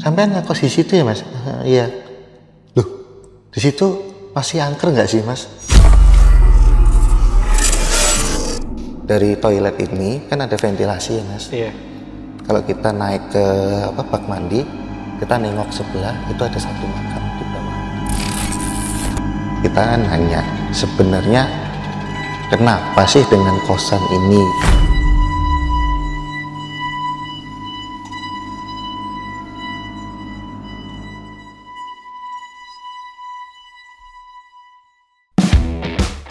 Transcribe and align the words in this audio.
Sampai 0.00 0.32
ngekos 0.32 0.64
di 0.64 0.70
situ 0.72 0.96
ya 0.96 1.04
mas? 1.04 1.20
Iya. 1.60 1.92
Loh, 2.72 2.88
di 3.52 3.60
situ 3.60 3.84
masih 4.32 4.64
angker 4.64 4.96
nggak 4.96 5.04
sih 5.04 5.20
mas? 5.20 5.44
Dari 9.04 9.36
toilet 9.36 9.76
ini 9.76 10.24
kan 10.24 10.40
ada 10.40 10.56
ventilasi 10.56 11.20
ya 11.20 11.24
mas. 11.28 11.44
Iya. 11.52 11.68
Kalau 12.48 12.64
kita 12.64 12.96
naik 12.96 13.28
ke 13.28 13.44
apa 13.92 14.00
bak 14.08 14.24
mandi, 14.24 14.64
kita 15.20 15.36
nengok 15.36 15.68
sebelah 15.68 16.16
itu 16.32 16.42
ada 16.48 16.56
satu 16.56 16.84
makam 16.88 17.22
di 17.36 17.44
bawah. 17.52 17.76
Kita 19.60 19.82
nanya 20.00 20.40
sebenarnya 20.72 21.44
kenapa 22.48 23.04
sih 23.04 23.20
dengan 23.28 23.60
kosan 23.68 24.00
ini 24.00 24.40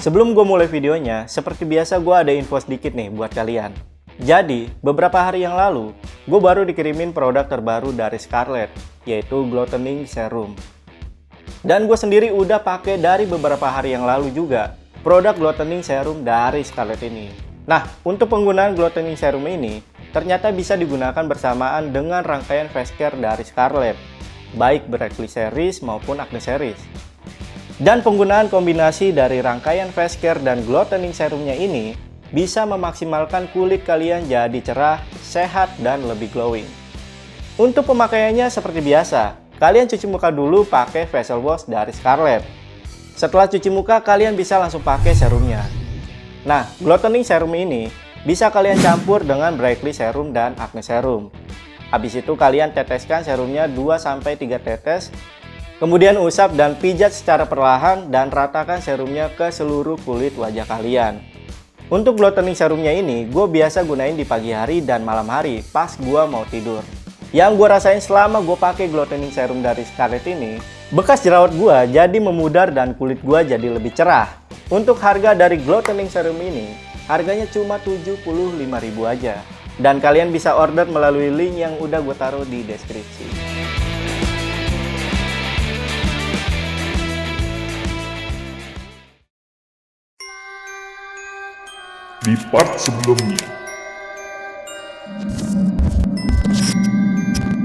Sebelum 0.09 0.33
gue 0.33 0.41
mulai 0.41 0.65
videonya, 0.65 1.29
seperti 1.29 1.69
biasa 1.69 2.01
gue 2.01 2.15
ada 2.17 2.33
info 2.33 2.57
sedikit 2.57 2.97
nih 2.97 3.13
buat 3.13 3.29
kalian. 3.29 3.77
Jadi, 4.17 4.65
beberapa 4.81 5.21
hari 5.21 5.45
yang 5.45 5.53
lalu, 5.53 5.93
gue 6.25 6.39
baru 6.41 6.65
dikirimin 6.65 7.13
produk 7.13 7.45
terbaru 7.45 7.93
dari 7.93 8.17
Scarlett, 8.17 8.73
yaitu 9.05 9.45
Glowtening 9.45 10.09
Serum. 10.09 10.57
Dan 11.61 11.85
gue 11.85 11.93
sendiri 11.93 12.33
udah 12.33 12.57
pakai 12.57 12.97
dari 12.97 13.29
beberapa 13.29 13.69
hari 13.69 13.93
yang 13.93 14.01
lalu 14.01 14.33
juga, 14.33 14.73
produk 15.05 15.37
Glowtening 15.37 15.85
Serum 15.85 16.25
dari 16.25 16.65
Scarlett 16.65 17.05
ini. 17.05 17.29
Nah, 17.69 17.85
untuk 18.01 18.33
penggunaan 18.33 18.73
Glowtening 18.73 19.13
Serum 19.13 19.45
ini, 19.45 19.85
ternyata 20.09 20.49
bisa 20.49 20.73
digunakan 20.73 21.21
bersamaan 21.21 21.93
dengan 21.93 22.25
rangkaian 22.25 22.65
face 22.73 22.97
care 22.97 23.13
dari 23.13 23.45
Scarlett, 23.45 23.93
baik 24.57 24.89
Brightly 24.89 25.29
Series 25.29 25.85
maupun 25.85 26.17
Acne 26.17 26.41
Series. 26.41 27.08
Dan 27.79 28.03
penggunaan 28.03 28.51
kombinasi 28.51 29.15
dari 29.15 29.39
rangkaian 29.39 29.87
face 29.95 30.19
care 30.19 30.43
dan 30.43 30.67
glowtening 30.67 31.15
serumnya 31.15 31.55
ini 31.55 31.95
bisa 32.27 32.67
memaksimalkan 32.67 33.47
kulit 33.55 33.87
kalian 33.87 34.27
jadi 34.27 34.59
cerah, 34.59 34.99
sehat, 35.23 35.71
dan 35.79 36.03
lebih 36.03 36.27
glowing. 36.35 36.67
Untuk 37.55 37.87
pemakaiannya 37.87 38.51
seperti 38.51 38.83
biasa, 38.83 39.39
kalian 39.63 39.87
cuci 39.87 40.11
muka 40.11 40.27
dulu 40.27 40.67
pakai 40.67 41.07
facial 41.07 41.39
wash 41.39 41.71
dari 41.71 41.95
Scarlett. 41.95 42.43
Setelah 43.15 43.47
cuci 43.47 43.71
muka, 43.71 44.03
kalian 44.03 44.35
bisa 44.35 44.59
langsung 44.59 44.83
pakai 44.83 45.15
serumnya. 45.15 45.63
Nah, 46.43 46.67
glowtening 46.83 47.23
serum 47.23 47.55
ini 47.55 47.87
bisa 48.27 48.51
kalian 48.51 48.75
campur 48.83 49.23
dengan 49.23 49.55
Brightly 49.55 49.95
Serum 49.95 50.35
dan 50.35 50.51
Acne 50.59 50.83
Serum. 50.83 51.31
Habis 51.95 52.19
itu 52.19 52.35
kalian 52.35 52.75
teteskan 52.75 53.23
serumnya 53.23 53.71
2-3 53.71 54.59
tetes 54.59 55.15
Kemudian 55.79 56.19
usap 56.19 56.59
dan 56.59 56.75
pijat 56.75 57.15
secara 57.15 57.47
perlahan 57.47 58.11
dan 58.11 58.27
ratakan 58.27 58.83
serumnya 58.83 59.31
ke 59.31 59.47
seluruh 59.47 59.95
kulit 60.03 60.35
wajah 60.35 60.67
kalian. 60.67 61.23
Untuk 61.87 62.19
glowtening 62.19 62.51
serumnya 62.51 62.91
ini, 62.91 63.23
gue 63.23 63.45
biasa 63.47 63.87
gunain 63.87 64.11
di 64.11 64.27
pagi 64.27 64.51
hari 64.51 64.83
dan 64.83 65.07
malam 65.07 65.31
hari 65.31 65.63
pas 65.71 65.95
gue 65.95 66.21
mau 66.27 66.43
tidur. 66.51 66.83
Yang 67.31 67.51
gue 67.55 67.67
rasain 67.71 68.03
selama 68.03 68.43
gue 68.43 68.59
pakai 68.59 68.91
glowtening 68.91 69.31
serum 69.31 69.63
dari 69.63 69.87
Scarlett 69.87 70.27
ini, 70.27 70.59
bekas 70.91 71.23
jerawat 71.23 71.55
gue 71.55 71.95
jadi 71.95 72.17
memudar 72.19 72.75
dan 72.75 72.91
kulit 72.91 73.23
gue 73.23 73.39
jadi 73.47 73.67
lebih 73.71 73.95
cerah. 73.95 74.27
Untuk 74.67 74.99
harga 74.99 75.31
dari 75.31 75.63
glowtening 75.63 76.11
serum 76.11 76.35
ini, 76.43 76.75
harganya 77.07 77.47
cuma 77.47 77.79
75.000 77.79 78.27
aja. 79.07 79.39
Dan 79.79 80.03
kalian 80.03 80.35
bisa 80.35 80.59
order 80.59 80.91
melalui 80.91 81.31
link 81.31 81.55
yang 81.55 81.79
udah 81.79 82.03
gue 82.03 82.15
taruh 82.19 82.43
di 82.43 82.67
deskripsi. 82.67 83.58
Di 92.19 92.35
part 92.51 92.75
sebelumnya. 92.75 93.47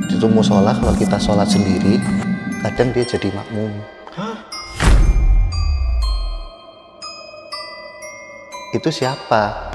Itu 0.06 0.30
musola 0.30 0.70
kalau 0.78 0.94
kita 0.94 1.18
sholat 1.18 1.50
sendiri, 1.50 1.98
kadang 2.62 2.94
dia 2.94 3.02
jadi 3.02 3.34
makmum. 3.34 3.74
Itu 8.70 8.88
siapa 8.94 9.74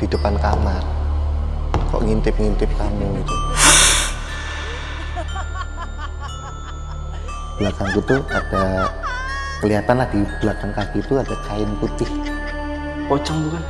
di 0.00 0.08
depan 0.08 0.40
kamar? 0.40 0.80
Kok 1.92 2.00
ngintip-ngintip 2.00 2.72
kamu 2.72 3.20
itu? 3.20 3.36
Belakangku 7.56 8.00
tuh 8.04 8.20
ada 8.32 8.92
kelihatan 9.60 9.96
lah 9.96 10.08
di 10.12 10.20
belakang 10.40 10.72
kaki 10.72 11.00
itu 11.04 11.16
ada 11.16 11.36
kain 11.48 11.68
putih. 11.80 12.08
Pocong 13.08 13.38
bukan? 13.48 13.64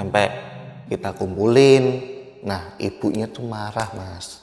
Sampai 0.00 0.26
kita 0.88 1.12
kumpulin. 1.12 1.84
Nah 2.40 2.80
ibunya 2.80 3.28
tuh 3.28 3.44
marah 3.44 3.92
mas. 3.92 4.40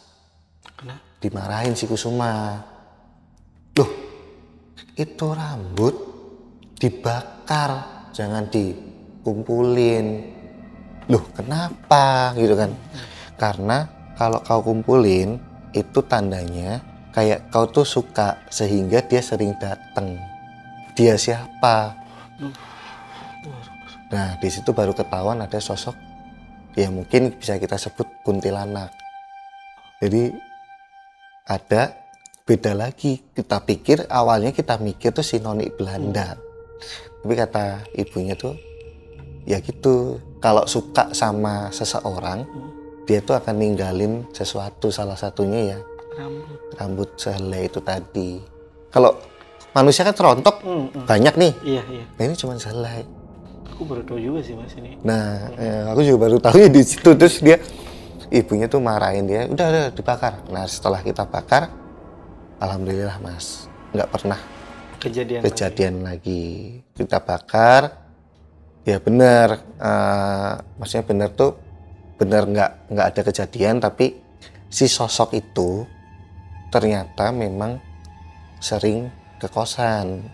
Kenapa? 0.77 1.07
dimarahin 1.17 1.73
si 1.73 1.89
Kusuma. 1.89 2.61
Loh 3.73 3.91
itu 4.93 5.27
rambut 5.33 5.95
dibakar 6.77 8.05
jangan 8.13 8.45
dikumpulin. 8.53 10.05
Loh 11.09 11.25
kenapa? 11.33 12.37
Gitu 12.37 12.53
kan. 12.53 12.71
Karena 13.37 13.89
kalau 14.13 14.41
kau 14.45 14.61
kumpulin 14.61 15.41
itu 15.73 15.99
tandanya 16.05 16.81
kayak 17.13 17.49
kau 17.49 17.65
tuh 17.69 17.85
suka 17.85 18.45
sehingga 18.53 19.01
dia 19.05 19.21
sering 19.21 19.57
datang 19.57 20.17
dia 20.97 21.13
siapa 21.17 21.93
Nah, 24.07 24.39
di 24.39 24.47
situ 24.47 24.71
baru 24.71 24.95
ketahuan 24.95 25.43
ada 25.43 25.59
sosok 25.59 25.95
ya 26.77 26.87
mungkin 26.87 27.35
bisa 27.35 27.57
kita 27.57 27.75
sebut 27.75 28.07
kuntilanak. 28.23 28.93
Jadi 29.99 30.31
ada 31.47 31.91
beda 32.45 32.71
lagi. 32.71 33.19
Kita 33.33 33.59
pikir 33.59 34.07
awalnya 34.07 34.53
kita 34.53 34.77
mikir 34.79 35.11
tuh 35.11 35.25
sinonik 35.25 35.75
Belanda. 35.75 36.37
Tapi 37.19 37.33
kata 37.33 37.83
ibunya 37.97 38.37
tuh 38.37 38.55
ya 39.43 39.59
gitu. 39.59 40.21
Kalau 40.37 40.69
suka 40.69 41.09
sama 41.17 41.73
seseorang, 41.73 42.45
dia 43.09 43.25
tuh 43.25 43.33
akan 43.33 43.57
ninggalin 43.57 44.21
sesuatu 44.29 44.93
salah 44.93 45.17
satunya 45.17 45.73
ya 45.73 45.79
Rambut. 46.13 46.57
rambut 46.77 47.09
sehelai 47.17 47.65
itu 47.65 47.81
tadi. 47.81 48.37
Kalau 48.93 49.17
manusia 49.73 50.05
kan 50.05 50.13
terontok 50.13 50.61
Hmm, 50.61 50.93
hmm. 50.93 51.05
banyak 51.09 51.33
nih. 51.35 51.53
Iya, 51.65 51.81
iya. 51.89 52.03
Nah, 52.05 52.23
ini 52.23 52.35
cuma 52.37 52.53
sehelai. 52.55 53.01
Aku 53.77 53.85
baru 53.85 54.01
tahu 54.01 54.17
juga 54.17 54.41
sih 54.41 54.57
mas 54.57 54.73
ini. 54.73 54.97
Nah, 55.05 55.53
eh, 55.53 55.85
aku 55.85 56.01
juga 56.01 56.25
baru 56.25 56.41
tahu 56.41 56.65
ya 56.65 56.65
di 56.65 56.81
situ 56.81 57.13
terus 57.13 57.37
dia 57.45 57.61
ibunya 58.33 58.65
tuh 58.65 58.81
marahin 58.81 59.29
dia, 59.29 59.45
udah 59.45 59.65
udah 59.69 59.85
dibakar. 59.93 60.41
Nah, 60.49 60.65
setelah 60.65 61.05
kita 61.05 61.29
bakar, 61.29 61.69
alhamdulillah 62.57 63.21
mas, 63.21 63.69
nggak 63.93 64.09
pernah 64.09 64.39
Kejadian. 64.97 65.45
kejadian 65.45 65.95
lagi. 66.01 66.81
Kita 66.97 67.21
bakar, 67.21 68.01
ya 68.81 68.97
bener, 68.97 69.61
eh, 69.77 70.53
maksudnya 70.81 71.05
bener 71.05 71.29
tuh 71.37 71.53
bener 72.17 72.49
nggak 72.49 72.71
nggak 72.89 73.07
ada 73.13 73.21
kejadian, 73.29 73.77
tapi 73.77 74.17
si 74.73 74.89
sosok 74.89 75.37
itu 75.37 75.85
ternyata 76.73 77.29
memang 77.29 77.77
sering 78.57 79.05
ke 79.37 79.45
kosan 79.53 80.25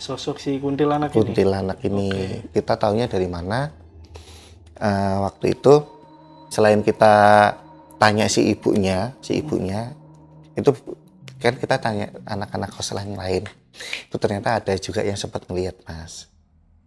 Sosok 0.00 0.40
si 0.40 0.56
kuntilanak 0.56 1.12
ini. 1.12 1.20
kuntilanak 1.20 1.78
ini. 1.84 2.08
Kita 2.48 2.80
taunya 2.80 3.04
dari 3.04 3.28
mana? 3.28 3.68
Eh, 4.80 5.16
waktu 5.20 5.60
itu 5.60 5.84
selain 6.48 6.80
kita 6.80 7.12
tanya 8.00 8.24
si 8.32 8.48
ibunya 8.48 9.12
si 9.20 9.44
ibunya 9.44 9.92
itu 10.56 10.72
kan 11.36 11.54
kita 11.54 11.76
tanya 11.76 12.08
anak-anak 12.24 12.72
kos 12.72 12.96
yang 12.96 13.12
lain. 13.12 13.44
Itu 14.08 14.16
ternyata 14.16 14.56
ada 14.56 14.72
juga 14.80 15.04
yang 15.04 15.20
sempat 15.20 15.44
ngelihat 15.44 15.84
mas 15.84 16.32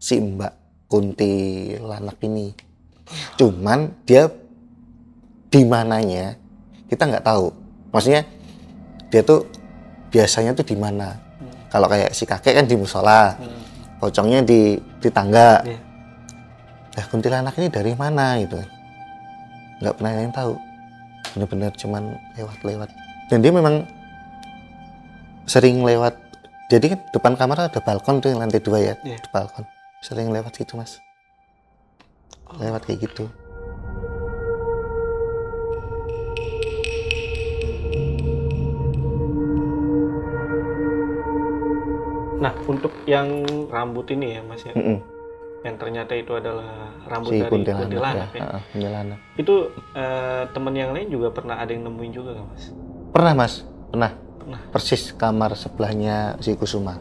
si 0.02 0.18
mbak 0.18 0.58
kuntilanak 0.90 2.18
ini. 2.26 2.58
Cuman 3.38 3.94
dia 4.10 4.26
di 5.54 5.62
mananya 5.70 6.34
kita 6.90 7.06
nggak 7.06 7.30
tahu. 7.30 7.54
Maksudnya 7.94 8.26
dia 9.14 9.22
tuh 9.22 9.46
biasanya 10.10 10.58
tuh 10.58 10.66
di 10.66 10.74
mana 10.74 11.23
kalau 11.74 11.90
kayak 11.90 12.14
si 12.14 12.30
kakek 12.30 12.54
kan 12.62 12.66
di 12.70 12.78
musola 12.78 13.34
pocongnya 13.98 14.46
di 14.46 14.78
di 14.78 15.10
tangga 15.10 15.66
Iya. 15.66 15.94
Nah, 16.94 17.06
kuntilanak 17.10 17.58
ini 17.58 17.68
dari 17.74 17.98
mana 17.98 18.38
gitu 18.38 18.62
kan. 18.62 18.70
Nggak 19.82 19.94
pernah 19.98 20.12
yang 20.14 20.34
tahu. 20.34 20.54
Bener-bener 21.34 21.72
cuman 21.74 22.04
lewat-lewat. 22.38 22.90
Dan 23.34 23.42
dia 23.42 23.50
memang 23.50 23.90
sering 25.50 25.82
lewat. 25.82 26.14
Jadi 26.70 26.94
kan 26.94 27.00
depan 27.10 27.34
kamar 27.34 27.70
ada 27.70 27.82
balkon 27.82 28.22
tuh 28.22 28.30
yang 28.30 28.46
lantai 28.46 28.62
dua 28.62 28.94
ya. 28.94 28.94
Di 29.02 29.30
balkon. 29.34 29.66
Sering 30.06 30.30
lewat 30.30 30.54
situ 30.54 30.78
mas. 30.78 31.02
Lewat 32.62 32.86
kayak 32.86 33.10
gitu. 33.10 33.26
Nah, 42.44 42.52
untuk 42.68 42.92
yang 43.08 43.48
rambut 43.72 44.12
ini 44.12 44.36
ya, 44.36 44.42
Mas 44.44 44.68
ya, 44.68 44.76
Mm-mm. 44.76 45.00
yang 45.64 45.76
ternyata 45.80 46.12
itu 46.12 46.36
adalah 46.36 46.92
rambut 47.08 47.32
Si 47.32 47.40
dari 47.40 47.48
kuntilanak, 47.48 47.80
kuntilanak 47.88 48.30
ya. 48.36 48.42
ya. 48.44 48.60
Kuntilanak. 48.76 49.20
Itu 49.40 49.54
eh, 49.96 50.44
teman 50.52 50.76
yang 50.76 50.92
lain 50.92 51.08
juga 51.08 51.32
pernah 51.32 51.56
ada 51.56 51.72
yang 51.72 51.88
nemuin 51.88 52.12
juga 52.12 52.36
nggak, 52.36 52.48
Mas? 52.52 52.64
Pernah 53.16 53.34
mas. 53.34 53.54
Pernah. 53.88 54.12
Pernah. 54.44 54.60
Persis 54.76 55.16
kamar 55.16 55.56
sebelahnya 55.56 56.36
si 56.44 56.52
Kusuma. 56.60 57.00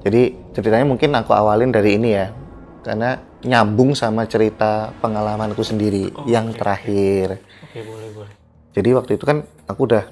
Jadi 0.00 0.32
ceritanya 0.56 0.86
mungkin 0.88 1.12
aku 1.12 1.36
awalin 1.36 1.68
dari 1.68 2.00
ini 2.00 2.16
ya. 2.16 2.32
Karena 2.80 3.20
nyambung 3.44 3.92
sama 3.92 4.24
cerita 4.24 4.94
pengalamanku 5.02 5.60
sendiri 5.60 6.08
Oh, 6.16 6.24
yang 6.24 6.48
oke. 6.48 6.56
terakhir. 6.56 7.42
Oke, 7.68 7.84
boleh, 7.84 8.08
boleh. 8.16 8.32
Jadi 8.72 8.88
waktu 8.96 9.12
itu 9.18 9.24
kan 9.26 9.44
aku 9.66 9.84
udah 9.84 10.08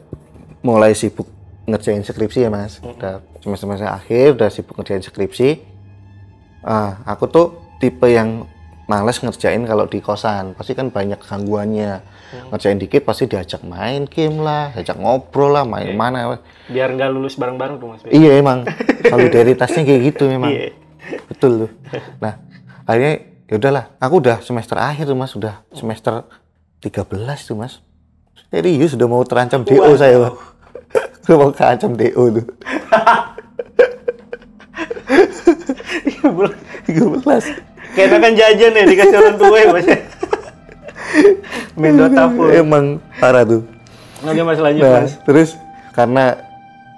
mulai 0.60 0.92
sibuk 0.92 1.30
ngerjain 1.66 2.02
skripsi 2.06 2.46
ya 2.46 2.50
mas. 2.50 2.78
Udah 2.80 3.20
semester-semester 3.42 3.90
akhir, 3.90 4.38
udah 4.38 4.48
sibuk 4.48 4.78
ngerjain 4.78 5.02
skripsi. 5.02 5.60
Ah, 6.62 7.02
aku 7.06 7.26
tuh 7.30 7.46
tipe 7.82 8.06
yang 8.10 8.46
males 8.86 9.18
ngerjain 9.18 9.66
kalau 9.66 9.90
di 9.90 9.98
kosan. 9.98 10.54
Pasti 10.54 10.78
kan 10.78 10.90
banyak 10.90 11.18
gangguannya. 11.18 12.02
Ngerjain 12.50 12.78
dikit 12.78 13.06
pasti 13.06 13.26
diajak 13.30 13.62
main 13.66 14.06
game 14.06 14.42
lah, 14.42 14.74
diajak 14.74 14.98
ngobrol 14.98 15.54
lah, 15.54 15.66
main 15.66 15.94
mana. 15.94 16.38
Biar 16.70 16.94
nggak 16.94 17.10
lulus 17.10 17.38
bareng-bareng 17.38 17.76
tuh, 17.78 17.86
Mas. 17.94 18.00
Iya 18.10 18.38
emang 18.38 18.66
solidaritasnya 19.06 19.82
kayak 19.86 20.00
gitu 20.14 20.30
memang. 20.30 20.50
Iya. 20.50 20.74
Betul 21.30 21.66
tuh. 21.66 21.70
Nah, 22.18 22.42
akhirnya 22.82 23.14
ya 23.46 23.54
udahlah, 23.58 23.84
aku 24.02 24.14
udah 24.18 24.42
semester 24.42 24.74
akhir 24.78 25.06
tuh 25.06 25.18
Mas, 25.18 25.32
udah 25.38 25.62
semester 25.70 26.26
13 26.82 27.46
tuh 27.46 27.56
Mas. 27.58 27.78
Serius 28.50 28.94
udah 28.94 29.06
mau 29.10 29.22
terancam 29.26 29.62
DO 29.66 29.94
saya, 29.98 30.30
Mau 31.26 31.50
keancam 31.50 31.92
DO 31.92 32.22
tuh. 32.32 32.46
13. 36.86 37.96
Kayak 37.96 38.06
enakan 38.12 38.32
jajan 38.36 38.72
ya 38.72 38.84
dikasih 38.84 39.16
orang 39.16 39.36
tua 39.36 39.56
ya, 39.56 39.68
Mas. 39.72 39.86
ya? 39.88 39.98
Main 41.76 41.94
Dota 41.96 42.24
full. 42.28 42.50
Emang 42.52 42.84
parah 43.16 43.44
tuh. 43.46 43.62
Oke, 44.20 44.40
Mas 44.42 44.60
lanjut, 44.60 44.82
Nah, 44.84 45.02
Mas. 45.02 45.12
terus 45.22 45.50
karena 45.92 46.36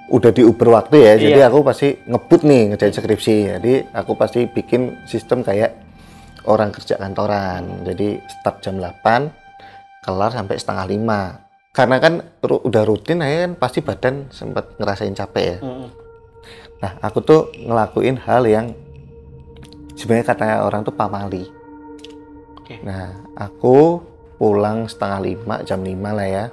udah 0.08 0.32
diuber 0.32 0.68
waktu 0.72 0.96
ya, 0.98 1.12
jadi 1.14 1.40
Iya. 1.44 1.48
aku 1.52 1.60
pasti 1.60 2.00
ngebut 2.02 2.40
nih 2.42 2.62
ngerjain 2.72 2.94
skripsi. 2.94 3.36
Jadi 3.58 3.72
aku 3.92 4.12
pasti 4.16 4.48
bikin 4.48 5.04
sistem 5.04 5.44
kayak 5.44 5.76
orang 6.48 6.72
kerja 6.72 6.96
kantoran. 6.96 7.84
Jadi 7.84 8.16
start 8.26 8.64
jam 8.64 8.80
8, 8.80 9.28
kelar 10.00 10.32
sampai 10.32 10.56
setengah 10.56 10.86
lima. 10.88 11.20
Karena 11.78 12.02
kan 12.02 12.14
ru- 12.42 12.58
udah 12.66 12.82
rutin 12.82 13.22
ya 13.22 13.46
kan 13.46 13.54
pasti 13.54 13.78
badan 13.78 14.26
sempat 14.34 14.74
ngerasain 14.82 15.14
capek 15.14 15.44
ya. 15.46 15.58
Mm-mm. 15.62 15.88
Nah, 16.82 16.92
aku 16.98 17.22
tuh 17.22 17.54
ngelakuin 17.54 18.18
hal 18.18 18.42
yang 18.50 18.74
sebenarnya 19.94 20.26
katanya 20.26 20.56
orang 20.66 20.82
tuh 20.82 20.90
pamali. 20.90 21.46
Oke. 22.58 22.82
Nah, 22.82 23.14
aku 23.38 24.02
pulang 24.42 24.90
setengah 24.90 25.22
lima, 25.22 25.54
jam 25.62 25.78
lima 25.86 26.10
lah 26.10 26.26
ya. 26.26 26.44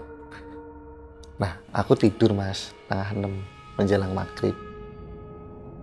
Nah, 1.42 1.58
aku 1.74 1.98
tidur 1.98 2.38
mas, 2.38 2.70
setengah 2.86 3.10
enam 3.18 3.34
menjelang 3.82 4.14
maghrib. 4.14 4.54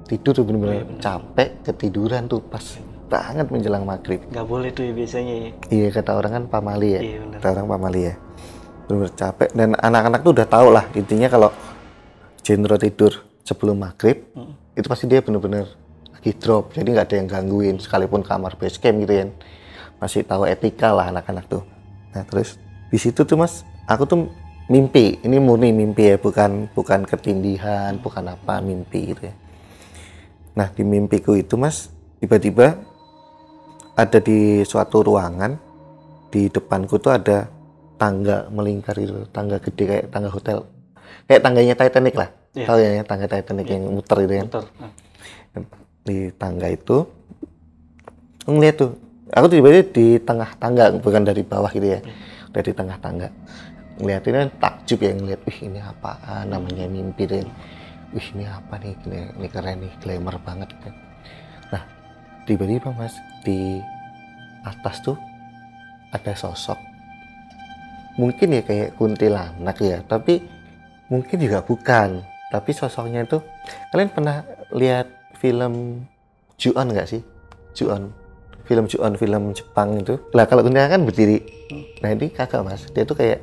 Tidur 0.06 0.38
tuh 0.38 0.42
Oh, 0.42 0.46
bener-bener 0.46 0.86
bener. 0.86 1.02
capek, 1.02 1.66
ketiduran 1.66 2.30
tuh 2.30 2.38
pas 2.38 2.62
banget 3.10 3.50
menjelang 3.50 3.82
maghrib. 3.82 4.22
Nggak 4.30 4.46
boleh 4.46 4.70
tuh 4.70 4.86
ya 4.86 4.92
biasanya 4.94 5.34
ya. 5.34 5.50
Iya, 5.66 5.86
kata 5.90 6.14
orang 6.14 6.30
kan 6.30 6.44
pamali 6.46 6.94
ya. 6.94 7.00
Iya. 7.02 7.18
Kata 7.42 7.58
orang 7.58 7.66
pamali 7.66 8.02
ya. 8.06 8.14
Bener-bener 8.86 9.14
capek. 9.14 9.50
Dan 9.54 9.74
anak-anak 9.78 10.20
tuh 10.22 10.32
udah 10.34 10.46
tau 10.48 10.68
lah, 10.70 10.84
intinya 10.96 11.28
kalau 11.30 11.50
Jendro 12.42 12.74
tidur 12.74 13.12
sebelum 13.46 13.78
maghrib, 13.78 14.26
Mm. 14.34 14.78
itu 14.78 14.86
pasti 14.90 15.06
dia 15.06 15.22
bener-bener 15.22 15.66
lagi 16.10 16.34
drop. 16.38 16.74
Jadi 16.74 16.88
nggak 16.94 17.06
ada 17.06 17.16
yang 17.18 17.28
gangguin, 17.30 17.76
sekalipun 17.78 18.22
kamar 18.26 18.58
base 18.58 18.78
camp 18.82 18.98
gitu 19.02 19.14
ya. 19.14 19.24
Masih 20.02 20.26
tahu 20.26 20.46
etika 20.46 20.90
lah 20.90 21.14
anak-anak 21.14 21.46
tuh. 21.46 21.62
Nah 22.14 22.26
terus 22.26 22.58
di 22.90 22.98
situ 22.98 23.22
tuh 23.22 23.38
mas, 23.38 23.62
aku 23.86 24.02
tuh 24.06 24.18
mimpi. 24.66 25.22
Ini 25.22 25.38
murni 25.38 25.70
mimpi 25.70 26.14
ya, 26.14 26.16
bukan 26.18 26.70
bukan 26.74 27.06
ketindihan, 27.06 27.94
bukan 28.02 28.34
apa 28.34 28.58
mimpi 28.58 29.14
gitu 29.14 29.30
ya. 29.30 29.34
Nah 30.58 30.68
di 30.74 30.82
mimpiku 30.82 31.38
itu 31.38 31.54
mas, 31.54 31.90
tiba-tiba 32.18 32.78
ada 33.94 34.18
di 34.18 34.66
suatu 34.66 35.04
ruangan 35.06 35.54
di 36.32 36.48
depanku 36.48 36.96
tuh 36.98 37.12
ada 37.12 37.46
tangga 38.02 38.50
melingkar 38.50 38.98
itu, 38.98 39.22
tangga 39.30 39.62
gede 39.62 39.84
kayak 39.86 40.04
tangga 40.10 40.30
hotel, 40.34 40.66
kayak 41.30 41.40
tangganya 41.46 41.74
Titanic 41.78 42.18
lah. 42.18 42.34
Iya. 42.58 42.66
Tahu 42.66 42.78
ya 42.82 43.02
tangga 43.06 43.26
Titanic 43.30 43.66
yang 43.70 43.84
muter 43.86 44.18
itu 44.26 44.34
kan? 44.42 44.46
Muter. 44.50 44.64
Nah. 44.82 44.92
di 46.02 46.34
tangga 46.34 46.66
itu 46.66 47.06
ngeliat 48.50 48.74
tuh 48.74 48.98
aku 49.30 49.46
tiba-tiba 49.46 49.86
di 49.94 50.06
tengah 50.18 50.50
tangga 50.58 50.90
bukan 50.98 51.22
dari 51.22 51.46
bawah 51.46 51.70
gitu 51.70 51.86
ya 51.86 52.00
udah 52.50 52.62
di 52.62 52.72
tengah 52.74 52.98
tangga 52.98 53.28
ngeliatin 54.02 54.34
kan 54.34 54.48
takjub 54.58 54.98
ya 54.98 55.14
ngeliat 55.14 55.40
wih 55.46 55.58
ini 55.62 55.78
apaan 55.78 56.50
namanya 56.50 56.90
mimpi 56.90 57.24
deh 57.30 57.46
wih 58.10 58.26
ini 58.34 58.44
apa 58.50 58.82
nih 58.82 58.98
ini, 59.06 59.18
ini 59.38 59.48
keren 59.48 59.78
nih 59.78 59.92
glamour 60.02 60.36
banget 60.42 60.74
kan 60.82 60.94
nah 61.70 61.82
tiba-tiba 62.50 62.90
mas 62.92 63.14
di 63.46 63.78
atas 64.66 64.98
tuh 65.06 65.14
ada 66.10 66.34
sosok 66.34 66.91
mungkin 68.14 68.48
ya 68.50 68.62
kayak 68.62 68.94
kuntilanak 68.94 69.76
ya 69.78 70.00
tapi 70.02 70.44
mungkin 71.06 71.36
juga 71.36 71.60
bukan 71.60 72.20
tapi 72.48 72.70
sosoknya 72.70 73.22
itu 73.22 73.40
kalian 73.88 74.10
pernah 74.10 74.44
lihat 74.70 75.08
film 75.34 76.04
Ju-on 76.54 76.88
nggak 76.88 77.08
sih 77.08 77.22
Ju-on 77.72 78.12
film 78.62 78.84
Ju-on 78.84 79.14
film 79.14 79.50
Jepang 79.50 79.96
itu 79.96 80.20
lah 80.30 80.44
kalau 80.44 80.60
kuntilanak 80.60 80.92
kan 80.92 81.02
berdiri 81.02 81.38
nah 81.98 82.10
ini 82.10 82.28
kagak 82.28 82.60
mas 82.60 82.84
dia 82.88 83.02
tuh 83.02 83.14
kayak 83.14 83.40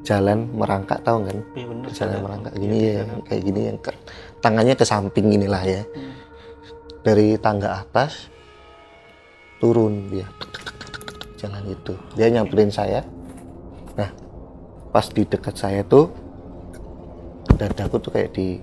jalan 0.00 0.48
merangkak 0.50 1.02
tahu 1.02 1.22
kan 1.22 1.38
Iya 1.52 1.66
bener. 1.66 1.86
jalan 1.86 1.94
sadar. 2.10 2.22
merangkak 2.22 2.52
Iya, 2.52 2.60
gini 2.62 2.76
ya 2.80 2.94
sadar. 2.96 3.18
kayak 3.22 3.42
gini 3.44 3.60
yang 3.62 3.78
ke- 3.78 4.00
tangannya 4.40 4.74
ke 4.74 4.84
samping 4.84 5.26
inilah 5.30 5.62
ya 5.62 5.82
Hmm. 5.84 6.12
dari 7.00 7.28
tangga 7.36 7.68
atas 7.76 8.30
turun 9.58 10.08
dia 10.08 10.24
jalan 11.36 11.64
itu 11.66 11.92
dia 12.14 12.28
nyamperin 12.30 12.68
saya 12.68 13.04
nah 13.04 13.19
pas 14.90 15.06
di 15.06 15.22
dekat 15.22 15.54
saya 15.54 15.86
tuh 15.86 16.10
dadaku 17.54 18.02
tuh 18.02 18.10
kayak 18.10 18.30
di 18.34 18.58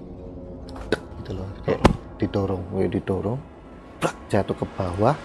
gitu 1.23 1.31
loh 1.35 1.47
kayak 1.63 1.81
didorong 2.19 2.63
kayak 2.73 2.91
didorong 2.99 3.39
plak, 3.97 4.15
jatuh 4.29 4.55
ke 4.55 4.65
bawah. 4.77 5.15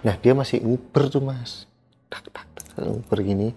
Nah 0.00 0.14
dia 0.20 0.32
masih 0.32 0.62
nguber 0.62 1.10
tuh 1.10 1.22
mas. 1.24 1.66
Tak 2.12 2.28
tak 2.32 2.46
tak 2.56 2.84
nguber 2.84 3.18
gini. 3.24 3.52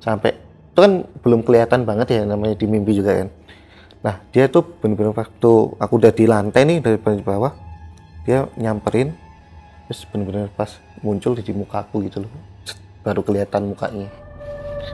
Sampai 0.00 0.36
itu 0.36 0.78
kan 0.78 1.08
belum 1.24 1.40
kelihatan 1.40 1.88
banget 1.88 2.20
ya 2.20 2.22
namanya 2.28 2.54
di 2.56 2.66
mimpi 2.68 2.92
juga 2.92 3.24
kan. 3.24 3.28
Nah 4.04 4.14
dia 4.30 4.46
tuh 4.52 4.62
bener-bener 4.62 5.16
waktu 5.16 5.52
aku 5.80 5.92
udah 5.96 6.12
di 6.12 6.24
lantai 6.28 6.62
nih 6.68 6.78
dari 6.84 6.98
bawah 7.00 7.52
dia 8.26 8.50
nyamperin 8.58 9.14
terus 9.86 10.02
bener-bener 10.10 10.50
pas 10.52 10.68
muncul 11.00 11.32
di 11.38 11.52
mukaku 11.54 12.04
gitu 12.04 12.26
loh. 12.26 12.32
Baru 13.06 13.22
kelihatan 13.22 13.70
mukanya 13.70 14.25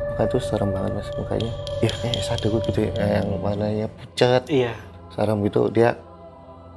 muka 0.09 0.23
itu 0.25 0.39
serem 0.39 0.71
banget 0.71 0.93
mas 0.95 1.09
mukanya. 1.15 1.53
Ya 1.81 1.91
kayak 1.93 2.23
sadeku 2.23 2.59
gitu 2.65 2.81
ya 2.87 2.93
yang 3.19 3.29
warnanya 3.39 3.87
pucat 3.89 4.43
Iya. 4.47 4.73
serem 5.11 5.43
gitu 5.43 5.69
dia 5.69 5.97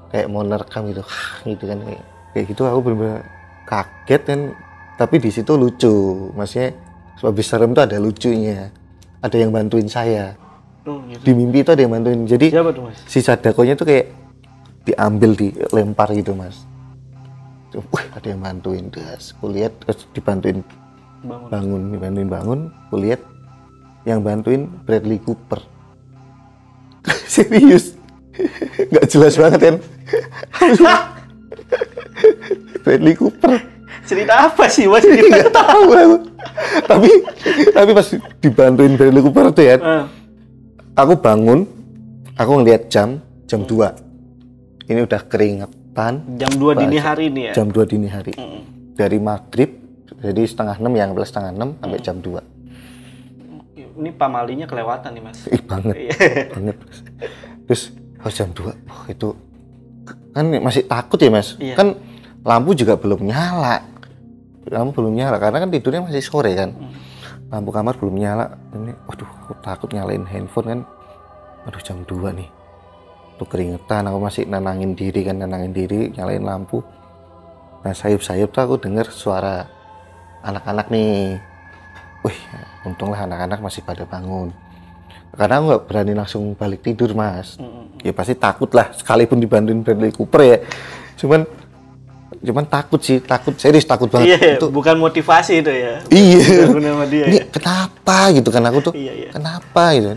kayak 0.10 0.28
mau 0.28 0.42
nerekam 0.42 0.88
gitu 0.88 1.04
gitu 1.52 1.64
kan 1.66 1.78
kayak, 2.34 2.46
gitu. 2.48 2.62
Aku 2.64 2.80
bener-bener 2.82 3.24
kaget 3.64 4.22
kan. 4.24 4.40
Tapi 4.96 5.16
di 5.20 5.28
situ 5.28 5.52
lucu 5.54 5.92
maksudnya 6.32 6.72
habis 7.20 7.46
serem 7.46 7.72
tuh 7.72 7.84
ada 7.84 7.98
lucunya. 7.98 8.72
Ada 9.20 9.36
yang 9.38 9.52
bantuin 9.52 9.88
saya. 9.88 10.36
Oh, 10.86 11.02
gitu. 11.10 11.18
di 11.26 11.32
mimpi 11.34 11.66
itu 11.66 11.74
ada 11.74 11.82
yang 11.82 11.92
bantuin. 11.92 12.24
Jadi 12.24 12.54
Siapa 12.54 12.70
tuh 12.70 12.84
mas? 12.86 12.98
si 13.10 13.18
sadakonya 13.20 13.74
tuh 13.74 13.90
kayak 13.90 14.06
diambil 14.84 15.34
dilempar 15.34 16.14
gitu 16.14 16.32
mas. 16.32 16.62
Wih 17.74 18.06
ada 18.14 18.24
yang 18.24 18.40
bantuin 18.40 18.88
terus 18.88 19.36
aku 19.36 19.52
lihat 19.52 19.76
terus 19.82 20.08
dibantuin 20.14 20.64
Bangun. 21.26 21.50
bangun 21.50 21.82
dibantuin 21.92 22.30
bangun. 22.30 22.60
Aku 22.88 22.96
lihat 22.98 23.22
yang 24.06 24.22
bantuin 24.22 24.70
Bradley 24.86 25.18
Cooper. 25.18 25.60
Serius? 27.30 27.98
Nggak 28.92 29.06
jelas 29.10 29.34
banget 29.36 29.60
kan 29.62 29.76
Bradley 32.84 33.16
Cooper. 33.18 33.58
Cerita 34.06 34.46
apa 34.46 34.70
sih 34.70 34.86
mas? 34.86 35.02
nggak 35.02 35.50
tahu 35.50 35.84
aku. 35.90 36.18
Tapi 36.86 37.10
tapi 37.74 37.90
pas 37.92 38.08
dibantuin 38.38 38.94
Bradley 38.94 39.22
Cooper 39.26 39.50
tuh 39.50 39.66
ya 39.66 39.76
Ah, 39.82 40.06
aku 40.94 41.18
bangun 41.18 41.66
aku 42.38 42.52
ngeliat 42.62 42.92
jam 42.94 43.18
jam 43.50 43.66
2 43.66 44.06
ini 44.86 45.02
udah 45.02 45.22
keringetan. 45.26 46.38
Jam 46.38 46.52
2 46.54 46.78
dini 46.78 46.98
hari 47.02 47.34
nih 47.34 47.44
ya? 47.50 47.54
jam 47.58 47.68
2 47.74 47.90
dini 47.90 48.06
hari. 48.06 48.34
Mm. 48.38 48.62
dari 48.96 49.18
maghrib 49.20 49.85
jadi 50.14 50.42
setengah 50.46 50.78
enam 50.78 50.94
yang 50.94 51.10
plus 51.18 51.30
setengah 51.34 51.52
enam 51.54 51.70
sampai 51.82 52.00
jam 52.02 52.18
2 52.22 52.38
Ini 53.96 54.12
pamalinya 54.20 54.68
kelewatan 54.68 55.16
nih 55.16 55.24
mas. 55.24 55.40
ih 55.48 55.64
banget. 55.64 55.96
Iya. 55.96 56.12
banget. 56.54 56.76
Terus 57.64 57.82
pas 58.20 58.34
jam 58.36 58.52
2 58.52 58.68
oh 58.68 59.04
itu 59.08 59.28
kan 60.36 60.46
masih 60.60 60.84
takut 60.84 61.16
ya 61.16 61.32
mas? 61.32 61.56
Iya. 61.58 61.80
kan 61.80 61.96
lampu 62.44 62.76
juga 62.76 63.00
belum 63.00 63.24
nyala. 63.24 63.82
Lampu 64.68 65.00
belum 65.00 65.16
nyala 65.16 65.40
karena 65.40 65.64
kan 65.64 65.70
tidurnya 65.72 66.04
masih 66.04 66.22
sore 66.22 66.52
kan? 66.54 66.76
Hmm. 66.76 66.94
lampu 67.46 67.70
kamar 67.72 67.96
belum 67.96 68.16
nyala. 68.20 68.58
Ini 68.76 68.92
waduh 69.08 69.30
aku 69.48 69.54
takut 69.64 69.90
nyalain 69.96 70.28
handphone 70.28 70.68
kan? 70.68 70.80
Aduh 71.66 71.82
jam 71.82 72.04
2 72.04 72.36
nih. 72.36 72.50
Tuh 73.40 73.48
keringetan 73.48 74.12
aku 74.12 74.20
masih 74.20 74.44
nenangin 74.44 74.92
diri 74.92 75.24
kan? 75.24 75.40
Nenangin 75.40 75.72
diri 75.72 76.12
nyalain 76.12 76.44
lampu. 76.44 76.84
Nah 77.86 77.94
sayup-sayup 77.96 78.52
tuh 78.52 78.62
aku 78.66 78.76
dengar 78.82 79.08
suara 79.08 79.75
anak-anak 80.46 80.94
nih. 80.94 81.42
Wih 82.22 82.40
untunglah 82.86 83.26
anak-anak 83.26 83.60
masih 83.66 83.82
pada 83.82 84.06
bangun. 84.06 84.54
Karena 85.36 85.60
nggak 85.60 85.82
berani 85.90 86.14
langsung 86.14 86.54
balik 86.54 86.86
tidur 86.86 87.12
mas. 87.18 87.58
Mm, 87.58 88.06
ya 88.06 88.14
pasti 88.14 88.38
takut 88.38 88.70
lah 88.72 88.94
sekalipun 88.94 89.42
dibantuin 89.42 89.82
Bradley 89.82 90.14
Cooper 90.14 90.42
ya. 90.46 90.58
Cuman 91.18 91.44
cuman 92.46 92.66
takut 92.70 93.02
sih 93.02 93.18
takut 93.20 93.58
serius 93.58 93.90
takut 93.90 94.08
banget. 94.08 94.38
Iya, 94.38 94.62
itu 94.62 94.70
bukan 94.70 94.96
motivasi 95.02 95.66
itu 95.66 95.72
ya. 95.74 95.94
iya. 96.14 96.70
Bukan 96.70 96.84
sama 96.86 97.06
dia 97.10 97.26
ini 97.26 97.38
ya. 97.42 97.46
kenapa 97.50 98.18
gitu 98.32 98.50
kan 98.54 98.64
aku 98.70 98.80
tuh? 98.92 98.94
Iya, 98.94 99.14
iya. 99.18 99.30
kenapa 99.34 99.84
gitu? 99.98 100.08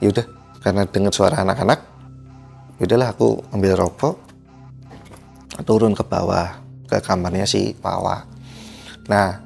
Ya 0.00 0.08
udah 0.10 0.26
karena 0.60 0.82
dengar 0.84 1.12
suara 1.12 1.40
anak-anak 1.40 1.80
ya 2.80 2.88
udahlah 2.88 3.12
aku 3.12 3.44
ambil 3.52 3.76
rokok 3.76 4.16
turun 5.64 5.92
ke 5.92 6.04
bawah 6.04 6.60
ke 6.88 6.96
kamarnya 7.04 7.44
si 7.44 7.76
Wawa 7.80 8.24
nah 9.08 9.40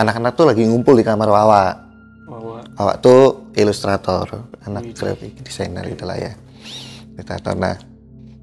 anak-anak 0.00 0.32
tuh 0.32 0.48
lagi 0.48 0.64
ngumpul 0.64 0.96
di 0.96 1.04
kamar 1.04 1.28
Wawa. 1.28 1.64
Bahwa 2.24 2.64
Wawa 2.80 2.94
tuh 3.04 3.52
ilustrator 3.52 4.48
anak 4.64 4.96
graphic 4.96 5.44
designer 5.44 5.84
itulah 5.84 6.16
ya. 6.16 6.32
Ilustrator. 7.12 7.54
Nah 7.60 7.76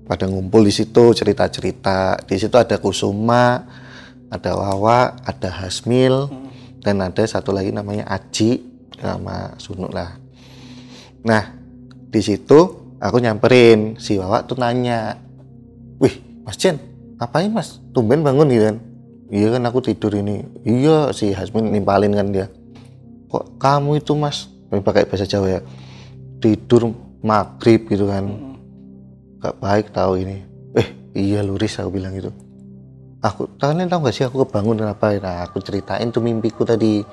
pada 0.05 0.29
ngumpul 0.29 0.61
di 0.61 0.73
situ 0.73 1.17
cerita-cerita. 1.17 2.21
Di 2.21 2.37
situ 2.37 2.53
ada 2.61 2.77
Kusuma 2.77 3.65
ada 4.29 4.51
Wawa 4.53 5.17
ada 5.25 5.49
Hasmil 5.49 6.29
dan 6.85 7.01
ada 7.01 7.25
satu 7.25 7.49
lagi 7.49 7.73
namanya 7.73 8.05
Aji 8.05 8.61
sama 9.01 9.57
Sunu 9.57 9.89
lah. 9.89 10.13
Nah 11.25 11.57
di 12.13 12.21
situ 12.21 12.93
aku 13.01 13.17
nyamperin. 13.17 13.97
Si 13.97 14.13
Wawa 14.21 14.45
tuh 14.45 14.61
nanya 14.61 15.17
wih 15.97 16.21
Mas 16.45 16.61
Jen 16.61 16.77
ngapain 17.17 17.49
Mas? 17.49 17.81
Tumben 17.97 18.21
bangun 18.21 18.45
gitu 18.53 18.69
kan 18.69 18.77
iya 19.27 19.47
kan 19.53 19.63
aku 19.67 19.79
tidur 19.83 20.15
ini. 20.15 20.43
Iya 20.63 21.11
si 21.11 21.31
Hasmil 21.35 21.67
nimpalin 21.67 22.15
kan 22.15 22.27
dia. 22.31 22.47
Kok 23.27 23.59
kamu 23.59 23.99
itu 23.99 24.15
Mas? 24.15 24.47
Pakai 24.71 25.07
bahasa 25.07 25.27
Jawa 25.27 25.59
ya. 25.59 25.61
Tidur 26.39 26.91
maghrib 27.23 27.87
gitu 27.87 28.07
kan. 28.07 28.27
Gak 29.43 29.55
baik 29.59 29.91
tahu 29.91 30.23
ini. 30.23 30.37
Eh 30.75 30.87
iya 31.15 31.43
luris 31.43 31.79
aku 31.79 31.99
bilang 31.99 32.15
gitu. 32.15 32.31
Aku 33.19 33.49
kalian 33.59 33.89
tahu 33.89 34.07
gak 34.07 34.15
sih 34.15 34.23
aku 34.23 34.45
kebangun 34.45 34.79
kenapa 34.79 35.17
nah 35.17 35.43
aku 35.43 35.59
ceritain 35.59 36.07
tuh 36.11 36.23
mimpiku 36.23 36.63
tadi. 36.63 37.03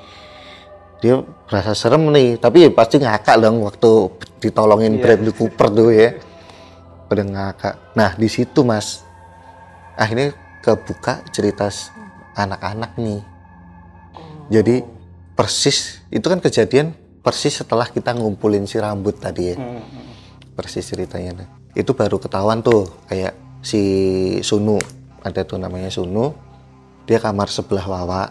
Dia 1.03 1.21
berasa 1.21 1.75
serem 1.75 2.09
nih 2.15 2.39
tapi 2.39 2.65
ya 2.65 2.71
pasti 2.71 2.97
ngakak 3.03 3.37
dong 3.43 3.61
waktu 3.67 3.91
ditolongin 4.41 4.97
Iya. 4.97 5.03
Bradley 5.03 5.33
Cooper 5.35 5.67
tuh 5.73 5.91
ya. 5.91 6.15
Pada 7.11 7.23
ngakak. 7.27 7.75
Nah 7.99 8.15
di 8.15 8.29
situ 8.31 8.63
mas 8.63 9.03
akhirnya 9.99 10.35
kebuka 10.65 11.21
cerita 11.29 11.69
anak-anak 12.35 12.99
nih. 12.99 13.23
Jadi 14.51 14.85
persis 15.35 16.05
itu 16.13 16.27
kan 16.27 16.39
kejadian 16.39 16.95
persis 17.25 17.65
setelah 17.65 17.89
kita 17.89 18.13
ngumpulin 18.13 18.69
si 18.69 18.77
rambut 18.77 19.17
tadi 19.17 19.55
ya. 19.55 19.57
Mm, 19.57 19.81
mm. 19.81 20.05
persis 20.55 20.85
ceritanya. 20.85 21.43
Nah. 21.43 21.49
itu 21.75 21.91
baru 21.91 22.23
ketahuan 22.23 22.63
tuh 22.63 22.87
kayak 23.11 23.35
si 23.59 23.83
Sunu 24.47 24.79
ada 25.27 25.43
tuh 25.43 25.59
namanya 25.59 25.91
Sunu 25.91 26.31
dia 27.09 27.19
kamar 27.19 27.51
sebelah 27.51 27.83
Wawa. 27.83 28.23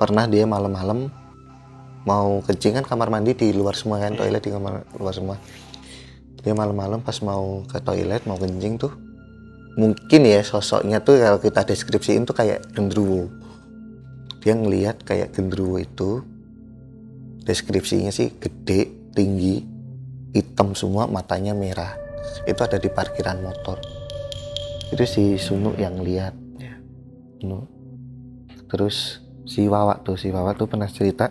Pernah 0.00 0.24
dia 0.26 0.48
malam-malam 0.48 1.12
mau 2.08 2.40
kencing 2.42 2.80
kan 2.80 2.84
kamar 2.88 3.12
mandi 3.12 3.36
di 3.36 3.52
luar 3.52 3.76
semua 3.76 4.00
kan 4.00 4.16
toilet 4.16 4.40
di 4.40 4.50
kamar 4.50 4.88
luar 4.96 5.14
semua. 5.14 5.36
Dia 6.40 6.56
malam-malam 6.56 7.04
pas 7.04 7.20
mau 7.20 7.62
ke 7.68 7.78
toilet 7.84 8.24
mau 8.24 8.40
kencing 8.40 8.80
tuh 8.80 9.09
mungkin 9.78 10.26
ya 10.26 10.42
sosoknya 10.42 11.02
tuh 11.02 11.20
kalau 11.20 11.38
kita 11.38 11.62
deskripsiin 11.66 12.26
tuh 12.26 12.34
kayak 12.34 12.66
gendruwo 12.74 13.30
dia 14.40 14.56
ngelihat 14.56 15.04
kayak 15.04 15.36
gendruwo 15.36 15.76
itu 15.78 16.24
deskripsinya 17.44 18.10
sih 18.10 18.34
gede 18.40 19.12
tinggi 19.14 19.62
hitam 20.34 20.74
semua 20.74 21.06
matanya 21.06 21.54
merah 21.54 21.94
itu 22.46 22.60
ada 22.62 22.78
di 22.78 22.88
parkiran 22.88 23.42
motor 23.42 23.78
itu 24.90 25.04
si 25.06 25.24
Sunu 25.38 25.78
yang 25.78 26.02
lihat. 26.02 26.34
Sunu. 27.38 27.62
terus 28.70 29.18
si 29.46 29.66
Wawa 29.66 29.98
tuh 30.02 30.14
si 30.14 30.30
Wawa 30.30 30.54
tuh 30.54 30.70
pernah 30.70 30.86
cerita 30.86 31.30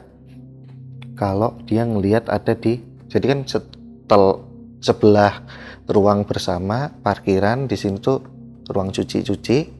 kalau 1.16 1.56
dia 1.64 1.88
ngelihat 1.88 2.28
ada 2.28 2.52
di 2.52 2.84
jadi 3.08 3.26
kan 3.32 3.40
setel 3.48 4.49
sebelah 4.80 5.44
ruang 5.92 6.24
bersama 6.24 6.92
parkiran 7.04 7.68
di 7.68 7.76
sini 7.76 8.00
tuh 8.00 8.24
ruang 8.72 8.90
cuci-cuci. 8.96 9.78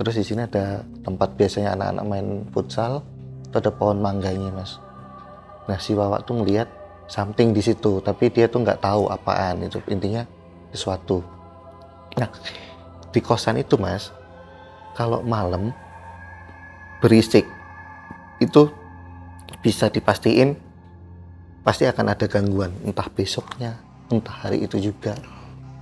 Terus 0.00 0.14
di 0.18 0.24
sini 0.24 0.48
ada 0.48 0.82
tempat 1.04 1.36
biasanya 1.36 1.78
anak-anak 1.78 2.04
main 2.08 2.28
futsal 2.50 3.04
itu 3.46 3.56
ada 3.60 3.70
pohon 3.70 4.00
mangganya 4.00 4.50
mas. 4.50 4.80
Nah 5.68 5.78
si 5.78 5.92
Wawa 5.94 6.24
tuh 6.24 6.42
ngelihat 6.42 6.66
something 7.06 7.52
di 7.52 7.62
situ 7.62 8.00
tapi 8.00 8.32
dia 8.32 8.48
tuh 8.48 8.64
nggak 8.64 8.82
tahu 8.82 9.06
apaan 9.12 9.68
itu 9.68 9.78
intinya 9.92 10.24
sesuatu. 10.72 11.20
Nah 12.18 12.32
di 13.12 13.20
kosan 13.20 13.60
itu 13.60 13.76
mas 13.76 14.10
kalau 14.96 15.20
malam 15.20 15.70
berisik 17.04 17.44
itu 18.40 18.72
bisa 19.60 19.92
dipastiin 19.92 20.56
pasti 21.62 21.86
akan 21.86 22.10
ada 22.10 22.26
gangguan 22.26 22.74
entah 22.82 23.06
besoknya 23.06 23.91
entah 24.12 24.36
hari 24.44 24.60
itu 24.60 24.76
juga. 24.76 25.16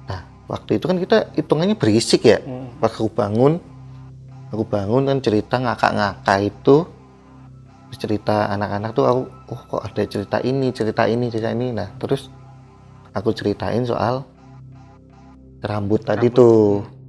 Nah 0.07 0.23
waktu 0.47 0.79
itu 0.79 0.87
kan 0.87 0.97
kita 1.03 1.35
hitungannya 1.35 1.75
berisik 1.75 2.23
ya. 2.23 2.39
Mm. 2.39 2.79
pas 2.81 2.89
aku 2.95 3.13
bangun 3.13 3.61
aku 4.49 4.65
bangun 4.65 5.05
kan 5.05 5.19
cerita 5.21 5.61
ngakak-ngakak 5.61 6.39
itu 6.49 6.89
cerita 7.99 8.49
anak-anak 8.55 8.95
tuh 8.95 9.05
aku 9.05 9.23
oh 9.51 9.61
kok 9.67 9.83
ada 9.83 10.03
cerita 10.07 10.39
ini 10.41 10.71
cerita 10.71 11.05
ini 11.11 11.27
cerita 11.29 11.51
ini? 11.51 11.75
Nah 11.75 11.91
terus 11.99 12.31
aku 13.11 13.35
ceritain 13.35 13.83
soal 13.83 14.23
rambut 15.61 16.01
tadi 16.01 16.31
Rambut. 16.31 16.39
tuh 16.39 16.61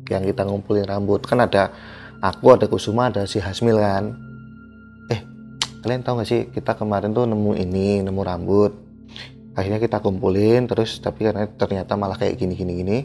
yang 0.09 0.25
kita 0.25 0.41
ngumpulin 0.43 0.83
rambut. 0.89 1.23
Kan 1.23 1.39
ada 1.39 1.71
aku 2.19 2.57
ada 2.57 2.65
Kusuma 2.65 3.13
ada 3.13 3.23
si 3.29 3.37
Hasmil 3.37 3.77
kan. 3.77 4.17
Eh 5.07 5.21
kalian 5.85 6.01
tahu 6.01 6.19
gak 6.19 6.27
sih 6.27 6.41
kita 6.49 6.75
kemarin 6.75 7.13
tuh 7.13 7.29
nemu 7.29 7.51
ini 7.55 8.01
nemu 8.03 8.21
rambut 8.21 8.90
akhirnya 9.55 9.79
kita 9.83 9.99
kumpulin 9.99 10.67
terus 10.67 10.99
tapi 11.03 11.27
karena 11.27 11.47
ternyata 11.47 11.99
malah 11.99 12.15
kayak 12.15 12.39
gini 12.39 12.53
gini 12.55 12.73
gini 12.79 12.97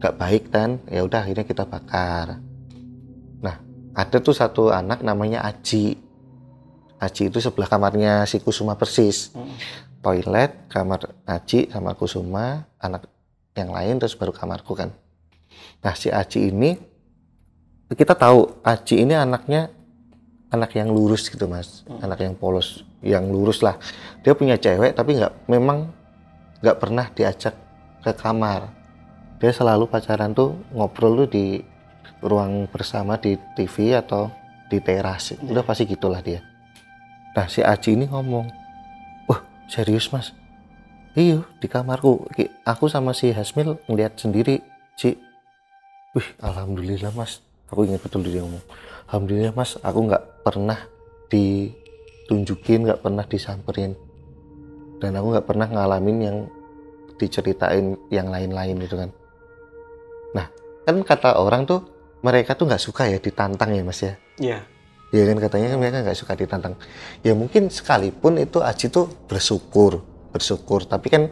gak 0.00 0.16
baik 0.16 0.48
kan? 0.48 0.80
Ya 0.88 1.04
udah 1.04 1.20
akhirnya 1.22 1.44
kita 1.44 1.68
bakar. 1.68 2.40
Nah 3.44 3.56
ada 3.92 4.16
tuh 4.18 4.32
satu 4.32 4.72
anak 4.72 5.04
namanya 5.04 5.44
Aji. 5.44 5.94
Aji 7.00 7.22
itu 7.28 7.38
sebelah 7.40 7.68
kamarnya 7.68 8.24
si 8.24 8.40
Kusuma 8.40 8.74
persis. 8.74 9.30
Mm. 9.36 9.54
toilet 10.00 10.64
kamar 10.72 11.12
Aji 11.28 11.68
sama 11.68 11.92
Kusuma 11.92 12.64
anak 12.80 13.04
yang 13.52 13.68
lain 13.68 14.00
terus 14.00 14.16
baru 14.16 14.32
kamarku 14.32 14.72
kan. 14.72 14.88
Nah 15.84 15.92
si 15.92 16.08
Aji 16.08 16.48
ini 16.48 16.72
kita 17.92 18.16
tahu 18.16 18.64
Aji 18.64 19.04
ini 19.04 19.12
anaknya 19.12 19.68
anak 20.50 20.74
yang 20.74 20.90
lurus 20.90 21.30
gitu 21.30 21.46
mas. 21.46 21.86
Anak 22.02 22.20
yang 22.22 22.34
polos 22.34 22.82
yang 23.00 23.30
lurus 23.30 23.62
lah. 23.62 23.78
Dia 24.26 24.34
punya 24.34 24.58
cewek 24.58 24.92
tapi 24.92 25.16
nggak 25.16 25.46
memang 25.46 25.88
nggak 26.60 26.76
pernah 26.76 27.06
diajak 27.14 27.54
ke 28.02 28.12
kamar. 28.12 28.68
Dia 29.40 29.54
selalu 29.54 29.88
pacaran 29.88 30.36
tuh 30.36 30.52
ngobrol 30.74 31.24
tuh 31.24 31.28
di 31.32 31.46
ruang 32.20 32.68
bersama 32.68 33.16
di 33.16 33.38
TV 33.56 33.96
atau 33.96 34.28
di 34.68 34.78
teras. 34.82 35.32
Udah 35.40 35.64
pasti 35.64 35.88
gitulah 35.88 36.20
dia. 36.20 36.44
Nah 37.32 37.46
si 37.46 37.64
Aji 37.64 37.96
ini 37.96 38.04
ngomong 38.10 38.46
wah 39.30 39.40
serius 39.70 40.10
mas? 40.12 40.34
Iya 41.16 41.46
di 41.62 41.66
kamarku. 41.70 42.28
Aku 42.66 42.90
sama 42.90 43.16
si 43.16 43.32
Hasmil 43.32 43.80
ngeliat 43.86 44.18
sendiri 44.18 44.60
Ci. 44.98 45.16
Wih 46.12 46.28
alhamdulillah 46.42 47.14
mas. 47.14 47.40
Aku 47.70 47.86
ingat 47.86 48.02
betul 48.02 48.26
dia 48.26 48.42
ngomong 48.42 48.89
alhamdulillah 49.10 49.50
mas 49.58 49.74
aku 49.82 50.06
nggak 50.06 50.46
pernah 50.46 50.78
ditunjukin 51.26 52.86
nggak 52.86 53.02
pernah 53.02 53.26
disamperin. 53.26 53.98
Dan 55.02 55.18
aku 55.18 55.34
nggak 55.34 55.46
pernah 55.50 55.66
ngalamin 55.66 56.16
yang 56.22 56.36
diceritain 57.18 57.98
yang 58.14 58.30
lain-lain 58.30 58.78
gitu 58.86 58.94
kan. 58.94 59.10
Nah 60.30 60.46
kan 60.86 60.96
kata 61.02 61.42
orang 61.42 61.66
tuh 61.66 61.82
mereka 62.22 62.54
tuh 62.54 62.70
nggak 62.70 62.80
suka 62.80 63.10
ya 63.10 63.18
ditantang 63.18 63.74
ya 63.74 63.82
mas 63.82 63.98
ya? 63.98 64.14
Iya. 64.38 64.60
ya 65.10 65.26
kan 65.26 65.42
katanya 65.42 65.74
kan 65.74 65.78
mereka 65.82 65.96
nggak 66.06 66.18
suka 66.22 66.38
ditantang. 66.38 66.78
Ya 67.26 67.34
mungkin 67.34 67.66
sekalipun 67.66 68.38
itu 68.38 68.62
Aji 68.62 68.94
tuh 68.94 69.10
bersyukur 69.26 70.06
bersyukur. 70.30 70.86
Tapi 70.86 71.10
kan 71.10 71.26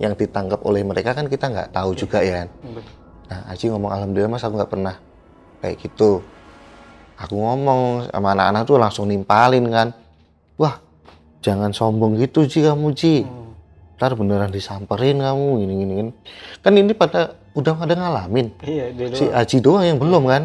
yang 0.00 0.16
ditangkap 0.16 0.64
oleh 0.64 0.80
mereka 0.80 1.12
kan 1.12 1.28
kita 1.28 1.52
nggak 1.52 1.76
tahu 1.76 1.92
juga 1.92 2.24
ya 2.24 2.46
kan? 2.46 2.48
Nah 3.28 3.40
Aji 3.52 3.68
ngomong 3.68 3.92
alhamdulillah 3.92 4.32
mas 4.32 4.40
aku 4.40 4.56
nggak 4.56 4.72
pernah 4.72 4.96
kayak 5.60 5.76
gitu 5.84 6.24
aku 7.20 7.36
ngomong 7.36 8.08
sama 8.08 8.32
anak-anak 8.32 8.62
tuh 8.64 8.76
langsung 8.80 9.04
nimpalin 9.12 9.68
kan. 9.68 9.88
Wah 10.56 10.80
jangan 11.44 11.70
sombong 11.76 12.16
gitu 12.16 12.48
Ji 12.48 12.64
kamu 12.64 12.96
Ji. 12.96 13.24
Hmm. 13.24 13.38
ntar 14.00 14.16
beneran 14.16 14.48
disamperin 14.48 15.20
kamu 15.20 15.60
gini 15.60 15.74
gini 15.84 15.92
gini. 16.00 16.10
kan 16.64 16.72
ini 16.72 16.96
pada 16.96 17.36
udah 17.52 17.76
pada 17.76 17.92
ngalamin. 17.92 18.48
Iya, 18.64 18.96
dia 18.96 19.06
si 19.12 19.28
doang. 19.28 19.36
Aji 19.36 19.56
doang 19.60 19.84
yang 19.84 19.98
belum 20.00 20.24
kan. 20.24 20.42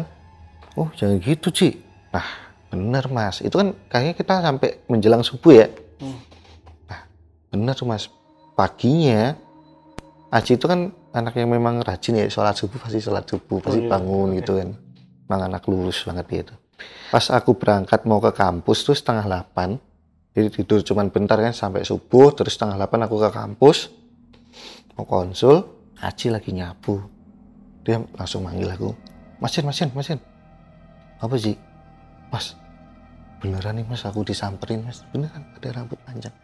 Oh 0.76 0.92
jangan 0.92 1.16
gitu 1.24 1.48
Ci 1.48 1.80
nah 2.12 2.28
bener 2.68 3.08
mas. 3.08 3.40
Itu 3.40 3.56
kan 3.56 3.72
kayaknya 3.88 4.12
kita 4.12 4.44
sampai 4.44 4.84
menjelang 4.92 5.24
subuh 5.24 5.64
ya. 5.64 5.66
Hmm. 6.04 6.20
nah 6.84 7.00
bener 7.48 7.72
tuh 7.72 7.88
mas. 7.88 8.12
Paginya 8.52 9.36
Aji 10.26 10.60
itu 10.60 10.66
kan 10.68 10.92
anak 11.16 11.38
yang 11.40 11.48
memang 11.48 11.80
rajin 11.80 12.20
ya 12.20 12.28
sholat 12.28 12.58
subuh 12.58 12.76
pasti 12.76 13.00
sholat 13.00 13.24
subuh 13.24 13.62
pasti 13.64 13.80
iya. 13.80 13.88
bangun 13.88 14.36
gitu 14.36 14.60
kan. 14.60 14.76
Memang 15.24 15.40
anak 15.48 15.64
lulus 15.64 16.04
banget 16.04 16.26
dia 16.28 16.40
itu 16.44 16.54
pas 17.10 17.24
aku 17.32 17.56
berangkat 17.56 18.04
mau 18.04 18.18
ke 18.18 18.32
kampus 18.34 18.84
tuh 18.84 18.96
setengah 18.96 19.24
delapan 19.24 19.80
jadi 20.36 20.48
tidur 20.52 20.84
cuman 20.84 21.08
bentar 21.08 21.40
kan 21.40 21.54
sampai 21.56 21.86
subuh 21.86 22.34
terus 22.36 22.58
setengah 22.58 22.76
delapan 22.76 23.08
aku 23.08 23.16
ke 23.22 23.30
kampus 23.32 23.88
mau 24.96 25.08
konsul 25.08 25.64
Aji 25.96 26.28
lagi 26.28 26.52
nyapu 26.52 27.00
dia 27.80 28.02
langsung 28.16 28.44
manggil 28.44 28.68
aku 28.68 28.92
Masin, 29.40 29.68
Masin, 29.68 29.88
Masin 29.92 30.18
apa 31.16 31.36
sih? 31.40 31.56
Mas 32.28 32.52
beneran 33.40 33.76
nih 33.78 33.84
mas 33.84 34.04
aku 34.04 34.24
disamperin 34.24 34.84
mas. 34.84 35.04
Beneran 35.12 35.44
ada 35.56 35.68
rambut 35.72 36.00
panjang 36.04 36.34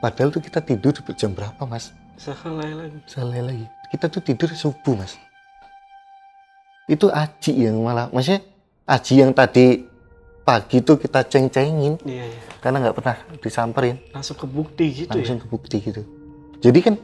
padahal 0.00 0.32
tuh 0.32 0.42
kita 0.42 0.64
tidur 0.64 0.92
jam 1.14 1.32
berapa 1.36 1.62
mas 1.64 1.92
Sekali 2.20 2.76
lagi. 2.76 3.00
Salah 3.08 3.40
lagi. 3.40 3.64
Kita 3.88 4.12
tuh 4.12 4.20
tidur 4.20 4.52
subuh, 4.52 4.92
Mas. 4.92 5.16
Itu 6.84 7.08
Aji 7.08 7.64
yang 7.64 7.80
malah, 7.80 8.12
maksudnya 8.12 8.44
Aji 8.84 9.24
yang 9.24 9.32
tadi 9.32 9.88
pagi 10.44 10.84
tuh 10.84 11.00
kita 11.00 11.24
ceng-cengin 11.24 11.96
Iya, 12.04 12.26
iya. 12.28 12.40
karena 12.60 12.76
nggak 12.84 12.96
pernah 12.98 13.16
disamperin, 13.40 13.96
Langsung 14.12 14.36
ke 14.36 14.44
bukti 14.44 14.86
gitu 15.06 15.14
langsung 15.16 15.38
ya. 15.40 15.42
kebukti 15.46 15.76
gitu. 15.80 16.02
Jadi 16.60 16.78
kan 16.84 16.94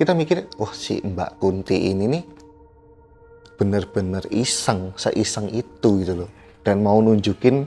kita 0.00 0.16
mikir, 0.16 0.48
wah 0.56 0.72
si 0.72 1.04
Mbak 1.04 1.42
Kunti 1.42 1.92
ini 1.92 2.08
nih 2.08 2.24
bener-bener 3.60 4.24
iseng, 4.32 4.96
seiseng 4.96 5.52
itu 5.52 6.00
gitu 6.00 6.24
loh. 6.24 6.30
Dan 6.64 6.80
mau 6.80 6.96
nunjukin 7.02 7.66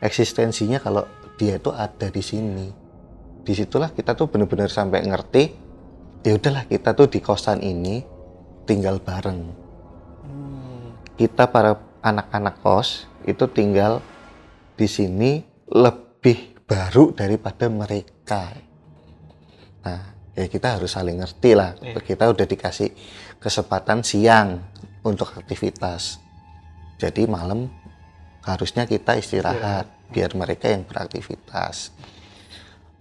eksistensinya 0.00 0.80
kalau 0.80 1.04
dia 1.36 1.60
itu 1.60 1.68
ada 1.76 2.08
di 2.08 2.22
sini. 2.24 2.85
Di 3.46 3.54
situlah 3.54 3.94
kita 3.94 4.18
tuh 4.18 4.26
bener-bener 4.26 4.66
sampai 4.66 5.06
ngerti, 5.06 5.54
ya 6.26 6.34
udahlah 6.34 6.66
kita 6.66 6.98
tuh 6.98 7.06
di 7.06 7.22
kosan 7.22 7.62
ini 7.62 8.02
tinggal 8.66 8.98
bareng. 8.98 9.40
Hmm. 10.26 10.98
Kita 11.14 11.46
para 11.46 11.78
anak-anak 12.02 12.58
kos 12.58 13.06
itu 13.22 13.46
tinggal 13.54 14.02
di 14.74 14.90
sini 14.90 15.46
lebih 15.70 16.58
baru 16.66 17.14
daripada 17.14 17.70
mereka. 17.70 18.50
Nah, 19.86 20.02
ya 20.34 20.50
kita 20.50 20.74
harus 20.74 20.98
saling 20.98 21.22
ngerti 21.22 21.54
lah. 21.54 21.78
Iya. 21.78 22.02
Kita 22.02 22.26
udah 22.26 22.46
dikasih 22.50 22.90
kesempatan 23.38 24.02
siang 24.02 24.58
untuk 25.06 25.30
aktivitas. 25.38 26.18
Jadi 26.98 27.30
malam 27.30 27.70
harusnya 28.42 28.90
kita 28.90 29.14
istirahat 29.14 29.86
biar 30.10 30.34
mereka 30.34 30.66
yang 30.66 30.82
beraktivitas. 30.82 31.94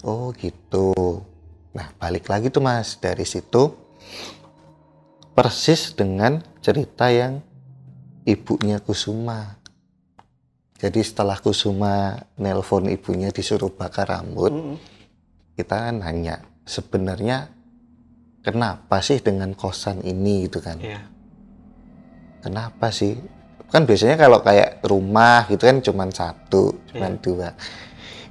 Oh 0.06 0.30
gitu. 0.38 0.94
Nah 1.74 1.90
balik 1.98 2.30
lagi 2.30 2.54
tuh 2.54 2.62
mas 2.62 2.96
dari 3.02 3.26
situ 3.26 3.74
persis 5.34 5.92
dengan 5.98 6.40
cerita 6.62 7.10
yang 7.10 7.42
ibunya 8.24 8.78
Kusuma. 8.80 9.58
Jadi 10.78 11.02
setelah 11.02 11.42
Kusuma 11.42 12.22
nelpon 12.38 12.86
ibunya 12.88 13.34
disuruh 13.34 13.74
bakar 13.74 14.14
rambut, 14.14 14.54
Mm-mm. 14.54 14.78
kita 15.58 15.90
kan 15.90 16.06
nanya 16.06 16.46
sebenarnya 16.70 17.50
kenapa 18.46 19.02
sih 19.02 19.18
dengan 19.20 19.58
kosan 19.58 20.06
ini 20.06 20.46
gitu 20.46 20.62
kan? 20.62 20.78
Iya. 20.78 21.02
Kenapa 22.46 22.94
sih? 22.94 23.18
Kan 23.74 23.90
biasanya 23.90 24.22
kalau 24.22 24.46
kayak 24.46 24.86
rumah 24.86 25.50
gitu 25.50 25.66
kan 25.66 25.82
cuman 25.82 26.14
satu, 26.14 26.78
cuman 26.94 27.18
Iya. 27.18 27.22
dua. 27.26 27.50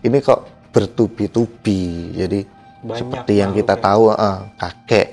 Ini 0.04 0.18
kok 0.22 0.53
bertubi-tubi. 0.74 1.82
Jadi 2.18 2.40
Banyak 2.82 2.98
seperti 2.98 3.32
yang 3.38 3.54
kita 3.54 3.78
ya. 3.78 3.82
tahu 3.82 4.02
eh, 4.10 4.38
kakek 4.58 5.08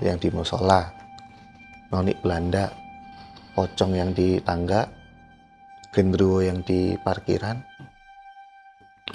yang 0.00 0.16
di 0.16 0.28
musola, 0.32 0.88
noni 1.92 2.16
Belanda, 2.16 2.72
pocong 3.52 3.92
yang 3.92 4.10
di 4.10 4.40
tangga, 4.40 4.88
gendruwo 5.92 6.40
yang 6.40 6.64
di 6.64 6.96
parkiran, 6.98 7.60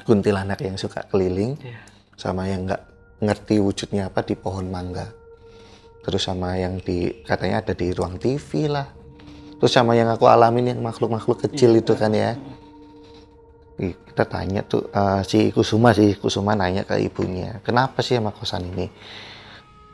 kuntilanak 0.06 0.62
yang 0.62 0.78
suka 0.78 1.04
keliling, 1.10 1.58
Iya. 1.60 1.78
sama 2.15 2.48
yang 2.48 2.65
nggak 2.65 2.82
ngerti 3.22 3.62
wujudnya 3.62 4.10
apa 4.10 4.22
di 4.26 4.34
pohon 4.34 4.70
mangga. 4.70 5.10
Terus 6.02 6.26
sama 6.26 6.58
yang 6.58 6.82
di 6.82 7.22
katanya 7.22 7.62
ada 7.62 7.78
di 7.78 7.94
ruang 7.94 8.17
TV 8.17 8.65
lah. 8.65 8.89
Terus 9.62 9.70
sama 9.70 9.94
yang 9.94 10.10
aku 10.10 10.26
alamin 10.26 10.74
yang 10.74 10.82
makhluk-makhluk 10.82 11.46
kecil 11.46 11.78
itu 11.78 11.94
kan 11.94 12.10
ya. 12.10 12.34
Kita 13.82 14.24
tanya 14.30 14.62
tuh 14.62 14.86
eh, 14.94 15.22
si 15.26 15.50
Kusuma 15.50 15.89
sih 15.98 16.13
Kusuma 16.22 16.54
nanya 16.54 16.86
ke 16.86 17.02
ibunya, 17.02 17.58
kenapa 17.65 18.06
sih 18.06 18.15
sama 18.17 18.30
kosan 18.30 18.70
ini? 18.70 18.86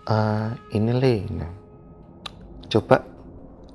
"Eh, 0.08 0.50
ini 0.76 0.92
le, 0.92 1.16
nah, 1.40 1.54
coba 2.68 2.98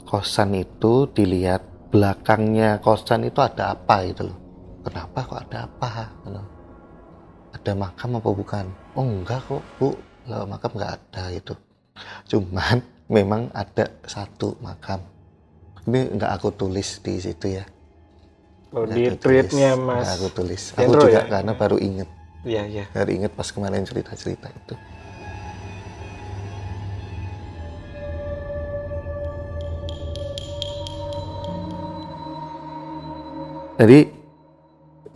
kosan 0.04 0.52
itu 0.56 1.08
dilihat 1.16 1.62
belakangnya 1.88 2.80
kosan 2.84 3.24
itu 3.28 3.40
ada 3.40 3.72
apa 3.72 4.04
gitu 4.08 4.28
loh. 4.28 4.38
Kenapa 4.84 5.18
kok 5.24 5.40
ada 5.48 5.58
apa? 5.68 5.88
Gitu 6.24 6.42
ada 7.52 7.72
makam 7.76 8.18
apa 8.18 8.30
bukan? 8.32 8.66
Oh 8.96 9.04
enggak 9.04 9.44
kok 9.46 9.62
bu, 9.76 9.94
lah 10.26 10.48
makam 10.48 10.72
nggak 10.74 10.92
ada 10.98 11.24
itu. 11.30 11.54
Cuman 12.26 12.80
memang 13.06 13.52
ada 13.52 13.92
satu 14.08 14.56
makam. 14.64 15.04
Ini 15.86 16.16
nggak 16.16 16.32
aku 16.40 16.48
tulis 16.56 16.98
di 17.04 17.20
situ 17.20 17.60
ya. 17.60 17.64
Oh, 18.72 18.88
di 18.88 19.12
tweetnya. 19.20 19.76
Mas. 19.76 20.16
Aku 20.16 20.32
tulis. 20.32 20.72
Aku 20.72 20.80
Hendro 20.80 21.04
juga 21.04 21.28
ya? 21.28 21.28
karena 21.28 21.52
baru 21.52 21.76
inget, 21.76 22.08
Iya, 22.40 22.62
iya. 22.64 22.84
baru 22.88 23.10
inget 23.12 23.32
pas 23.36 23.48
kemarin 23.52 23.84
cerita-cerita 23.84 24.48
itu. 24.48 24.74
Jadi 33.76 33.98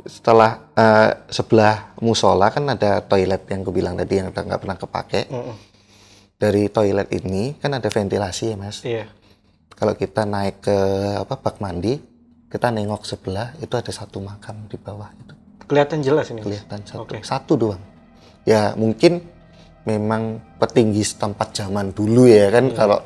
setelah 0.06 0.70
eh, 0.74 1.10
sebelah 1.30 1.96
musola 2.02 2.50
kan 2.50 2.66
ada 2.68 3.02
toilet 3.02 3.42
yang 3.50 3.62
aku 3.64 3.72
bilang 3.74 3.94
tadi 3.98 4.20
yang 4.20 4.28
udah 4.30 4.42
nggak 4.42 4.60
pernah 4.60 4.78
kepake. 4.78 5.20
Mm-mm. 5.32 5.56
Dari 6.36 6.68
toilet 6.68 7.08
ini 7.16 7.56
kan 7.56 7.72
ada 7.72 7.88
ventilasi 7.88 8.52
ya 8.52 8.56
mas. 8.60 8.84
Iya. 8.84 9.08
Kalau 9.76 9.96
kita 9.96 10.24
naik 10.28 10.60
ke 10.64 10.78
apa 11.20 11.34
bak 11.40 11.56
mandi, 11.60 12.00
kita 12.56 12.72
nengok 12.72 13.04
sebelah 13.04 13.52
itu 13.60 13.76
ada 13.76 13.92
satu 13.92 14.24
makam 14.24 14.56
di 14.64 14.80
bawah 14.80 15.12
itu 15.12 15.36
Kelihatan 15.66 15.98
jelas 16.00 16.30
ini. 16.30 16.40
Kelihatan 16.40 16.80
satu 16.86 17.02
Oke. 17.04 17.18
satu 17.26 17.52
doang. 17.58 17.82
Ya 18.46 18.72
mungkin 18.78 19.18
memang 19.84 20.38
petinggi 20.62 21.02
setempat 21.02 21.52
zaman 21.52 21.90
dulu 21.90 22.24
ya 22.30 22.48
kan 22.54 22.70
Iya. 22.70 22.76
kalau 22.78 22.98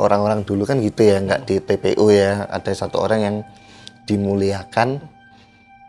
orang-orang 0.00 0.40
dulu 0.42 0.64
kan 0.64 0.80
gitu 0.80 1.04
ya 1.04 1.20
nggak 1.20 1.44
di 1.44 1.60
TPU 1.60 2.08
ya 2.08 2.48
ada 2.48 2.72
satu 2.72 3.04
orang 3.04 3.20
yang 3.20 3.36
dimuliakan 4.08 5.04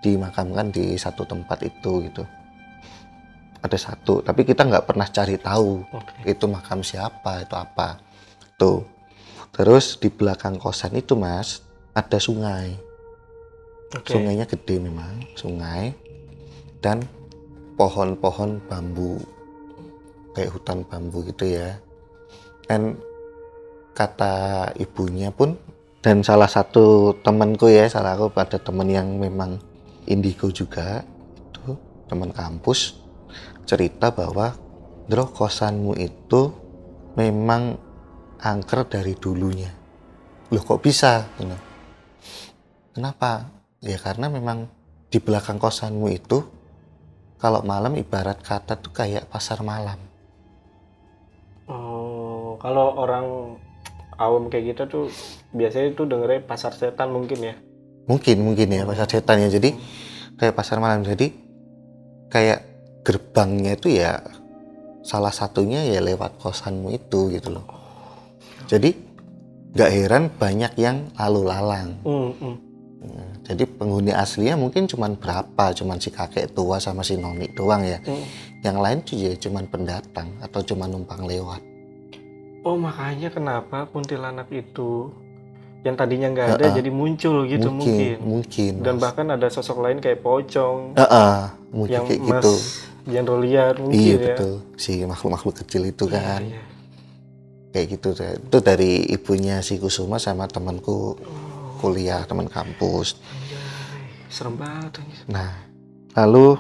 dimakamkan 0.04 0.76
di 0.76 1.00
satu 1.00 1.24
tempat 1.24 1.64
itu 1.64 2.04
gitu 2.08 2.24
ada 3.60 3.78
satu 3.80 4.20
tapi 4.24 4.44
kita 4.44 4.64
nggak 4.68 4.88
pernah 4.88 5.08
cari 5.08 5.36
tahu 5.40 5.84
Oke. 5.88 6.36
itu 6.36 6.46
makam 6.52 6.84
siapa 6.84 7.44
itu 7.48 7.56
apa 7.56 8.00
tuh 8.60 8.84
terus 9.56 9.96
di 10.00 10.08
belakang 10.12 10.56
kosan 10.60 10.96
itu 10.96 11.16
mas 11.16 11.64
ada 11.96 12.16
sungai 12.20 12.89
Oke. 13.90 14.14
sungainya 14.14 14.46
gede 14.46 14.78
memang 14.78 15.26
sungai 15.34 15.94
dan 16.78 17.02
pohon-pohon 17.74 18.62
bambu 18.70 19.18
kayak 20.38 20.54
hutan 20.54 20.86
bambu 20.86 21.26
gitu 21.26 21.50
ya 21.50 21.80
dan 22.70 22.96
kata 23.98 24.70
ibunya 24.78 25.34
pun 25.34 25.58
dan 26.00 26.22
salah 26.22 26.48
satu 26.48 27.18
temanku 27.26 27.68
ya 27.68 27.90
salah 27.90 28.16
aku 28.16 28.32
ada 28.38 28.62
teman 28.62 28.88
yang 28.88 29.18
memang 29.18 29.58
indigo 30.06 30.54
juga 30.54 31.04
itu 31.36 31.76
teman 32.08 32.30
kampus 32.32 32.96
cerita 33.66 34.14
bahwa 34.14 34.54
Dro 35.10 35.26
kosanmu 35.34 35.98
itu 35.98 36.54
memang 37.18 37.74
angker 38.38 38.86
dari 38.86 39.18
dulunya 39.18 39.74
loh 40.54 40.62
kok 40.62 40.82
bisa 40.86 41.26
Gitu. 41.36 41.58
kenapa 42.94 43.59
ya 43.80 43.98
karena 44.00 44.28
memang 44.28 44.68
di 45.10 45.18
belakang 45.18 45.58
kosanmu 45.58 46.08
itu 46.12 46.44
kalau 47.40 47.64
malam 47.64 47.96
ibarat 47.96 48.44
kata 48.44 48.76
tuh 48.84 48.92
kayak 48.92 49.32
pasar 49.32 49.64
malam. 49.64 49.96
Oh, 51.72 52.60
kalau 52.60 53.00
orang 53.00 53.56
awam 54.20 54.52
kayak 54.52 54.76
kita 54.76 54.84
tuh 54.92 55.08
biasanya 55.56 55.96
tuh 55.96 56.06
dengernya 56.06 56.44
pasar 56.44 56.76
setan 56.76 57.16
mungkin 57.16 57.40
ya. 57.40 57.56
mungkin 58.10 58.42
mungkin 58.42 58.74
ya 58.74 58.84
pasar 58.84 59.08
setan 59.08 59.40
ya. 59.40 59.48
Jadi 59.48 59.72
kayak 60.36 60.58
pasar 60.58 60.84
malam. 60.84 61.08
Jadi 61.08 61.32
kayak 62.28 62.60
gerbangnya 63.08 63.80
itu 63.80 63.96
ya 63.96 64.20
salah 65.06 65.32
satunya 65.32 65.88
ya 65.88 66.04
lewat 66.04 66.44
kosanmu 66.44 66.92
itu 66.92 67.32
gitu 67.32 67.56
loh. 67.56 67.66
Jadi 68.68 68.92
nggak 69.72 69.92
heran 69.96 70.24
banyak 70.36 70.76
yang 70.76 71.08
lalu 71.16 71.42
lalang. 71.48 71.90
Hmm, 72.04 72.34
hmm. 72.36 72.56
Jadi 73.50 73.66
penghuni 73.66 74.14
aslinya 74.14 74.54
mungkin 74.56 74.86
cuman 74.86 75.18
berapa 75.18 75.74
cuman 75.74 75.98
si 75.98 76.14
kakek 76.14 76.54
tua 76.54 76.78
sama 76.78 77.02
si 77.02 77.18
noni 77.18 77.50
doang 77.50 77.82
ya 77.82 77.98
Hmm. 78.00 78.22
yang 78.62 78.78
lain 78.78 79.02
tuh 79.02 79.18
ya 79.18 79.34
cuman 79.34 79.66
pendatang 79.66 80.30
atau 80.40 80.62
cuma 80.62 80.86
numpang 80.86 81.26
lewat 81.26 81.62
Oh 82.60 82.76
makanya 82.76 83.32
kenapa 83.32 83.88
kuntilanak 83.88 84.52
itu 84.52 85.10
yang 85.82 85.96
tadinya 85.96 86.28
nggak 86.28 86.48
ada 86.54 86.66
Ha-ha. 86.68 86.76
jadi 86.76 86.92
muncul 86.92 87.48
gitu 87.48 87.72
mungkin. 87.72 88.20
mungkin 88.20 88.76
mungkin 88.76 88.84
Dan 88.84 88.96
Mas. 88.96 89.02
bahkan 89.02 89.28
ada 89.32 89.48
sosok 89.48 89.80
lain 89.80 89.98
kayak 89.98 90.20
pocong 90.20 90.92
Heeh, 90.94 91.36
mungkin 91.72 91.90
yang 91.90 92.04
kayak 92.06 92.20
Mas 92.22 92.30
gitu 92.36 92.54
Jandro 93.10 93.40
lihat 93.40 93.80
mungkin 93.80 93.96
iya 93.98 94.14
ya. 94.14 94.26
betul 94.36 94.54
si 94.76 95.02
makhluk-makhluk 95.02 95.56
kecil 95.58 95.88
itu 95.88 96.06
Iya, 96.06 96.14
kan 96.14 96.42
iya. 96.44 96.62
kayak 97.72 97.88
gitu 97.96 98.08
itu 98.14 98.58
dari 98.60 98.92
ibunya 99.08 99.64
si 99.64 99.80
Kusuma 99.80 100.20
sama 100.20 100.46
temanku 100.46 101.16
Oh, 101.16 101.16
kuliah 101.80 102.28
teman 102.28 102.52
kampus. 102.52 103.16
Serem 104.30 104.56
banget 104.56 105.02
nah 105.26 105.52
lalu 106.14 106.58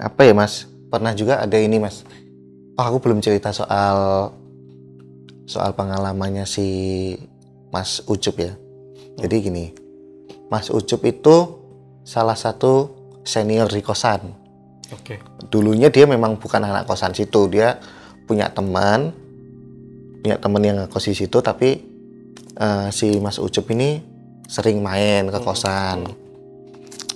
apa 0.00 0.24
ya 0.24 0.32
mas? 0.36 0.68
Pernah 0.90 1.14
juga 1.14 1.38
ada 1.42 1.54
ini 1.60 1.78
mas. 1.78 2.02
Oh 2.74 2.84
aku 2.84 2.98
belum 3.02 3.20
cerita 3.22 3.52
soal 3.52 4.30
soal 5.44 5.74
pengalamannya 5.74 6.46
si 6.46 6.66
Mas 7.70 8.02
Ucup 8.06 8.38
ya. 8.38 8.52
Jadi 9.20 9.36
gini 9.42 9.66
Mas 10.50 10.70
Ucup 10.70 11.02
itu 11.06 11.36
salah 12.02 12.34
satu 12.34 12.94
senior 13.22 13.68
di 13.70 13.82
kosan. 13.84 14.38
Oke. 14.90 15.22
dulunya 15.54 15.86
dia 15.86 16.02
memang 16.02 16.34
bukan 16.34 16.66
anak 16.66 16.86
kosan 16.86 17.14
situ. 17.14 17.46
Dia 17.46 17.78
punya 18.26 18.50
teman 18.50 19.14
punya 20.20 20.36
teman 20.36 20.60
yang 20.60 20.76
ngekos 20.84 21.10
di 21.10 21.16
situ 21.16 21.38
tapi 21.40 21.80
eh, 22.58 22.88
si 22.92 23.18
Mas 23.22 23.40
Ucup 23.40 23.70
ini 23.72 24.02
sering 24.50 24.82
main 24.82 25.30
ke 25.30 25.38
kosan 25.40 26.29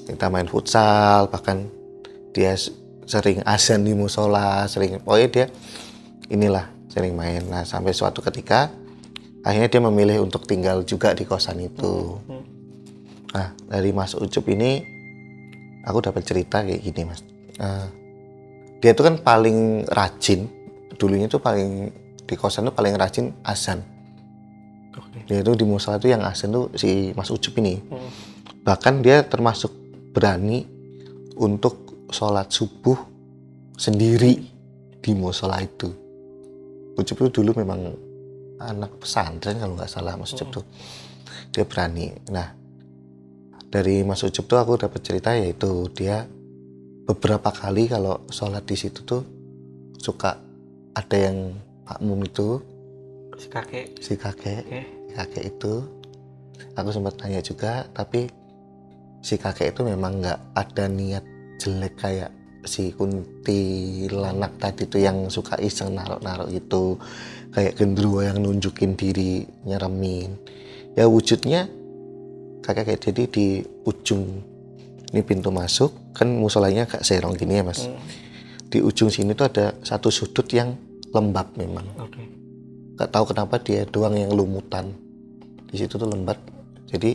kita 0.05 0.29
main 0.29 0.49
futsal 0.49 1.29
bahkan 1.33 1.69
dia 2.37 2.57
sering 3.05 3.41
azan 3.45 3.85
di 3.85 3.93
musola 3.97 4.65
sering 4.69 5.01
pokoknya 5.01 5.29
dia 5.29 5.47
inilah 6.33 6.67
sering 6.89 7.17
main 7.17 7.45
nah 7.49 7.65
sampai 7.65 7.93
suatu 7.93 8.21
ketika 8.25 8.73
akhirnya 9.45 9.69
dia 9.69 9.83
memilih 9.83 10.25
untuk 10.25 10.49
tinggal 10.49 10.85
juga 10.85 11.13
di 11.13 11.25
kosan 11.29 11.61
itu 11.65 12.21
Hmm. 12.25 12.55
Nah, 13.35 13.51
dari 13.67 13.91
Mas 13.91 14.15
Ucup 14.15 14.47
ini 14.47 14.79
aku 15.83 15.99
dapat 15.99 16.23
cerita 16.23 16.63
kayak 16.63 16.81
gini, 16.87 17.03
Mas. 17.03 17.21
Eh, 17.59 17.87
dia 18.79 18.95
tuh 18.95 19.11
kan 19.11 19.19
paling 19.19 19.91
rajin, 19.91 20.47
dulunya 20.95 21.27
tuh 21.27 21.43
paling 21.43 21.91
di 22.25 22.35
kosan 22.39 22.71
tuh 22.71 22.75
paling 22.79 22.95
rajin 22.95 23.35
azan. 23.43 23.83
Dia 25.27 25.43
tuh 25.43 25.59
di 25.59 25.67
musola 25.67 25.99
tuh 25.99 26.15
yang 26.15 26.23
azan 26.23 26.55
tuh 26.55 26.71
si 26.79 27.11
Mas 27.19 27.27
Ucup 27.35 27.59
ini. 27.59 27.83
Hmm. 27.91 28.11
Bahkan 28.63 29.03
dia 29.03 29.27
termasuk 29.27 29.75
berani 30.15 30.63
untuk 31.35 32.07
sholat 32.09 32.47
subuh 32.49 32.95
sendiri 33.75 34.39
di 35.03 35.13
musola 35.19 35.59
itu. 35.59 35.91
Ucup 36.95 37.27
itu 37.27 37.43
dulu 37.43 37.59
memang 37.59 37.91
anak 38.63 39.03
pesantren 39.03 39.59
kalau 39.59 39.75
nggak 39.75 39.91
salah 39.91 40.15
Mas 40.15 40.31
Ucup 40.31 40.63
tuh. 40.63 40.65
Dia 41.51 41.67
berani. 41.67 42.15
Nah, 42.31 42.55
dari 43.67 44.07
Mas 44.07 44.23
Ucup 44.23 44.47
tuh 44.47 44.59
aku 44.63 44.79
dapat 44.79 45.03
cerita 45.03 45.35
yaitu 45.35 45.91
dia 45.91 46.23
beberapa 47.05 47.51
kali 47.51 47.91
kalau 47.91 48.23
sholat 48.31 48.63
di 48.63 48.79
situ 48.79 49.03
tuh 49.03 49.27
suka 49.99 50.39
ada 50.95 51.17
yang 51.19 51.53
makmum 51.85 52.23
itu 52.23 52.49
Si 53.35 53.51
kakek. 53.51 53.87
si 53.99 54.15
kakek 54.15 54.63
Oke. 54.63 54.81
kakek 55.13 55.45
itu 55.51 55.83
aku 56.79 56.89
sempat 56.95 57.19
tanya 57.19 57.43
juga 57.43 57.83
tapi 57.91 58.31
si 59.25 59.41
kakek 59.41 59.73
itu 59.73 59.81
memang 59.89 60.21
nggak 60.21 60.53
ada 60.53 60.85
niat 60.85 61.25
jelek 61.57 61.97
kayak 61.97 62.31
si 62.69 62.93
kuntilanak 62.93 64.53
tadi 64.61 64.85
tuh 64.85 65.01
yang 65.01 65.33
suka 65.33 65.57
iseng 65.65 65.97
narok-narok 65.97 66.53
gitu 66.53 67.01
kayak 67.57 67.81
gendruwo 67.81 68.21
yang 68.21 68.45
nunjukin 68.45 68.93
diri 69.01 69.49
nyeremin. 69.65 70.37
Ya 70.93 71.09
wujudnya 71.09 71.73
kakek 72.61 72.93
kayak 72.93 73.01
jadi 73.01 73.23
di 73.33 73.47
ujung 73.89 74.45
ini 75.09 75.21
pintu 75.25 75.49
masuk 75.49 76.13
kan 76.13 76.29
musolanya 76.29 76.85
agak 76.85 77.01
serong 77.01 77.33
gini 77.33 77.61
ya 77.61 77.65
mas. 77.65 77.89
Hmm. 77.89 77.97
di 78.75 78.83
ujung 78.83 79.07
sini 79.07 79.39
tuh 79.39 79.47
ada 79.47 79.71
satu 79.87 80.11
sudut 80.11 80.51
yang 80.51 80.75
lembab 81.15 81.47
memang. 81.55 81.87
Oke. 81.97 82.21
nggak 82.99 83.11
tahu 83.11 83.25
kenapa 83.31 83.57
dia 83.63 83.87
doang 83.87 84.19
yang 84.19 84.35
lumutan. 84.35 84.91
Di 85.71 85.79
situ 85.81 85.95
tuh 85.95 86.11
lembat 86.11 86.39
jadi 86.91 87.15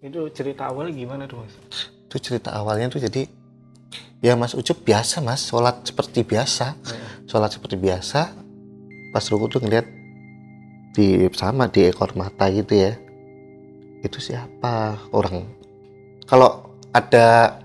Itu 0.00 0.32
cerita 0.32 0.72
awalnya 0.72 0.96
gimana 0.96 1.24
tuh, 1.28 1.44
Mas? 1.44 1.54
itu 2.10 2.18
cerita 2.18 2.50
awalnya 2.50 2.90
tuh 2.90 2.98
jadi 2.98 3.30
ya 4.18 4.34
mas 4.34 4.58
ucup 4.58 4.82
biasa 4.82 5.22
mas. 5.22 5.46
Sholat 5.46 5.86
seperti 5.86 6.26
biasa. 6.26 6.74
Sholat 7.30 7.54
seperti 7.54 7.78
biasa. 7.78 8.34
Pas 9.14 9.24
ruku 9.30 9.46
tuh 9.46 9.62
ngeliat 9.62 9.86
di 10.90 11.30
sama 11.38 11.70
di 11.70 11.86
ekor 11.86 12.18
mata 12.18 12.50
gitu 12.50 12.74
ya. 12.74 12.98
Itu 14.02 14.18
siapa? 14.18 14.98
Orang. 15.14 15.46
Kalau 16.26 16.74
ada 16.90 17.62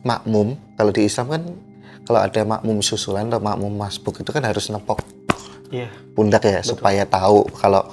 makmum 0.00 0.56
kalau 0.80 0.88
di 0.88 1.04
Islam 1.04 1.28
kan 1.28 1.42
kalau 2.08 2.20
ada 2.24 2.40
makmum 2.40 2.80
susulan 2.80 3.28
atau 3.28 3.44
makmum 3.44 3.72
masbuk 3.72 4.16
itu 4.20 4.32
kan 4.32 4.44
harus 4.44 4.72
nepok 4.72 5.04
Iya. 5.72 5.88
pundak 6.12 6.44
ya 6.44 6.60
supaya 6.64 7.04
tahu 7.08 7.48
kalau 7.56 7.84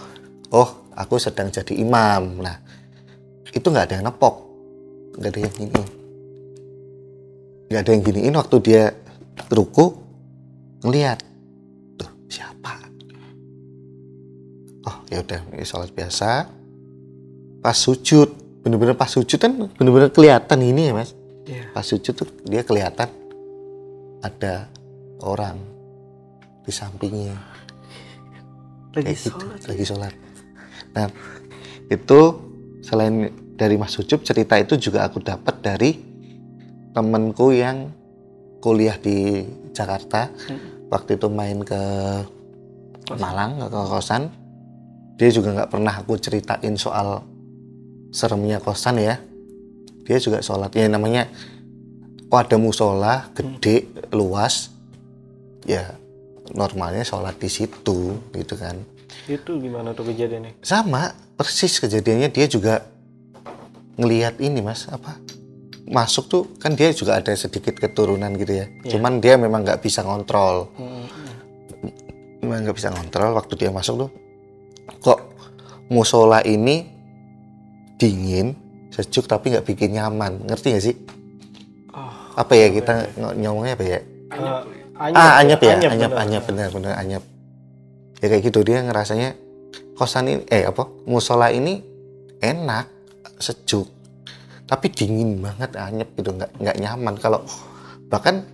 oh 0.56 0.88
aku 0.96 1.20
sedang 1.20 1.52
jadi 1.52 1.76
imam. 1.76 2.39
Nah 2.39 2.60
itu 3.52 3.68
nggak 3.68 3.86
ada 3.92 3.94
yang 4.00 4.06
nepok. 4.08 4.36
Nggak 5.20 5.32
ada 5.32 5.40
yang 5.44 5.56
gini 5.56 6.02
nggak 7.72 7.88
ada 7.88 7.92
yang 7.96 8.04
giniin 8.04 8.36
waktu 8.36 8.56
dia 8.60 8.84
ruku 9.48 9.96
ngeliat 10.84 11.24
tuh 11.96 12.12
siapa? 12.28 12.84
Oh 14.92 14.98
ya 15.08 15.24
udah 15.24 15.40
ini 15.56 15.64
sholat 15.64 15.96
biasa. 15.96 16.52
Pas 17.64 17.78
sujud 17.80 18.28
bener-bener 18.60 18.92
pas 19.00 19.08
sujud 19.08 19.40
kan 19.40 19.56
bener-bener 19.56 20.12
kelihatan 20.12 20.60
ini 20.60 20.92
ya 20.92 20.94
mas? 20.94 21.16
Iya. 21.42 21.74
pas 21.74 21.82
sujud 21.82 22.14
tuh 22.14 22.28
dia 22.46 22.62
kelihatan 22.62 23.10
ada 24.22 24.68
orang 25.24 25.58
di 26.68 26.76
sampingnya. 26.76 27.34
Lagi 28.92 29.08
kayak 29.08 29.16
gitu, 29.16 29.32
sholat. 29.32 29.62
lagi 29.64 29.84
sholat. 29.88 30.14
Nah 30.92 31.08
itu 31.88 32.20
selain 32.84 33.32
dari 33.56 33.76
Mas 33.78 33.96
Ucup 33.98 34.24
cerita 34.26 34.58
itu 34.58 34.78
juga 34.78 35.08
aku 35.08 35.22
dapat 35.22 35.56
dari 35.64 35.92
temenku 36.92 37.56
yang 37.56 37.92
kuliah 38.62 38.96
di 39.00 39.44
Jakarta. 39.72 40.30
Waktu 40.92 41.16
itu 41.16 41.28
main 41.32 41.64
ke 41.64 41.82
Malang 43.12 43.60
ke 43.68 43.80
kosan. 43.92 44.32
Dia 45.20 45.30
juga 45.34 45.52
nggak 45.52 45.72
pernah 45.72 45.94
aku 46.00 46.16
ceritain 46.16 46.76
soal 46.80 47.24
seremnya 48.12 48.64
kosan 48.64 49.00
ya. 49.00 49.20
Dia 50.08 50.18
juga 50.20 50.40
sholat. 50.40 50.72
Ya 50.76 50.88
namanya 50.88 51.28
kok 52.32 52.40
ada 52.48 52.56
musola 52.56 53.28
gede 53.36 53.92
luas. 54.16 54.72
Ya 55.68 55.96
normalnya 56.56 57.04
sholat 57.04 57.36
di 57.40 57.50
situ 57.52 58.16
gitu 58.32 58.56
kan. 58.56 58.80
Itu 59.28 59.60
gimana 59.60 59.92
tuh 59.92 60.08
kejadiannya? 60.08 60.64
sama 60.64 61.12
persis 61.36 61.80
kejadiannya. 61.80 62.32
Dia 62.32 62.48
juga 62.48 62.88
ngelihat 63.96 64.40
ini 64.40 64.64
mas 64.64 64.88
apa 64.88 65.20
masuk 65.92 66.26
tuh 66.32 66.44
kan 66.56 66.72
dia 66.72 66.96
juga 66.96 67.20
ada 67.20 67.36
sedikit 67.36 67.76
keturunan 67.76 68.32
gitu 68.40 68.64
ya. 68.64 68.66
Iya. 68.82 68.96
cuman 68.96 69.20
dia 69.20 69.36
memang 69.36 69.68
nggak 69.68 69.84
bisa 69.84 70.06
ngontrol. 70.08 70.72
Hmm. 70.80 71.04
memang 72.42 72.64
nggak 72.66 72.78
bisa 72.80 72.90
ngontrol 72.90 73.36
waktu 73.36 73.54
dia 73.60 73.70
masuk 73.70 74.08
tuh. 74.08 74.10
Kok 75.04 75.20
musola 75.92 76.40
ini 76.42 76.88
dingin 78.00 78.56
sejuk 78.90 79.28
tapi 79.28 79.52
nggak 79.52 79.68
bikin 79.68 79.94
nyaman? 79.94 80.48
Ngerti 80.48 80.68
nggak 80.72 80.86
sih? 80.86 80.96
Oh, 81.92 82.12
apa 82.40 82.54
ya 82.56 82.72
kita 82.72 83.12
ng- 83.20 83.36
ngomongnya 83.44 83.76
apa 83.76 83.84
ya? 83.86 84.00
Eh, 84.32 85.18
ah 85.18 85.44
anyep 85.44 85.60
ya 85.60 85.76
anyep 85.76 85.92
bener. 86.14 86.24
anyep 86.24 86.44
benar 86.48 86.68
benar 86.72 86.94
anyep. 86.98 87.24
Ya 88.22 88.26
kayak 88.32 88.44
gitu 88.48 88.64
dia 88.64 88.80
ngerasanya 88.80 89.36
kosan 90.00 90.30
ini 90.30 90.42
eh 90.48 90.64
apa 90.64 90.88
musola 91.04 91.52
ini 91.52 91.84
enak 92.40 93.01
sejuk 93.42 94.02
tapi 94.72 94.88
dingin 94.88 95.44
banget 95.44 95.76
anyep 95.76 96.16
gitu 96.16 96.32
nggak 96.32 96.56
nggak 96.56 96.78
nyaman. 96.80 97.20
Kalau 97.20 97.44
bahkan 98.08 98.48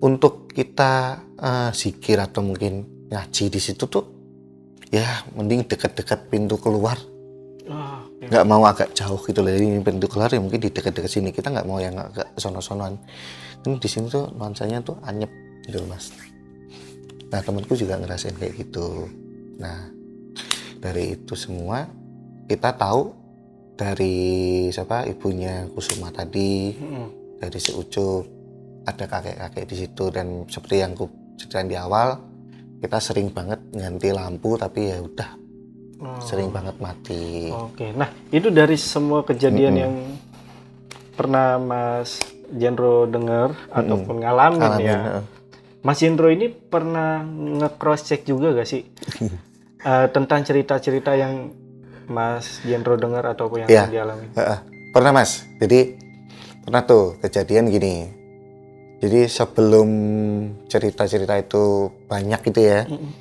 untuk 0.00 0.48
kita 0.48 1.20
eh, 1.36 1.70
zikir 1.76 2.16
atau 2.16 2.40
mungkin 2.40 3.04
ngaji 3.12 3.52
di 3.52 3.60
situ 3.60 3.84
tuh 3.92 4.04
ya 4.88 5.04
mending 5.36 5.68
dekat-dekat 5.68 6.32
pintu 6.32 6.56
keluar. 6.56 6.96
Ah, 7.68 8.08
nggak 8.24 8.44
mau 8.48 8.64
agak 8.64 8.96
jauh 8.96 9.20
gitu 9.20 9.44
loh 9.44 9.52
ini 9.52 9.84
pintu 9.84 10.08
keluar 10.08 10.32
ya 10.32 10.40
mungkin 10.40 10.64
di 10.64 10.72
dekat-dekat 10.72 11.12
sini. 11.12 11.28
Kita 11.28 11.52
nggak 11.52 11.68
mau 11.68 11.76
yang 11.76 12.00
agak 12.00 12.32
sono-sonoan. 12.40 12.96
Ini 13.68 13.76
di 13.76 13.88
sini 13.90 14.08
tuh 14.08 14.32
nuansanya 14.32 14.80
tuh 14.80 14.96
anyep 15.04 15.28
gitu 15.68 15.84
mas. 15.84 16.08
Nah 17.28 17.44
temanku 17.44 17.76
juga 17.76 18.00
ngerasain 18.00 18.32
kayak 18.32 18.64
gitu. 18.64 19.12
Nah 19.60 19.92
dari 20.80 21.20
itu 21.20 21.36
semua 21.36 21.84
kita 22.48 22.72
tahu 22.72 23.27
dari 23.78 24.16
siapa 24.68 25.06
ibunya 25.06 25.70
Kusuma 25.70 26.10
tadi 26.10 26.74
Mm-mm. 26.74 27.38
dari 27.38 27.56
si 27.56 27.70
Ucup 27.70 28.26
ada 28.82 29.04
kakek-kakek 29.06 29.64
di 29.64 29.76
situ 29.76 30.04
dan 30.08 30.26
seperti 30.44 30.76
yang 30.76 30.92
ku 30.92 31.06
ceritain 31.36 31.70
di 31.70 31.78
awal 31.78 32.18
kita 32.78 32.98
sering 32.98 33.30
banget 33.30 33.62
ganti 33.70 34.10
lampu 34.10 34.54
tapi 34.54 34.80
ya 34.88 34.98
udah 34.98 35.30
Oh. 35.98 36.14
sering 36.22 36.54
banget 36.54 36.78
mati 36.78 37.50
Oke, 37.50 37.90
nah 37.90 38.06
itu 38.30 38.54
dari 38.54 38.78
semua 38.78 39.26
kejadian 39.26 39.74
Mm-mm. 39.74 39.82
yang 39.82 39.94
pernah 41.12 41.58
Mas 41.58 42.22
Jendro 42.48 43.02
dengar 43.04 43.50
ataupun 43.68 44.22
ngalamin 44.22 44.62
Alamin, 44.62 44.86
ya. 44.86 44.94
heeh. 44.94 45.22
Mas 45.82 45.98
Jendro 45.98 46.30
ini 46.30 46.48
pernah 46.48 47.26
nge-cross 47.26 48.06
check 48.06 48.22
juga 48.22 48.54
gak 48.54 48.68
sih 48.68 48.86
Eh, 49.78 50.06
tentang 50.10 50.42
cerita-cerita 50.42 51.14
yang 51.14 51.50
Mas 52.08 52.64
Jendro 52.64 52.96
dengar 52.96 53.24
ataupun 53.28 53.64
yang 53.64 53.68
Iya. 53.68 53.84
dialami? 53.88 54.32
Heeh. 54.32 54.58
Pernah 54.90 55.12
mas. 55.12 55.44
Jadi 55.60 55.94
pernah 56.64 56.82
tuh 56.82 57.20
kejadian 57.20 57.68
gini. 57.68 58.08
Jadi 58.98 59.30
sebelum 59.30 59.88
cerita-cerita 60.66 61.38
itu 61.38 61.92
banyak 62.08 62.40
gitu 62.50 62.60
ya. 62.64 62.82
Mm-mm. 62.88 63.12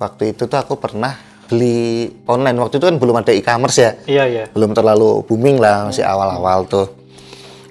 Waktu 0.00 0.32
itu 0.32 0.48
tuh 0.48 0.56
aku 0.56 0.80
pernah 0.80 1.12
beli 1.50 2.08
online. 2.24 2.56
Waktu 2.56 2.80
itu 2.80 2.86
kan 2.88 2.96
belum 2.96 3.20
ada 3.20 3.34
e-commerce 3.34 3.78
ya. 3.82 3.90
Iya 4.08 4.24
iya. 4.24 4.44
Belum 4.48 4.72
terlalu 4.72 5.26
booming 5.28 5.60
lah 5.60 5.90
masih 5.90 6.06
awal-awal 6.06 6.64
tuh. 6.64 6.88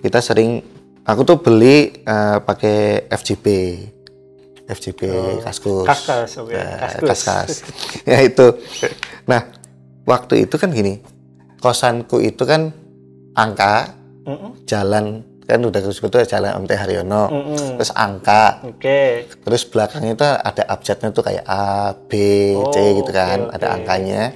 Kita 0.04 0.22
sering 0.22 0.62
aku 1.08 1.26
tuh 1.26 1.42
beli 1.42 2.04
eh, 2.04 2.38
pakai 2.44 3.08
FJB. 3.10 3.46
FJB 4.64 5.02
Kaskus. 5.44 5.88
Kaskas, 5.90 6.32
oke. 6.40 6.54
Ya, 6.54 6.80
Kaskus. 6.80 7.08
Kaskas. 7.10 7.50
ya 8.12 8.20
itu. 8.24 8.48
Nah, 9.28 9.63
waktu 10.04 10.44
itu 10.44 10.56
kan 10.56 10.70
gini. 10.70 11.00
Kosanku 11.58 12.20
itu 12.20 12.44
kan 12.44 12.76
angka 13.34 13.96
Mm-mm. 14.24 14.68
jalan 14.68 15.24
kan 15.44 15.60
udah 15.60 15.80
disebut 15.80 16.08
tuh 16.08 16.24
jalan 16.24 16.56
MT 16.60 16.72
Haryono 16.76 17.28
Mm-mm. 17.28 17.76
terus 17.76 17.92
angka 17.92 18.64
Oke. 18.64 19.28
terus 19.44 19.64
belakangnya 19.64 20.12
itu 20.14 20.24
ada 20.24 20.64
abjadnya 20.68 21.12
tuh 21.12 21.20
kayak 21.20 21.44
A 21.44 21.92
B 21.96 22.12
C 22.68 22.76
Oh, 22.80 22.92
gitu 23.00 23.12
kan 23.12 23.48
oke, 23.48 23.52
ada 23.52 23.66
oke. 23.68 23.76
angkanya 23.76 24.32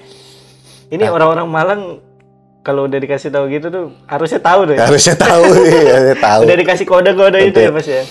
Ini 0.88 1.03
orang-orang 1.08 1.47
Malang 1.47 1.82
kalau 2.60 2.88
udah 2.88 2.95
dikasih 2.95 3.27
tahu 3.27 3.47
gitu 3.47 3.67
tuh 3.67 3.86
harusnya 4.03 4.39
tahu 4.39 4.60
deh. 4.65 4.75
harusnya 4.75 5.15
tahu 5.15 5.43
ya 5.67 5.91
harusnya 5.95 6.17
tahu 6.19 6.41
Udah 6.43 6.58
dikasih 6.58 6.86
kode-kode 6.86 7.39
itu 7.45 7.60
ya. 7.60 7.71
Mas 7.71 7.88
ya. 7.88 8.03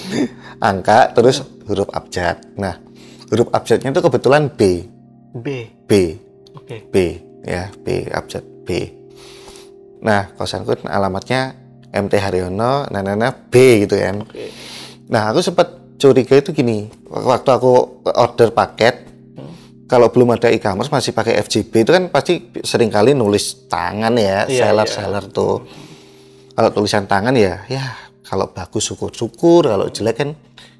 angka 0.59 1.13
terus 1.13 1.41
huruf 1.65 1.89
abjad 1.91 2.37
nah 2.57 2.81
huruf 3.29 3.49
abjadnya 3.51 3.93
itu 3.93 4.01
kebetulan 4.01 4.49
B 4.49 4.89
B. 5.35 5.47
B 5.85 5.93
Oke. 6.53 6.85
B 6.89 6.97
ya 7.47 7.71
B 7.71 8.11
abjad 8.11 8.43
B 8.67 8.91
nah 10.03 10.29
kosanku 10.35 10.77
alamatnya 10.85 11.55
MT 11.89 12.13
Haryono 12.21 12.85
Nanana 12.93 13.33
B 13.33 13.87
gitu 13.87 13.97
kan 13.97 14.27
Oke. 14.27 14.51
Nah, 15.07 15.31
aku 15.31 15.39
sempat 15.39 15.97
curiga 15.97 16.35
itu 16.35 16.51
gini. 16.51 16.91
Waktu 17.07 17.47
aku 17.47 18.03
order 18.11 18.51
paket, 18.51 19.07
kalau 19.87 20.11
belum 20.11 20.35
ada 20.35 20.51
e-commerce 20.51 20.91
masih 20.91 21.15
pakai 21.15 21.39
FJB 21.47 21.87
itu 21.87 21.93
kan 21.95 22.11
pasti 22.11 22.51
sering 22.67 22.91
kali 22.91 23.15
nulis 23.15 23.71
tangan 23.71 24.19
ya, 24.19 24.51
Iya, 24.51 24.75
seller-seller 24.75 25.31
tuh. 25.31 25.63
Kalau 26.59 26.71
tulisan 26.75 27.07
tangan 27.07 27.39
ya, 27.39 27.63
ya 27.71 27.95
kalau 28.27 28.51
bagus 28.51 28.83
syukur-syukur, 28.91 29.71
kalau 29.71 29.87
jelek 29.87 30.17
kan 30.19 30.31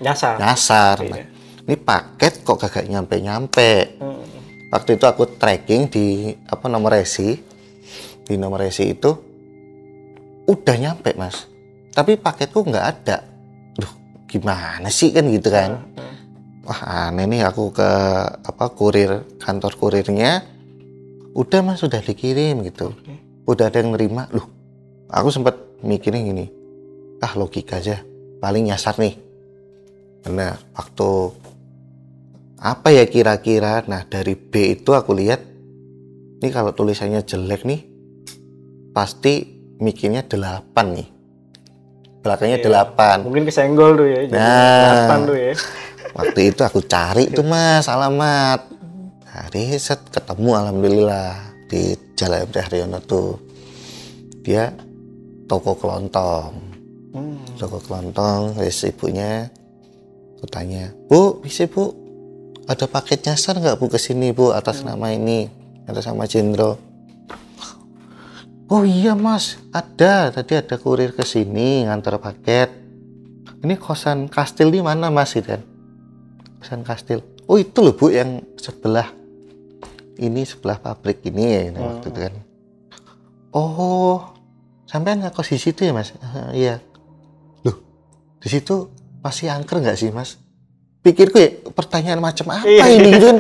Nyasar. 0.03 0.43
nyasar. 0.43 0.97
Iya. 1.07 1.11
Nah, 1.15 1.23
ini 1.71 1.77
paket 1.79 2.43
kok 2.43 2.59
kagak 2.59 2.91
nyampe-nyampe. 2.91 4.03
Mm. 4.03 4.16
Waktu 4.67 4.99
itu 4.99 5.07
aku 5.07 5.39
tracking 5.39 5.87
di 5.87 6.35
apa 6.51 6.67
nomor 6.67 6.99
resi, 6.99 7.39
di 8.27 8.35
nomor 8.35 8.67
resi 8.67 8.91
itu 8.91 9.11
udah 10.47 10.77
nyampe 10.79 11.15
mas, 11.15 11.47
tapi 11.95 12.19
paketku 12.19 12.67
nggak 12.67 12.87
ada. 12.87 13.23
Duh, 13.79 13.93
gimana 14.27 14.91
sih 14.91 15.15
kan 15.15 15.27
gitu 15.31 15.55
kan? 15.55 15.87
Wah 16.67 17.11
aneh 17.11 17.31
nih 17.31 17.47
aku 17.47 17.71
ke 17.71 17.91
apa 18.43 18.67
kurir 18.75 19.23
kantor 19.39 19.79
kurirnya, 19.79 20.43
udah 21.31 21.61
mas 21.63 21.79
sudah 21.79 22.03
dikirim 22.03 22.67
gitu, 22.67 22.91
udah 23.47 23.71
ada 23.71 23.79
yang 23.79 23.95
nerima. 23.95 24.27
Loh, 24.35 24.51
aku 25.07 25.31
sempat 25.31 25.55
mikirnya 25.87 26.27
gini, 26.27 26.51
ah 27.23 27.39
logika 27.39 27.79
aja, 27.79 28.03
paling 28.43 28.67
nyasar 28.67 28.99
nih. 28.99 29.15
Benar, 30.27 30.59
waktu 30.75 31.09
apa 32.57 32.89
ya 32.89 33.05
kira-kira 33.05 33.85
nah 33.85 34.03
dari 34.03 34.33
B 34.33 34.53
itu 34.75 34.91
aku 34.91 35.13
lihat 35.13 35.41
ini 36.37 36.49
kalau 36.49 36.73
tulisannya 36.73 37.21
jelek 37.21 37.65
nih 37.65 37.81
pasti 38.91 39.45
mikirnya 39.77 40.25
8 40.25 40.73
nih 40.73 41.09
belakangnya 42.21 42.59
Iya. 42.59 42.83
8 42.97 43.23
Mungkin 43.23 43.45
kesenggol 43.45 43.91
tuh 43.95 44.07
ya. 44.07 44.21
jadi 44.25 44.33
Nah. 44.33 44.81
delapan 44.83 45.19
tuh 45.23 45.37
ya. 45.37 45.53
waktu 46.13 46.41
itu 46.49 46.61
aku 46.63 46.81
cari 46.83 47.25
tuh 47.29 47.45
mas 47.45 47.87
alamat 47.87 48.61
hari 49.27 49.77
set 49.77 50.01
ketemu 50.09 50.51
alhamdulillah 50.57 51.37
di 51.69 51.93
Jalan 52.17 52.49
MT 52.49 52.57
Haryono 52.59 52.99
tuh 53.01 53.37
dia 54.41 54.73
toko 55.45 55.77
kelontong 55.77 56.65
Hmm. 57.13 57.41
toko 57.57 57.81
kelontong 57.81 58.57
terus 58.57 58.85
ibunya 58.85 59.49
aku 60.37 60.45
tanya 60.47 60.93
bu 61.09 61.41
bisa 61.41 61.65
bu 61.65 61.93
ada 62.67 62.85
paket 62.91 63.27
nyasar 63.27 63.59
nggak 63.63 63.79
bu 63.79 63.87
ke 63.87 63.99
sini 63.99 64.35
bu 64.35 64.51
atas 64.51 64.83
nama 64.83 65.15
ini? 65.15 65.47
Atas 65.87 66.11
nama 66.11 66.27
Jendro 66.27 66.87
oh 68.71 68.83
iya 68.83 69.15
mas. 69.15 69.59
Ada. 69.71 70.35
Tadi 70.35 70.59
ada 70.59 70.77
kurir 70.79 71.15
ke 71.15 71.23
sini 71.23 71.87
ngantar 71.87 72.19
paket. 72.19 72.71
Ini 73.63 73.75
kosan 73.81 74.29
kastil 74.31 74.71
di 74.71 74.81
mana 74.83 75.11
mas? 75.11 75.35
Gitu 75.35 75.57
kan. 75.57 75.63
Kosan 76.63 76.83
kastil. 76.83 77.23
Oh 77.47 77.59
itu 77.59 77.79
loh 77.83 77.95
bu 77.95 78.11
yang 78.11 78.43
sebelah 78.59 79.07
ini 80.17 80.43
sebelah 80.43 80.81
pabrik 80.81 81.23
ini 81.29 81.45
ya 81.47 81.61
waktu 81.79 82.09
itu 82.11 82.21
kan. 82.21 82.35
Oh 83.55 84.35
sampean 84.87 85.23
ngekos 85.23 85.55
di 85.55 85.59
situ 85.59 85.87
ya 85.87 85.93
mas? 85.95 86.15
"Ah, 86.23 86.51
iya. 86.61 86.83
Loh 87.63 87.77
di 88.43 88.49
situ 88.51 88.91
masih 89.23 89.51
angker 89.51 89.83
nggak 89.83 89.99
sih 89.99 90.11
mas 90.15 90.39
pikirku 91.07 91.37
ya 91.39 91.51
pertanyaan 91.71 92.19
macam 92.19 92.51
apa 92.51 92.67
Iya. 92.67 92.85
ini 92.91 93.09
gitu 93.15 93.27
kan. 93.31 93.39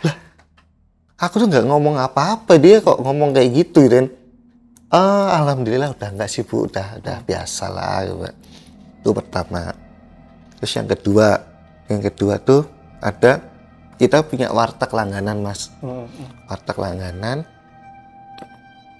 Lah 0.00 0.14
aku 1.20 1.34
tuh 1.36 1.46
nggak 1.46 1.66
ngomong 1.68 2.00
apa-apa 2.00 2.56
dia 2.56 2.80
kok 2.80 2.96
ngomong 2.96 3.36
kayak 3.36 3.50
gitu 3.52 3.84
gitu 3.84 3.94
kan. 3.98 4.08
"Ah, 4.88 5.36
alhamdulillah 5.36 5.92
udah 5.92 6.08
enggak 6.08 6.32
sih 6.32 6.42
bu 6.42 6.64
udah 6.64 6.96
udah 7.04 7.16
biasa 7.22 7.64
lah 7.68 8.08
gitu. 8.08 8.16
Itu 8.98 9.08
pertama. 9.12 9.76
Terus 10.56 10.72
yang 10.72 10.88
kedua 10.88 11.28
yang 11.86 12.00
kedua 12.00 12.40
tuh 12.40 12.64
ada 12.98 13.44
kita 14.00 14.24
punya 14.24 14.48
warteg 14.48 14.88
langganan 14.88 15.38
mas. 15.38 15.68
Hmm, 15.78 16.08
warteg 16.48 16.76
langganan. 16.76 17.44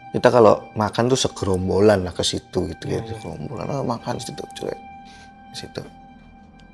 Kita 0.09 0.29
kalau 0.29 0.73
makan 0.73 1.05
tuh 1.07 1.21
segerombolan 1.21 2.01
lah 2.01 2.13
ke 2.13 2.25
situ 2.25 2.65
gitu 2.69 2.85
ya 2.89 3.01
segerombolan 3.03 3.69
"Ah, 3.69 3.85
makan 3.85 4.17
situ 4.17 4.41
cuy 4.57 4.73
di 5.49 5.57
situ 5.57 5.81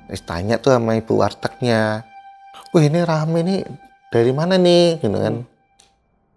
Terus 0.09 0.21
tanya 0.25 0.55
tuh 0.61 0.75
sama 0.75 0.97
ibu 0.97 1.13
wartegnya. 1.17 2.05
Wah 2.71 2.83
ini 2.83 2.99
rame 3.01 3.39
nih. 3.41 3.61
Dari 4.13 4.31
mana 4.31 4.55
nih? 4.59 5.01
Gitu 5.01 5.17
kan. 5.17 5.45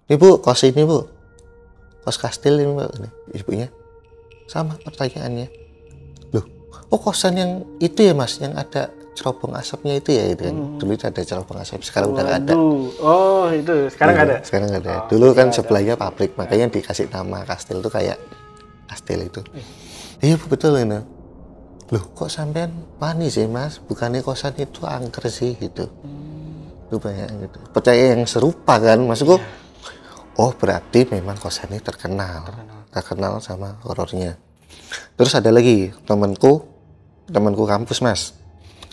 Ibu 0.08 0.40
kos 0.40 0.64
ini 0.64 0.82
bu. 0.84 1.04
Kos 2.04 2.16
kastil 2.16 2.56
ini 2.58 2.72
bu. 2.72 2.84
Ini, 2.88 3.08
ibunya. 3.36 3.68
Sama 4.48 4.80
pertanyaannya. 4.80 5.48
Loh 6.32 6.44
oh 6.88 6.98
kosan 7.00 7.36
yang 7.36 7.50
itu 7.78 8.00
ya 8.00 8.16
mas? 8.16 8.40
Yang 8.40 8.54
ada 8.56 8.82
cerobong 9.18 9.52
asapnya 9.58 9.98
itu 9.98 10.14
ya 10.14 10.30
itu 10.30 10.46
kan? 10.46 10.56
Dulu 10.78 10.90
itu 10.94 11.04
ada 11.10 11.20
cerobong 11.26 11.58
asap 11.58 11.82
sekarang 11.82 12.14
udah 12.14 12.22
nggak 12.22 12.38
ada. 12.46 12.54
Waduh. 12.54 12.82
Oh, 13.02 13.44
itu. 13.50 13.74
Sekarang 13.90 14.14
ada. 14.14 14.34
Iya, 14.38 14.46
Sekarang 14.46 14.66
nggak 14.70 14.82
ada. 14.86 14.94
Oh, 14.94 15.02
Dulu 15.10 15.26
kan 15.34 15.46
iya 15.46 15.50
ada. 15.50 15.56
sebelahnya 15.58 15.94
pabrik, 15.98 16.32
makanya 16.38 16.66
dikasih 16.70 17.10
nama 17.10 17.42
kastil 17.42 17.82
tuh 17.82 17.90
kayak 17.90 18.16
kastil 18.86 19.20
itu. 19.26 19.40
Iya 20.22 20.38
Bu, 20.38 20.46
betul 20.54 20.78
ini. 20.78 21.02
Loh 21.88 22.04
kok 22.12 22.28
sampean 22.28 22.72
wani 23.00 23.32
sih 23.32 23.48
mas? 23.48 23.80
Bukannya 23.80 24.20
kosan 24.20 24.56
itu 24.60 24.84
angker 24.84 25.28
sih 25.32 25.56
gitu. 25.56 25.88
Lu 26.92 27.00
banyak 27.00 27.28
gitu. 27.48 27.58
Percaya 27.72 28.12
yang 28.12 28.28
serupa 28.28 28.76
kan 28.76 29.00
maksudku. 29.00 29.40
Oh 30.38 30.52
berarti 30.54 31.08
memang 31.08 31.40
kosan 31.40 31.72
ini 31.72 31.80
terkenal. 31.80 32.48
Terkenal 32.92 33.40
sama 33.40 33.80
horornya. 33.84 34.36
Terus 35.16 35.32
ada 35.34 35.48
lagi 35.48 35.90
temanku, 36.04 36.64
temanku 37.28 37.64
kampus 37.64 38.04
mas. 38.04 38.36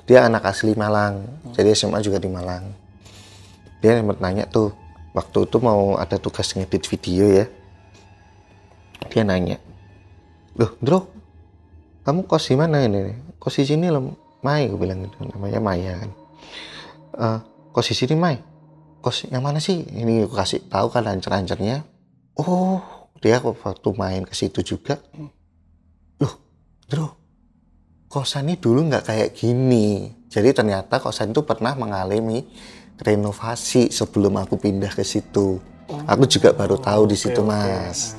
Dia 0.06 0.30
anak 0.30 0.48
asli 0.48 0.78
Malang, 0.78 1.26
jadi 1.52 1.74
SMA 1.74 2.00
juga 2.00 2.22
di 2.22 2.30
Malang 2.30 2.86
dia 3.86 4.02
sempat 4.02 4.18
nanya 4.18 4.50
tuh 4.50 4.74
waktu 5.14 5.46
itu 5.46 5.58
mau 5.62 5.94
ada 6.02 6.18
tugas 6.18 6.50
ngedit 6.58 6.90
video 6.90 7.30
ya 7.30 7.46
dia 9.14 9.22
nanya 9.22 9.62
loh 10.58 10.74
bro 10.82 11.06
kamu 12.06 12.30
kos 12.30 12.54
di 12.54 12.56
mana 12.56 12.86
ini? 12.86 13.12
Kos 13.42 13.58
di 13.58 13.66
sini 13.66 13.90
loh 13.90 14.14
Mai 14.46 14.70
gue 14.70 14.78
bilang 14.78 15.02
gitu. 15.02 15.26
Namanya 15.26 15.58
Maya 15.58 15.94
kan? 15.98 16.12
"Eh, 17.18 17.40
kos 17.74 17.90
di 17.90 17.96
sini 17.98 18.14
Mai. 18.14 18.38
Kos 19.02 19.26
yang 19.34 19.42
mana 19.42 19.58
sih? 19.58 19.82
Ini 19.82 20.30
gue 20.30 20.38
kasih 20.38 20.70
tahu 20.70 20.94
kan 20.94 21.02
lancar-lancarnya. 21.02 21.82
Oh 22.38 23.10
dia 23.18 23.42
waktu 23.42 23.90
main 23.98 24.22
ke 24.22 24.38
situ 24.38 24.62
juga. 24.62 25.02
Loh 26.22 26.34
bro 26.86 27.26
kosan 28.16 28.48
ini 28.48 28.56
dulu 28.56 28.88
nggak 28.88 29.12
kayak 29.12 29.30
gini. 29.36 30.08
Jadi 30.32 30.56
ternyata 30.56 31.04
kosan 31.04 31.36
itu 31.36 31.44
pernah 31.44 31.76
mengalami 31.76 32.48
renovasi 32.96 33.92
sebelum 33.92 34.40
aku 34.40 34.56
pindah 34.56 34.96
ke 34.96 35.04
situ. 35.04 35.60
Aku 36.08 36.24
juga 36.24 36.56
baru 36.56 36.80
tahu 36.80 37.12
di 37.12 37.18
situ. 37.20 37.44
Mas. 37.44 38.16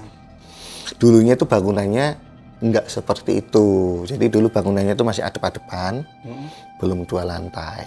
Dulunya 1.00 1.32
tuh 1.32 1.48
bangunannya 1.48 2.25
nggak 2.60 2.88
seperti 2.88 3.44
itu. 3.44 3.66
Jadi 4.08 4.32
dulu 4.32 4.48
bangunannya 4.48 4.96
tuh 4.96 5.04
masih 5.04 5.22
adep-adepan, 5.24 6.04
Hmm. 6.24 6.48
belum 6.80 7.04
dua 7.04 7.28
lantai. 7.28 7.84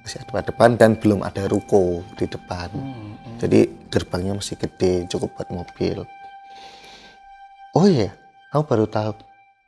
Masih 0.00 0.24
adep-adepan 0.24 0.80
dan 0.80 0.96
belum 0.96 1.20
ada 1.20 1.44
ruko 1.44 2.00
di 2.16 2.24
depan. 2.24 2.72
Hmm, 2.72 3.20
hmm. 3.20 3.36
Jadi 3.36 3.60
gerbangnya 3.92 4.32
masih 4.40 4.56
gede, 4.56 5.04
cukup 5.12 5.36
buat 5.36 5.48
mobil. 5.52 6.08
Oh 7.76 7.86
iya, 7.86 8.16
aku 8.50 8.64
baru 8.64 8.86
tahu. 8.88 9.12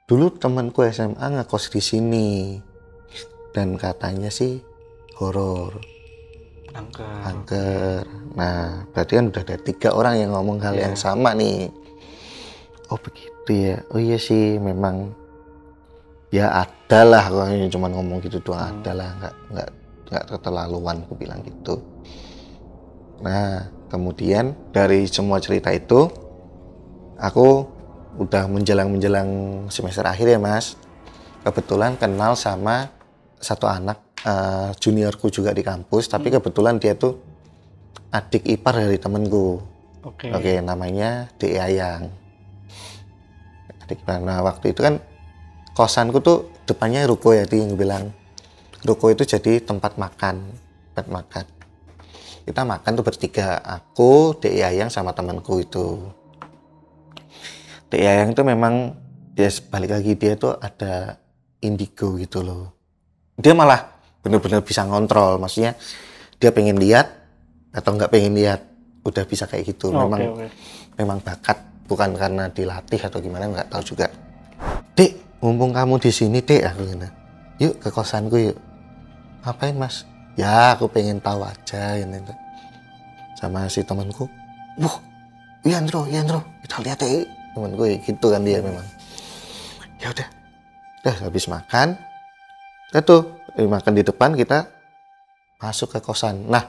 Dulu 0.09 0.35
temanku 0.41 0.83
SMA 0.89 1.23
ngekos 1.23 1.69
di 1.71 1.81
sini. 1.85 2.31
Dan 3.53 3.77
katanya 3.77 4.33
sih 4.33 4.65
horor, 5.21 5.77
Angker. 6.73 7.05
angker. 7.05 8.01
Nah, 8.33 8.89
berarti 8.97 9.13
kan 9.21 9.29
udah 9.29 9.43
ada 9.45 9.57
tiga 9.61 9.93
orang 9.93 10.25
yang 10.25 10.33
ngomong 10.33 10.57
hal 10.65 10.73
yang 10.73 10.97
sama 10.97 11.37
nih. 11.37 11.69
Oh 12.89 12.97
begitu 12.97 13.32
ya. 13.51 13.83
Oh 13.91 13.99
iya 13.99 14.19
sih, 14.21 14.61
memang. 14.63 15.11
Ya 16.33 16.49
ada 16.49 17.01
lah 17.05 17.25
ini 17.53 17.69
cuma 17.69 17.93
ngomong 17.93 18.23
gitu 18.25 18.41
doang 18.41 18.81
ada 18.81 18.93
lah. 18.97 19.11
Nggak 19.21 19.35
nggak 19.53 19.71
nggak 20.09 20.25
keterlaluan 20.33 20.97
aku 21.05 21.15
bilang 21.19 21.45
gitu. 21.45 21.77
Nah 23.21 23.69
kemudian 23.93 24.57
dari 24.73 25.05
semua 25.05 25.37
cerita 25.45 25.69
itu 25.69 26.09
aku 27.21 27.69
udah 28.17 28.49
menjelang 28.49 28.89
menjelang 28.89 29.29
semester 29.69 30.09
akhir 30.09 30.25
ya 30.25 30.41
mas. 30.41 30.81
Kebetulan 31.45 32.01
kenal 32.01 32.33
sama 32.33 32.89
satu 33.37 33.69
anak 33.69 34.01
eh, 34.25 34.73
juniorku 34.81 35.29
juga 35.29 35.53
di 35.53 35.61
kampus. 35.61 36.09
Tapi 36.09 36.33
kebetulan 36.33 36.81
dia 36.81 36.97
tuh 36.97 37.21
adik 38.09 38.49
ipar 38.49 38.81
dari 38.81 38.97
temenku 38.97 39.73
Oke. 40.03 40.35
Oke, 40.35 40.59
namanya 40.59 41.31
De 41.39 41.63
Ayang. 41.63 42.11
Adik 43.93 44.25
nah 44.25 44.41
waktu 44.41 44.73
itu 44.73 44.81
kan 44.81 45.05
kosanku 45.77 46.25
tuh 46.25 46.49
depannya 46.65 47.05
ruko 47.05 47.37
ya, 47.37 47.45
dia 47.45 47.61
yang 47.61 47.77
bilang 47.77 48.09
ruko 48.89 49.13
itu 49.13 49.29
jadi 49.29 49.61
tempat 49.61 50.01
makan, 50.01 50.41
tempat 50.97 51.07
makan. 51.13 51.45
Kita 52.43 52.65
makan 52.65 52.91
tuh 52.99 53.05
bertiga, 53.07 53.61
aku, 53.63 54.35
De 54.41 54.65
Ayang 54.65 54.89
sama 54.89 55.13
temanku 55.13 55.63
itu. 55.63 56.09
De 57.93 58.01
Ayang 58.03 58.33
itu 58.33 58.43
memang 58.43 58.97
dia 59.37 59.53
balik 59.71 59.93
lagi 59.93 60.13
dia 60.17 60.35
tuh 60.35 60.57
ada 60.57 61.21
indigo 61.61 62.17
gitu 62.17 62.43
loh. 62.43 62.73
Dia 63.37 63.53
malah 63.53 63.93
bener-bener 64.25 64.65
bisa 64.65 64.83
ngontrol, 64.89 65.37
maksudnya 65.37 65.77
dia 66.41 66.51
pengen 66.51 66.81
lihat 66.81 67.13
atau 67.77 67.95
nggak 67.95 68.11
pengen 68.11 68.35
lihat 68.35 68.65
udah 69.05 69.25
bisa 69.29 69.47
kayak 69.47 69.73
gitu. 69.77 69.93
Oke, 69.93 70.01
Memang 70.01 70.21
oke. 70.33 70.47
memang 70.99 71.19
bakat 71.23 71.72
bukan 71.93 72.17
karena 72.17 72.49
dilatih 72.49 72.97
atau 73.05 73.21
gimana 73.21 73.53
nggak 73.53 73.69
tahu 73.69 73.85
juga. 73.85 74.09
Dek 74.97 75.45
mumpung 75.45 75.77
kamu 75.77 76.01
di 76.01 76.09
sini 76.09 76.41
dek 76.41 76.73
aku 76.73 76.89
gitu 76.89 77.09
yuk 77.61 77.75
ke 77.77 77.93
kosanku 77.93 78.41
yuk. 78.41 78.57
Ngapain 79.45 79.77
mas? 79.77 80.09
Ya 80.33 80.73
aku 80.73 80.89
pengen 80.89 81.21
tahu 81.21 81.45
aja 81.45 82.01
gitu 82.01 82.33
sama 83.37 83.69
si 83.69 83.85
temanku. 83.85 84.25
Wah 84.81 84.97
Yandro 85.69 86.09
Yandro. 86.09 86.41
Kita 86.65 86.81
lihat 86.81 87.05
ya 87.05 87.29
temanku 87.53 87.85
ya 87.85 88.01
gitu 88.01 88.27
kan 88.33 88.41
dia 88.41 88.65
memang. 88.65 88.87
Ya 90.01 90.09
udah. 90.09 90.29
Udah 91.05 91.17
habis 91.29 91.45
makan. 91.45 92.01
Kita 92.89 93.05
tuh 93.05 93.37
eh, 93.61 93.69
makan 93.69 93.93
di 93.93 94.03
depan 94.03 94.33
kita 94.33 94.65
masuk 95.61 95.93
ke 95.93 95.99
kosan. 96.01 96.49
Nah 96.49 96.65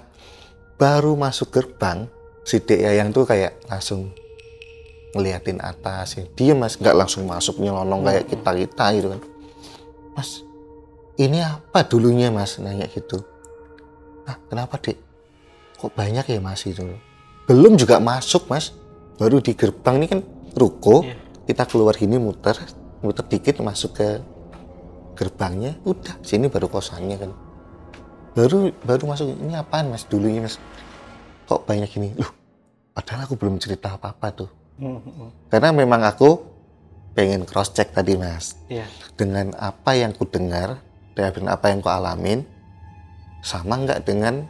baru 0.76 1.16
masuk 1.16 1.56
gerbang 1.56 2.12
si 2.44 2.60
Dek 2.60 2.84
yang 2.84 3.16
tuh 3.16 3.24
kayak 3.24 3.64
langsung 3.72 4.12
ngeliatin 5.14 5.62
atas 5.62 6.18
ya. 6.18 6.26
dia 6.34 6.54
mas 6.58 6.76
nggak 6.76 6.98
langsung 6.98 7.30
masuk 7.30 7.62
nyelonong 7.62 8.02
kayak 8.02 8.26
kita 8.28 8.52
kita 8.58 8.86
gitu 8.98 9.08
kan. 9.14 9.22
Mas 10.18 10.30
ini 11.22 11.40
apa 11.46 11.86
dulunya 11.86 12.34
mas? 12.34 12.58
Nanya 12.58 12.90
gitu. 12.90 13.22
Ah 14.26 14.38
kenapa 14.50 14.82
dek 14.82 14.98
kok 15.78 15.94
banyak 15.94 16.26
ya 16.26 16.40
mas 16.42 16.66
itu 16.66 16.82
belum 17.46 17.78
juga 17.78 18.02
masuk 18.02 18.50
mas. 18.50 18.74
Baru 19.22 19.38
di 19.40 19.54
gerbang 19.54 20.02
ini 20.02 20.08
kan 20.10 20.20
ruko. 20.58 21.06
Iya. 21.06 21.22
kita 21.44 21.68
keluar 21.68 21.92
gini 22.00 22.16
muter 22.16 22.56
muter 23.04 23.28
dikit 23.28 23.60
masuk 23.62 24.00
ke 24.00 24.08
gerbangnya. 25.14 25.78
Udah 25.86 26.18
sini 26.24 26.50
baru 26.50 26.72
kosannya 26.72 27.18
kan. 27.20 27.32
Baru 28.34 28.74
baru 28.82 29.04
masuk 29.12 29.30
ini 29.30 29.54
apaan 29.54 29.94
mas 29.94 30.08
dulunya 30.10 30.42
mas? 30.42 30.58
Kok 31.46 31.68
banyak 31.68 31.92
ini? 32.00 32.16
Loh 32.18 32.44
padahal 32.94 33.26
aku 33.26 33.36
belum 33.36 33.58
cerita 33.58 33.98
apa 33.98 34.14
apa 34.14 34.30
tuh 34.32 34.50
Hmm, 34.74 35.00
karena 35.54 35.70
memang 35.70 36.02
aku 36.02 36.42
pengen 37.14 37.46
cross 37.46 37.70
check 37.72 37.94
tadi 37.94 38.18
mas 38.18 38.58
Iya. 38.66 38.90
dengan 39.14 39.54
apa 39.54 39.94
yang 39.94 40.18
ku 40.18 40.26
dengar 40.26 40.82
dengan 41.14 41.54
apa 41.54 41.70
yang 41.70 41.78
ku 41.78 41.94
alamin 41.94 42.42
sama 43.46 43.78
nggak 43.78 44.02
dengan 44.02 44.50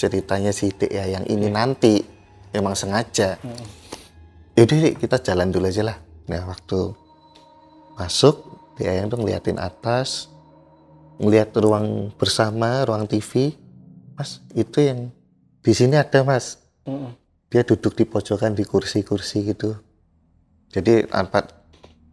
ceritanya 0.00 0.56
si 0.56 0.72
ya 0.88 1.04
yang 1.04 1.28
ini 1.28 1.52
nanti 1.52 2.00
emang 2.56 2.72
sengaja 2.72 3.36
Hmm. 3.44 3.60
yaudah 4.56 4.96
kita 4.96 5.20
jalan 5.20 5.52
dulu 5.52 5.68
aja 5.68 5.84
lah 5.84 5.98
nah 6.24 6.48
waktu 6.48 6.96
masuk 8.00 8.48
Dek 8.72 8.88
yang 8.88 9.12
tuh 9.12 9.20
ngeliatin 9.20 9.60
atas 9.60 10.32
ngeliat 11.20 11.52
ruang 11.52 12.08
bersama 12.16 12.88
ruang 12.88 13.04
TV 13.04 13.52
mas 14.16 14.40
itu 14.56 14.80
yang 14.80 15.12
di 15.60 15.72
sini 15.76 16.00
ada 16.00 16.24
mas 16.24 16.56
hmm. 16.88 17.20
Dia 17.52 17.60
duduk 17.68 17.92
di 17.92 18.08
pojokan 18.08 18.56
di 18.56 18.64
kursi-kursi 18.64 19.52
gitu. 19.52 19.76
Jadi 20.72 21.04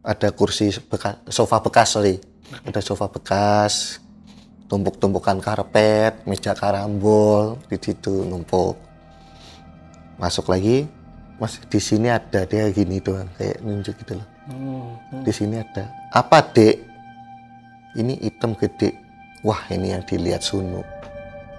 ada 0.03 0.27
kursi 0.35 0.67
bekas, 0.91 1.23
sofa 1.31 1.63
bekas 1.63 1.95
sorry. 1.95 2.19
Ada 2.67 2.83
sofa 2.83 3.07
bekas 3.07 4.03
tumpuk-tumpukan 4.67 5.39
karpet 5.39 6.27
meja 6.27 6.51
karambol 6.51 7.55
di 7.71 7.79
situ 7.79 8.27
numpuk. 8.27 8.75
Masuk 10.19 10.51
lagi 10.51 10.83
mas 11.39 11.55
di 11.71 11.79
sini 11.79 12.11
ada 12.11 12.43
dia 12.43 12.67
gini 12.75 12.99
doang 12.99 13.31
kayak 13.39 13.63
nunjuk 13.63 13.95
gitu 14.03 14.19
loh. 14.19 14.27
Hmm. 14.49 15.23
di 15.23 15.31
sini 15.31 15.61
ada. 15.61 15.87
Apa 16.11 16.43
dek 16.51 16.83
ini 17.95 18.19
hitam 18.19 18.59
gede. 18.59 18.91
Wah 19.39 19.71
ini 19.71 19.95
yang 19.95 20.03
dilihat 20.03 20.43
Sunu 20.43 20.83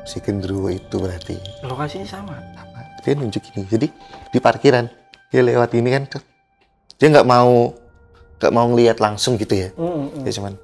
si 0.04 0.20
gendruwo 0.20 0.68
itu 0.68 1.00
berarti. 1.00 1.40
Lokasinya 1.64 2.04
sama. 2.04 2.36
Dia 3.00 3.12
nunjuk 3.14 3.42
ini 3.50 3.62
jadi 3.66 3.86
di 4.28 4.38
parkiran 4.38 4.86
dia 5.28 5.40
lewat 5.40 5.70
ini 5.74 5.88
kan 5.90 6.02
dia 6.94 7.08
nggak 7.08 7.24
mau 7.24 7.72
nggak 8.36 8.52
mau 8.52 8.66
ngelihat 8.68 8.98
langsung 8.98 9.36
gitu 9.36 9.54
ya 9.54 9.68
Hmm, 9.74 10.08
hmm. 10.08 10.22
dia 10.22 10.32
cuman 10.32 10.54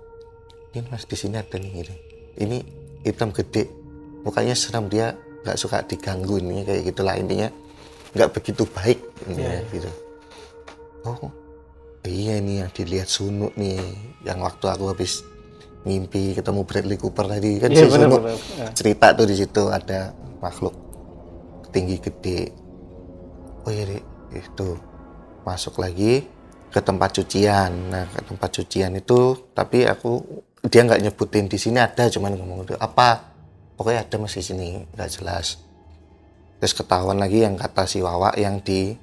ini 0.72 0.86
mas 0.86 1.04
di 1.04 1.16
sini 1.16 1.36
ada 1.36 1.56
nih 1.56 1.72
ini 1.74 1.94
ini 2.36 2.58
hitam 3.02 3.30
gede 3.30 3.68
mukanya 4.22 4.52
seram 4.52 4.86
dia 4.86 5.12
nggak 5.42 5.56
suka 5.56 5.80
diganggu 5.82 6.36
ini 6.36 6.62
kayak 6.62 6.82
gitulah 6.86 7.14
intinya 7.14 7.48
nggak 8.12 8.32
begitu 8.32 8.64
baik 8.66 8.98
ini 9.26 9.40
Iya. 9.40 9.60
gitu 9.70 9.90
oh 11.04 11.30
iya 12.02 12.38
ini 12.38 12.60
yang 12.60 12.70
dilihat 12.70 13.06
Sunu 13.06 13.50
nih 13.54 13.80
yang 14.22 14.38
waktu 14.40 14.66
aku 14.66 14.90
habis 14.90 15.22
mimpi 15.82 16.34
ketemu 16.34 16.60
Bradley 16.62 16.96
Cooper 16.96 17.26
tadi 17.26 17.58
kan 17.58 17.70
Iya 17.70 17.78
si 17.78 17.84
benar 17.86 17.98
Sunu 18.02 18.16
benar. 18.18 18.36
Ah. 18.58 18.72
cerita 18.74 19.06
tuh 19.12 19.26
di 19.26 19.34
situ 19.34 19.62
ada 19.68 20.10
makhluk 20.38 20.74
tinggi 21.70 21.96
gede. 21.98 22.40
Oh 23.66 23.70
iya 23.70 23.84
Dek. 23.88 24.04
itu 24.36 24.68
masuk 25.46 25.80
lagi 25.80 26.26
ke 26.70 26.80
tempat 26.82 27.16
cucian. 27.16 27.72
Nah 27.90 28.04
ke 28.10 28.20
tempat 28.26 28.50
cucian 28.52 28.92
itu 28.94 29.50
tapi 29.56 29.86
aku 29.86 30.22
dia 30.66 30.82
nggak 30.82 31.02
nyebutin 31.02 31.46
di 31.46 31.58
sini 31.58 31.78
ada 31.78 32.10
cuman 32.10 32.34
ngomong 32.36 32.66
itu 32.66 32.74
apa? 32.78 33.34
Pokoknya 33.78 34.06
ada 34.06 34.16
masih 34.18 34.42
sini. 34.42 34.82
Nggak 34.94 35.10
jelas. 35.20 35.60
Terus 36.60 36.72
ketahuan 36.72 37.20
lagi 37.20 37.44
yang 37.44 37.54
kata 37.54 37.84
si 37.84 38.00
Wawa 38.00 38.32
yang 38.38 38.64
di 38.64 38.96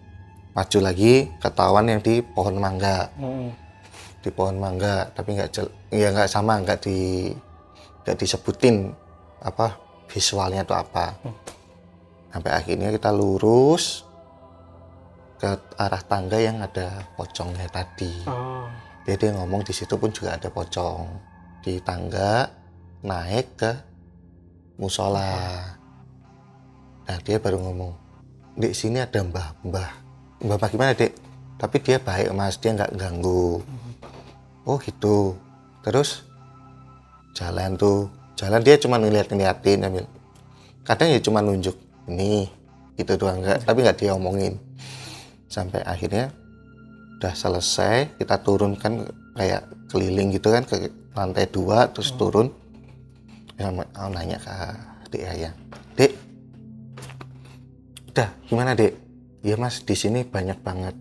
maju 0.54 0.80
lagi 0.86 1.30
ketahuan 1.42 1.90
yang 1.90 2.02
di 2.02 2.22
pohon 2.22 2.58
mangga. 2.62 3.10
Hmm. 3.18 3.50
di 4.24 4.32
pohon 4.32 4.56
mangga 4.56 5.12
tapi 5.12 5.36
nggak 5.36 5.52
ya 5.92 6.08
nggak 6.16 6.32
sama 6.32 6.56
nggak 6.64 6.80
di 6.88 7.28
nggak 8.08 8.16
disebutin 8.16 8.96
apa 9.44 9.76
visualnya 10.08 10.64
itu 10.64 10.72
apa 10.72 11.12
sampai 12.34 12.52
akhirnya 12.58 12.90
kita 12.90 13.14
lurus 13.14 14.02
ke 15.38 15.54
arah 15.78 16.02
tangga 16.02 16.42
yang 16.42 16.58
ada 16.66 17.06
pocongnya 17.14 17.70
tadi. 17.70 18.26
Oh. 18.26 18.66
dia 19.04 19.20
dia 19.20 19.36
ngomong 19.36 19.68
di 19.68 19.76
situ 19.76 20.00
pun 20.00 20.10
juga 20.10 20.40
ada 20.40 20.50
pocong. 20.50 21.06
Di 21.62 21.78
tangga 21.84 22.50
naik 23.06 23.48
ke 23.60 23.72
musola. 24.82 25.62
Nah 27.04 27.18
dia 27.22 27.38
baru 27.38 27.60
ngomong 27.60 27.94
di 28.56 28.72
sini 28.72 29.04
ada 29.04 29.20
mbah 29.20 29.60
mbah 29.68 29.92
mbah 30.48 30.70
gimana 30.72 30.96
dek 30.96 31.12
tapi 31.60 31.84
dia 31.84 32.00
baik 32.00 32.32
mas. 32.32 32.56
Dia 32.58 32.74
nggak 32.74 32.96
ganggu. 32.96 33.60
Oh 34.64 34.80
gitu. 34.80 35.36
Terus 35.84 36.24
jalan 37.36 37.76
tuh 37.76 38.08
jalan 38.40 38.64
dia 38.64 38.80
cuma 38.80 38.96
ngeliat 38.96 39.28
ngeliatin 39.28 39.84
ambil. 39.84 40.08
Kadang 40.88 41.12
ya 41.12 41.20
cuma 41.20 41.44
nunjuk 41.44 41.83
ini 42.10 42.48
gitu 42.98 43.16
doang. 43.18 43.42
Nggak 43.42 43.68
tapi 43.68 43.84
nggak 43.84 43.98
dia 44.00 44.12
omongin 44.16 44.60
sampai 45.48 45.86
akhirnya 45.86 46.34
udah 47.20 47.34
selesai 47.34 48.20
kita 48.20 48.42
turun 48.42 48.76
kan 48.76 49.08
kayak 49.38 49.64
keliling 49.88 50.34
gitu 50.34 50.52
kan 50.52 50.66
ke 50.66 50.92
lantai 51.14 51.48
dua 51.48 51.90
terus 51.94 52.12
turun. 52.16 52.52
Ya 53.56 53.70
mau 53.70 53.86
nanya 54.10 54.42
ke 54.42 54.54
adik 55.08 55.24
ayah 55.30 55.54
dek 55.94 56.12
udah 58.10 58.30
gimana 58.50 58.74
dek 58.74 58.98
ya 59.46 59.56
mas 59.58 59.86
di 59.86 59.94
sini 59.94 60.26
banyak 60.26 60.58
banget. 60.66 60.96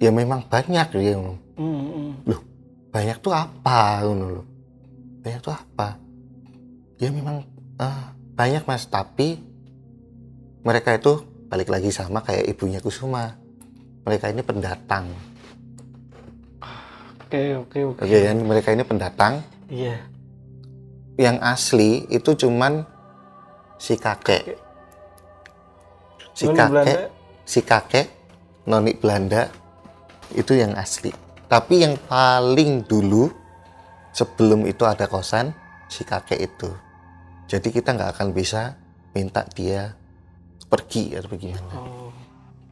Ya 0.00 0.08
memang 0.08 0.48
banyak 0.48 0.96
dia 0.96 1.12
ngomong. 1.12 1.38
Hmm, 1.60 1.80
hmm. 1.92 2.10
loh 2.24 2.40
banyak 2.90 3.16
tuh 3.22 3.32
apa? 3.36 4.02
Loh. 4.02 4.44
Banyak 5.22 5.40
tuh 5.44 5.54
apa? 5.54 6.00
Ya 6.96 7.08
memang 7.12 7.44
eh, 7.78 8.04
banyak 8.34 8.64
mas 8.64 8.88
tapi 8.88 9.49
mereka 10.60 10.92
itu 10.92 11.24
balik 11.48 11.72
lagi 11.72 11.90
sama 11.90 12.20
kayak 12.20 12.46
ibunya 12.46 12.78
Kusuma. 12.78 13.36
Mereka 14.04 14.32
ini 14.32 14.42
pendatang. 14.44 15.12
Oke 17.26 17.54
oke 17.54 17.78
oke. 17.94 18.00
oke 18.02 18.18
kan 18.26 18.38
mereka 18.42 18.68
ini 18.74 18.84
pendatang. 18.84 19.34
Iya. 19.70 19.96
yang 21.20 21.36
asli 21.44 22.08
itu 22.08 22.32
cuman 22.32 22.80
si 23.76 24.00
kakek. 24.00 24.56
Si 26.32 26.48
Noni 26.48 26.56
kakek 26.56 26.72
Belanda. 26.72 27.44
si 27.44 27.60
kakek 27.60 28.06
noni 28.64 28.92
Belanda 28.96 29.42
itu 30.32 30.56
yang 30.56 30.72
asli. 30.80 31.12
Tapi 31.44 31.84
yang 31.84 32.00
paling 32.08 32.88
dulu 32.88 33.28
sebelum 34.16 34.64
itu 34.64 34.88
ada 34.88 35.04
kosan 35.12 35.52
si 35.92 36.08
kakek 36.08 36.40
itu. 36.40 36.72
Jadi 37.52 37.68
kita 37.68 37.92
nggak 37.92 38.16
akan 38.16 38.28
bisa 38.32 38.80
minta 39.12 39.44
dia 39.52 39.99
pergi 40.70 41.12
atau 41.12 41.28
bagaimana 41.28 41.74
Oh. 41.74 42.08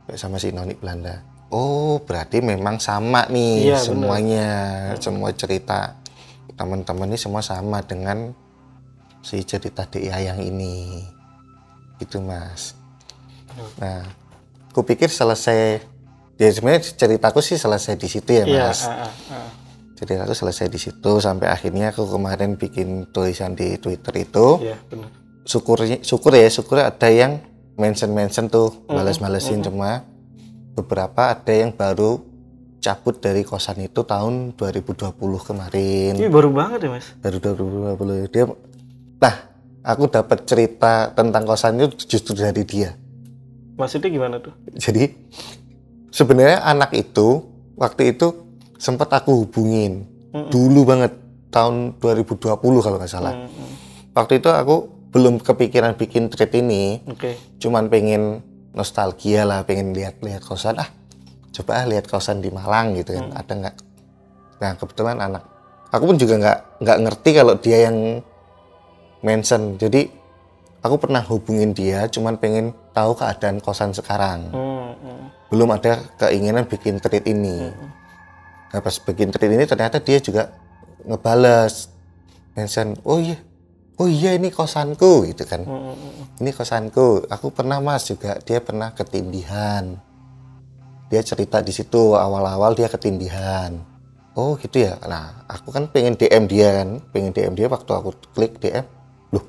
Kayak 0.06 0.18
sama 0.18 0.38
si 0.38 0.48
noni 0.48 0.72
Belanda 0.72 1.20
oh 1.50 2.00
berarti 2.00 2.40
memang 2.40 2.76
sama 2.78 3.24
nih 3.26 3.72
Iya, 3.72 3.76
bener. 3.76 3.84
semuanya 3.84 4.48
semua 4.96 5.30
cerita 5.32 5.96
teman-teman 6.54 7.08
ini 7.08 7.16
semua 7.16 7.40
sama 7.40 7.80
dengan 7.80 8.32
si 9.20 9.40
cerita 9.42 9.84
Dek 9.84 10.04
Yayang 10.04 10.40
ini 10.40 11.02
gitu 11.98 12.20
mas 12.20 12.72
nah 13.76 14.06
aku 14.70 14.84
pikir 14.84 15.08
selesai 15.08 15.82
ya 16.36 16.48
sebenarnya 16.48 16.84
ceritaku 16.94 17.40
sih 17.40 17.56
selesai 17.56 17.96
di 17.96 18.06
situ 18.06 18.30
ya 18.30 18.44
Iya. 18.44 18.64
mas 18.64 18.80
ah, 18.84 18.92
ah, 19.02 19.12
ah. 19.34 19.48
ceritaku 19.92 20.32
selesai 20.32 20.66
di 20.68 20.78
situ 20.78 21.12
sampai 21.18 21.48
akhirnya 21.48 21.90
aku 21.90 22.06
kemarin 22.06 22.54
bikin 22.54 23.10
tulisan 23.10 23.52
di 23.52 23.76
Twitter 23.76 24.14
itu 24.16 24.46
Iya 24.62 24.76
benar. 24.86 25.10
syukurnya 25.42 25.98
syukur 26.00 26.32
ya 26.32 26.48
syukur 26.48 26.76
ada 26.78 27.08
yang 27.08 27.40
mention 27.78 28.10
mention 28.12 28.50
tuh 28.50 28.84
balas-balesin 28.90 29.62
cuma. 29.62 30.04
Beberapa 30.74 31.34
ada 31.34 31.50
yang 31.50 31.74
baru 31.74 32.22
cabut 32.78 33.18
dari 33.18 33.42
kosan 33.42 33.82
itu 33.82 34.06
tahun 34.06 34.54
2020 34.54 35.14
kemarin. 35.42 36.12
Ini 36.14 36.30
baru 36.30 36.50
banget 36.54 36.86
ya 36.86 36.90
mas. 36.94 37.06
baru 37.18 37.38
2020 37.98 38.30
dia 38.30 38.44
nah 39.18 39.34
aku 39.82 40.06
dapat 40.06 40.46
cerita 40.46 41.10
tentang 41.10 41.42
kosan 41.42 41.82
itu 41.82 42.06
justru 42.06 42.38
dari 42.38 42.62
dia. 42.62 42.94
Maksudnya 43.78 44.10
gimana 44.10 44.42
tuh? 44.42 44.54
jadi 44.74 45.14
sebenarnya 46.10 46.66
anak 46.66 46.94
itu 46.98 47.46
waktu 47.78 48.14
itu 48.14 48.34
sempat 48.78 49.10
aku 49.10 49.46
hubungin. 49.46 50.06
Dulu 50.30 50.86
banget 50.86 51.18
tahun 51.50 51.98
2020 51.98 52.46
kalau 52.58 52.96
nggak 52.98 53.10
salah. 53.10 53.34
Hmm, 53.34 53.50
hmm. 53.50 53.72
waktu 54.14 54.38
itu 54.38 54.50
aku 54.50 54.97
belum 55.18 55.42
kepikiran 55.42 55.98
bikin 55.98 56.30
thread 56.30 56.54
ini 56.54 57.02
Oke. 57.10 57.34
cuman 57.58 57.90
pengen 57.90 58.46
nostalgia 58.70 59.42
lah 59.42 59.66
pengen 59.66 59.90
lihat-lihat 59.90 60.46
kosan. 60.46 60.78
Ah 60.78 60.86
coba 61.50 61.82
ah 61.82 61.84
lihat 61.90 62.06
kosan 62.06 62.38
di 62.38 62.54
Malang 62.54 62.94
gitu 62.94 63.18
kan. 63.18 63.34
Ada 63.34 63.52
nggak? 63.58 63.76
Nah 64.62 64.72
kebetulan 64.78 65.18
anak. 65.18 65.42
Aku 65.90 66.06
pun 66.06 66.14
juga 66.14 66.38
nggak 66.38 66.58
nggak 66.86 66.98
ngerti 67.02 67.30
kalau 67.34 67.54
dia 67.58 67.90
yang 67.90 68.22
mention. 69.26 69.74
Jadi 69.74 70.06
aku 70.86 70.94
pernah 71.02 71.26
hubungin 71.26 71.74
dia 71.74 72.06
cuman 72.06 72.38
pengen 72.38 72.70
tahu 72.94 73.18
keadaan 73.18 73.58
kosan 73.58 73.90
sekarang. 73.90 74.54
Hmm, 74.54 74.94
hmm. 75.02 75.24
belum 75.50 75.74
ada 75.74 75.98
keinginan 76.22 76.70
bikin 76.70 77.02
thread 77.02 77.26
ini. 77.26 77.74
Nah 78.70 78.78
pas 78.78 78.94
bikin 79.02 79.34
thread 79.34 79.50
ini 79.50 79.66
ternyata 79.66 79.98
dia 79.98 80.22
juga 80.22 80.54
ngebales 81.02 81.90
mention 82.54 82.94
oh 83.02 83.18
iya 83.18 83.47
oh 83.98 84.08
iya 84.08 84.34
ini 84.38 84.48
kosanku 84.54 85.26
gitu 85.28 85.44
kan. 85.44 85.66
Hmm, 85.66 85.92
hmm, 85.92 85.94
hmm. 85.94 86.42
ini 86.42 86.50
kosanku. 86.54 87.26
Aku 87.28 87.50
pernah 87.50 87.82
mas 87.82 88.06
juga 88.06 88.38
dia 88.42 88.62
pernah 88.62 88.94
ketindihan. 88.94 89.98
Dia 91.08 91.22
cerita 91.24 91.58
di 91.64 91.72
situ 91.72 92.14
awal-awal 92.14 92.78
dia 92.78 92.86
ketindihan. 92.86 93.74
Oh 94.38 94.54
gitu 94.54 94.86
ya? 94.86 94.96
Nah 95.04 95.44
aku 95.50 95.74
kan 95.74 95.90
pengen 95.90 96.14
DM 96.14 96.46
dia 96.46 96.82
kan. 96.82 96.88
Pengen 97.10 97.32
DM 97.34 97.54
dia 97.58 97.66
waktu 97.66 97.90
aku 97.90 98.14
klik 98.32 98.62
DM 98.62 98.86
loh 99.34 99.44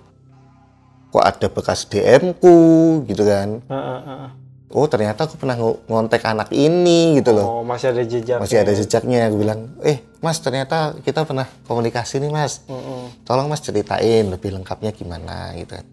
kok 1.10 1.26
ada 1.26 1.48
bekas 1.50 1.90
DM 1.90 2.38
ku 2.38 2.58
gitu 3.06 3.26
kan. 3.26 3.62
Ah, 3.70 4.02
ah. 4.02 4.26
Oh 4.70 4.86
ternyata 4.86 5.26
aku 5.26 5.42
pernah 5.42 5.58
ngo- 5.58 5.82
ngontek 5.90 6.22
anak 6.26 6.54
ini 6.54 7.18
gitu 7.18 7.34
loh. 7.34 7.62
Oh 7.62 7.64
masih 7.66 7.90
ada 7.90 8.06
jejak. 8.06 8.38
masih 8.38 8.62
ada 8.62 8.74
jejaknya 8.74 9.30
aku 9.30 9.42
bilang 9.42 9.74
eh 9.82 10.06
mas 10.22 10.38
ternyata 10.38 10.94
kita 11.02 11.26
pernah 11.26 11.50
komunikasi 11.66 12.22
nih 12.22 12.30
mas. 12.30 12.62
Hmm, 12.70 12.78
hmm. 12.78 13.26
tolong 13.26 13.50
mas 13.50 13.66
ceritain 13.66 14.30
lebih 14.30 14.54
lengkapnya 14.54 14.94
gimana 14.94 15.58
gitu. 15.58 15.74
Kan 15.74 15.86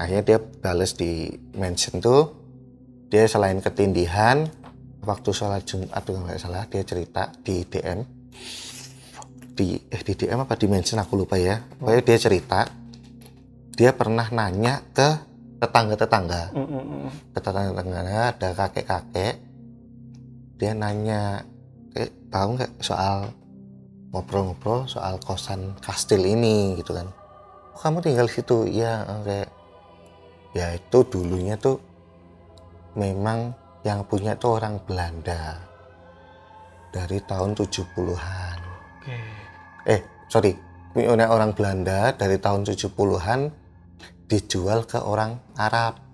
akhirnya 0.00 0.24
dia 0.24 0.38
balas 0.40 0.96
di 0.96 1.28
mention 1.52 2.00
tuh. 2.00 2.32
Dia 3.08 3.24
selain 3.24 3.56
ketindihan 3.64 4.48
waktu 5.00 5.32
sholat 5.32 5.64
Jumat 5.64 6.04
tuh 6.04 6.20
nggak 6.20 6.36
salah 6.36 6.68
dia 6.68 6.84
cerita 6.84 7.32
di 7.40 7.64
DM 7.64 8.04
di 9.56 9.74
eh 9.88 10.02
di 10.04 10.12
DM 10.14 10.44
apa 10.44 10.54
di 10.56 10.68
mention? 10.68 11.00
Aku 11.00 11.16
lupa 11.16 11.36
ya. 11.36 11.60
Pokoknya 11.76 12.04
dia 12.04 12.18
cerita. 12.20 12.60
Dia 13.74 13.94
pernah 13.94 14.26
nanya 14.28 14.82
ke 14.90 15.27
tetangga-tetangga. 15.58 16.54
Mm, 16.54 16.66
mm, 16.66 16.84
mm. 16.86 17.10
ke 17.34 17.38
tetangga-tetangganya 17.42 18.18
ada 18.34 18.48
kakek-kakek. 18.54 19.34
Dia 20.58 20.72
nanya 20.74 21.42
eh, 21.94 22.10
tahu 22.30 22.58
nggak 22.58 22.72
soal 22.82 23.30
ngobrol-ngobrol 24.14 24.86
soal 24.86 25.18
kosan 25.22 25.74
kastil 25.82 26.22
ini? 26.22 26.78
Gitu 26.78 26.94
kan. 26.94 27.10
Oh, 27.74 27.78
kamu 27.78 28.02
tinggal 28.02 28.26
di 28.26 28.34
situ? 28.34 28.66
Iya 28.66 29.06
oke. 29.22 29.40
Ya 30.54 30.74
itu 30.74 30.98
dulunya 31.06 31.54
tuh 31.58 31.78
memang 32.98 33.54
yang 33.86 34.02
punya 34.06 34.34
tuh 34.34 34.58
orang 34.58 34.82
Belanda. 34.82 35.62
Dari 36.88 37.20
tahun 37.20 37.52
70-an 37.52 38.58
Oke. 38.96 39.20
eh 39.84 40.00
sorry 40.26 40.56
punya 40.96 41.28
orang 41.28 41.52
Belanda 41.52 42.16
dari 42.16 42.40
tahun 42.40 42.64
70-an 42.64 43.40
dijual 44.28 44.84
ke 44.84 45.00
orang 45.00 45.40
Arab 45.56 46.04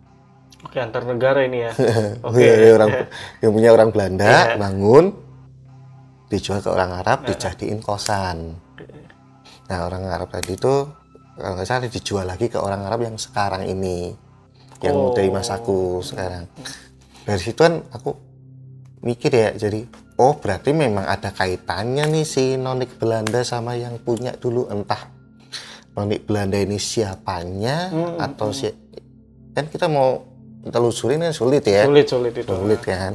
Oke, 0.64 0.80
antar 0.80 1.04
negara 1.04 1.44
ini 1.44 1.60
ya. 1.60 1.72
Oke. 2.24 2.40
Iya, 2.40 2.72
orang 2.72 2.88
yang 3.44 3.52
punya 3.52 3.68
orang 3.68 3.92
Belanda 3.92 4.24
Iya. 4.24 4.56
bangun 4.56 5.12
dijual 6.24 6.64
ke 6.64 6.72
orang 6.72 7.04
Arab 7.04 7.28
dijadiin 7.28 7.84
kosan. 7.84 8.56
Nah 9.68 9.78
orang 9.84 10.08
Arab 10.08 10.32
tadi 10.32 10.56
itu 10.56 10.88
kalau 11.36 11.52
nggak 11.52 11.68
salah 11.68 11.84
dijual 11.84 12.24
lagi 12.24 12.48
ke 12.48 12.56
orang 12.56 12.80
Arab 12.80 13.04
yang 13.04 13.20
sekarang 13.20 13.68
ini 13.68 14.16
yang 14.80 14.96
Oh. 14.96 15.12
dari 15.12 15.28
mas 15.28 15.52
aku 15.52 16.00
sekarang. 16.00 16.48
Dari 17.24 17.40
situ 17.40 17.60
kan 17.60 17.84
aku 17.92 18.16
mikir 19.04 19.36
ya 19.36 19.52
jadi 19.52 19.84
oh 20.16 20.40
berarti 20.40 20.72
memang 20.72 21.04
ada 21.04 21.28
kaitannya 21.28 22.08
nih 22.08 22.24
si 22.24 22.56
nonik 22.56 22.96
Belanda 22.96 23.44
sama 23.44 23.76
yang 23.76 24.00
punya 24.00 24.32
dulu 24.32 24.64
entah 24.72 25.12
nonik 25.94 26.26
Belanda 26.26 26.58
ini 26.58 26.76
siapanya 26.76 27.88
Hmm, 27.90 28.18
atau 28.18 28.50
si 28.50 28.66
kan 29.54 29.70
kita 29.70 29.86
mau 29.86 30.26
telusurin 30.66 31.22
kan 31.22 31.30
sulit 31.30 31.62
ya. 31.64 31.86
Sulit, 31.86 32.06
sulit 32.10 32.34
itu. 32.34 32.50
sulit 32.50 32.80
kan? 32.82 33.14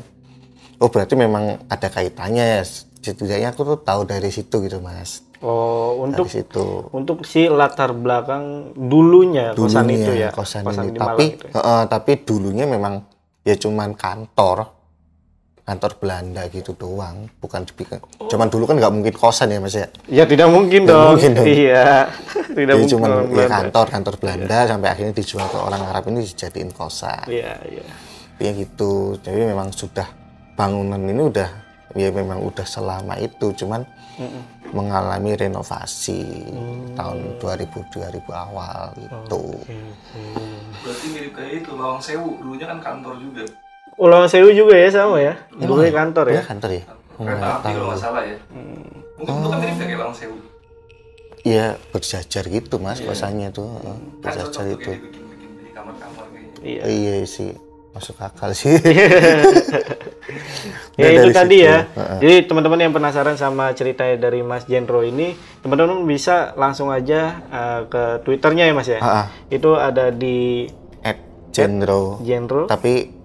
Oh 0.79 0.87
berarti 0.87 1.19
memang 1.19 1.59
ada 1.67 1.87
kaitannya 1.91 2.59
ya. 2.59 2.63
Setidaknya 2.99 3.51
aku 3.51 3.63
tuh 3.63 3.77
tahu 3.83 4.03
dari 4.07 4.31
situ 4.31 4.63
gitu 4.63 4.79
mas. 4.79 5.23
Oh, 5.39 6.03
untuk 6.03 6.27
dari 6.27 6.43
situ. 6.43 6.83
untuk 6.91 7.23
si 7.23 7.47
latar 7.47 7.95
belakang 7.95 8.75
dulunya, 8.75 9.55
kosan 9.55 9.87
itu 9.87 10.11
ya. 10.11 10.35
kosan, 10.35 10.67
di 10.67 10.91
ini. 10.91 10.99
tapi 10.99 11.25
itu 11.31 11.45
ya. 11.47 11.59
eh, 11.63 11.83
tapi 11.87 12.11
dulunya 12.27 12.67
memang 12.67 13.07
ya 13.47 13.55
cuman 13.55 13.95
kantor 13.95 14.78
kantor 15.69 15.91
Belanda 15.95 16.41
gitu 16.47 16.73
doang 16.73 17.29
bukan 17.37 17.61
dibikin 17.61 18.01
cuman 18.25 18.47
dulu 18.47 18.65
kan 18.65 18.75
nggak 18.75 18.89
mungkin 18.89 19.13
kosan 19.13 19.47
ya 19.47 19.59
mas 19.59 19.73
ya 19.73 19.85
Ya 20.09 20.25
tidak 20.25 20.49
mungkin 20.49 20.83
Tidak 20.83 20.89
dong. 20.91 21.13
mungkin 21.13 21.31
dong. 21.31 21.45
Iya. 21.45 22.09
tidak 22.57 22.65
jadi 22.65 22.73
mungkin. 22.75 22.91
cuman 22.91 23.09
orang 23.11 23.21
ya 23.21 23.29
Belanda. 23.29 23.53
kantor 23.55 23.85
kantor 23.87 24.15
Belanda 24.17 24.57
sampai 24.65 24.87
akhirnya 24.89 25.13
dijual 25.13 25.45
ke 25.45 25.57
orang 25.57 25.81
Arab 25.83 26.03
ini 26.07 26.19
dijadiin 26.23 26.71
kosan 26.71 27.21
Iya, 27.29 27.53
iya. 27.63 27.85
ya 28.37 28.49
gitu 28.51 28.91
jadi 29.19 29.45
memang 29.47 29.69
sudah 29.71 30.09
bangunan 30.53 30.97
ini 30.97 31.21
udah 31.23 31.49
ya 31.91 32.09
memang 32.09 32.41
udah 32.41 32.65
selama 32.65 33.15
itu 33.17 33.53
cuman 33.55 33.85
mengalami 34.69 35.33
renovasi 35.33 36.21
Hmm. 36.45 36.93
tahun 36.93 37.17
2000 37.39 37.87
2000 37.87 38.19
awal 38.29 38.91
gitu 38.93 39.41
Oke, 39.55 39.73
oke. 39.73 40.23
Berarti 40.79 41.05
mirip 41.09 41.31
kayak 41.33 41.53
itu 41.59 41.71
Lawang 41.73 41.99
Sewu, 41.99 42.37
dulunya 42.37 42.65
kan 42.65 42.79
kantor 42.79 43.15
juga. 43.17 43.43
Ulang 43.99 44.25
Sewu 44.25 44.49
juga 44.49 44.73
ya 44.73 44.87
sama 44.87 45.19
ya. 45.19 45.35
Dulu 45.51 45.83
kantor 45.85 46.31
ya. 46.31 46.39
ya 46.39 46.43
kantor 46.47 46.71
ya 46.71 46.83
Kereta 47.19 47.47
api 47.59 47.67
kalau 47.69 47.87
nggak 47.91 47.99
salah 47.99 48.23
ya. 48.23 48.37
Mungkin 49.19 49.33
itu 49.35 49.47
kan 49.47 49.57
mirip 49.59 49.75
kayak 49.77 49.99
Lawang 49.99 50.15
Sewu. 50.15 50.35
Iya 51.39 51.65
berjajar 51.91 52.43
gitu 52.45 52.75
mas 52.77 52.99
Iya. 52.99 53.07
kosannya 53.07 53.47
tuh 53.49 53.67
Kan 53.79 53.95
berjajar 54.19 54.65
itu 54.69 54.91
kayaknya. 54.91 55.27
Iya. 56.59 56.81
iya 56.83 57.13
sih 57.23 57.55
masuk 57.89 58.19
akal 58.19 58.51
sih 58.51 58.75
Ya 60.95 61.07
Nah, 61.07 61.15
itu 61.15 61.21
dari 61.23 61.33
tadi 61.33 61.57
situ, 61.57 61.65
ya. 61.65 61.77
heeh. 61.89 62.17
Jadi 62.19 62.35
teman-teman 62.45 62.79
yang 62.81 62.91
penasaran 62.91 63.33
sama 63.33 63.71
ceritanya 63.71 64.19
dari 64.19 64.43
Mas 64.43 64.67
Jenro 64.67 64.99
ini, 64.99 65.31
teman-teman 65.59 66.03
bisa 66.03 66.51
langsung 66.53 66.91
aja 66.91 67.39
uh, 67.47 67.81
ke 67.87 68.03
Twitternya 68.21 68.67
ya 68.67 68.73
Mas 68.75 68.87
ya. 68.87 68.99
Ah. 68.99 69.25
Itu 69.47 69.73
ada 69.73 70.11
di 70.11 70.67
at 71.01 71.15
Jenro 71.49 72.19
Jenro. 72.21 72.67
tapi 72.67 73.15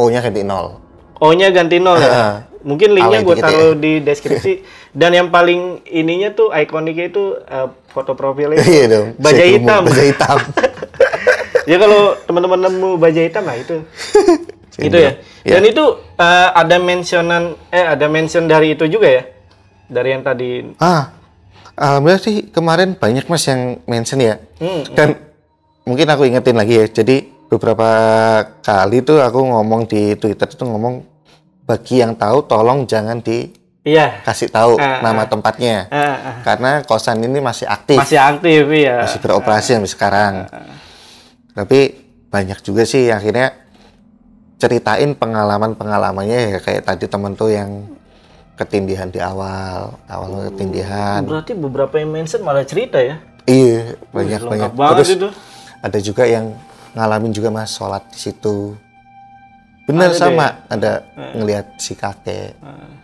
O 0.00 0.08
nya 0.08 0.24
ganti 0.24 0.40
nol 0.40 0.80
O-nya 1.20 1.52
ganti 1.52 1.76
nol 1.76 2.00
ya. 2.00 2.48
Mungkin 2.64 2.96
linknya 2.96 3.20
gue 3.20 3.36
dikit 3.36 3.44
taruh 3.44 3.72
ya. 3.72 3.80
di 3.80 3.92
deskripsi. 4.00 4.52
Dan 4.96 5.12
yang 5.12 5.28
paling 5.28 5.84
ininya 5.84 6.32
tuh 6.32 6.48
ikoniknya 6.48 7.12
itu 7.12 7.36
uh, 7.44 7.68
foto 7.92 8.16
profilnya. 8.16 8.64
iya 8.64 8.88
dong 8.88 9.06
Baja 9.20 9.44
hitam. 9.44 9.84
baja 9.84 10.02
hitam 10.02 10.38
ya 11.70 11.76
kalau 11.76 12.16
teman-teman 12.24 12.58
nemu 12.66 12.90
baja 12.96 13.20
hitam 13.20 13.44
lah 13.44 13.56
itu. 13.60 13.84
itu 14.88 14.96
ya. 14.96 15.20
Iya. 15.44 15.60
Dan 15.60 15.62
itu 15.68 15.84
uh, 16.16 16.48
ada 16.56 16.76
mentionan 16.80 17.52
eh 17.68 17.84
ada 17.84 18.08
mention 18.08 18.48
dari 18.48 18.72
itu 18.72 18.88
juga 18.88 19.08
ya. 19.12 19.22
Dari 19.92 20.08
yang 20.16 20.24
tadi 20.24 20.72
Ah, 20.80 21.12
alhamdulillah 21.76 22.22
sih 22.24 22.48
kemarin 22.48 22.96
banyak 22.96 23.28
mas 23.28 23.44
yang 23.44 23.76
mention 23.84 24.24
ya. 24.24 24.40
Hmm, 24.56 24.88
Dan 24.96 25.20
mungkin 25.84 26.08
aku 26.08 26.24
ingetin 26.24 26.56
lagi 26.56 26.80
ya. 26.80 26.86
Jadi 26.88 27.28
beberapa 27.50 27.90
kali 28.62 29.02
tuh 29.02 29.18
aku 29.18 29.42
ngomong 29.42 29.90
di 29.90 30.14
Twitter 30.14 30.46
itu 30.46 30.62
ngomong 30.62 31.02
bagi 31.66 31.98
yang 31.98 32.14
tahu 32.14 32.46
tolong 32.46 32.86
jangan 32.86 33.18
dikasih 33.18 34.46
Iya. 34.46 34.54
tahu 34.54 34.78
Ah, 34.78 35.02
nama 35.02 35.26
tempatnya. 35.26 35.90
Ah, 35.90 35.98
ah. 36.14 36.36
Karena 36.46 36.86
kosan 36.86 37.18
ini 37.26 37.42
masih 37.42 37.66
aktif, 37.66 37.98
masih 37.98 38.22
aktif 38.22 38.64
ya. 38.70 39.02
masih 39.02 39.18
beroperasi 39.18 39.74
sampai 39.74 39.90
sekarang. 39.90 40.34
Tapi 41.50 41.98
banyak 42.30 42.62
juga 42.62 42.86
sih 42.86 43.10
yang 43.10 43.18
akhirnya 43.18 43.50
ceritain 44.62 45.10
pengalaman-pengalamannya 45.18 46.38
ya 46.54 46.58
kayak 46.62 46.86
tadi 46.86 47.10
temen 47.10 47.34
tuh 47.34 47.50
yang 47.50 47.90
ketindihan 48.54 49.08
di 49.10 49.18
awal, 49.18 49.98
awal 50.06 50.52
ketindihan. 50.52 51.24
Berarti 51.26 51.56
beberapa 51.56 51.98
yang 51.98 52.14
mention 52.14 52.44
malah 52.46 52.62
cerita 52.62 53.00
ya. 53.02 53.18
Iya, 53.48 53.98
banyak 54.14 54.40
lengkap 54.46 54.72
banyak. 54.76 54.94
Terus 55.02 55.10
itu. 55.16 55.28
ada 55.80 55.98
juga 55.98 56.28
yang 56.28 56.52
ngalamin 56.92 57.30
juga 57.30 57.48
mas 57.48 57.70
sholat 57.70 58.02
di 58.08 58.18
situ. 58.18 58.74
Bener 59.84 60.06
Ada 60.06 60.14
deh. 60.14 60.20
sama, 60.20 60.46
ada 60.66 60.92
ngelihat 61.34 61.66
si 61.76 61.92
kakek. 61.94 62.54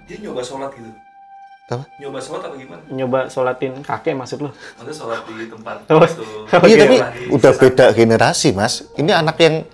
Dia 0.06 0.16
nyoba 0.20 0.38
sholat 0.40 0.70
gitu. 0.72 0.90
Apa? 1.66 1.82
Nyoba 1.98 2.18
sholat 2.22 2.42
apa 2.46 2.54
gimana? 2.54 2.82
Nyoba 2.86 3.18
sholatin 3.26 3.72
kakek 3.82 4.14
maksud 4.14 4.38
lu? 4.38 4.50
Maksudnya 4.78 4.94
sholat 4.94 5.20
di 5.26 5.46
tempat 5.46 5.76
Oh. 5.90 5.98
itu. 5.98 6.22
Iya 6.70 6.76
tapi 6.78 6.96
udah 7.28 7.52
beda 7.52 7.86
generasi 7.90 8.54
mas. 8.54 8.86
Ini 8.94 9.10
anak 9.16 9.36
yang 9.40 9.66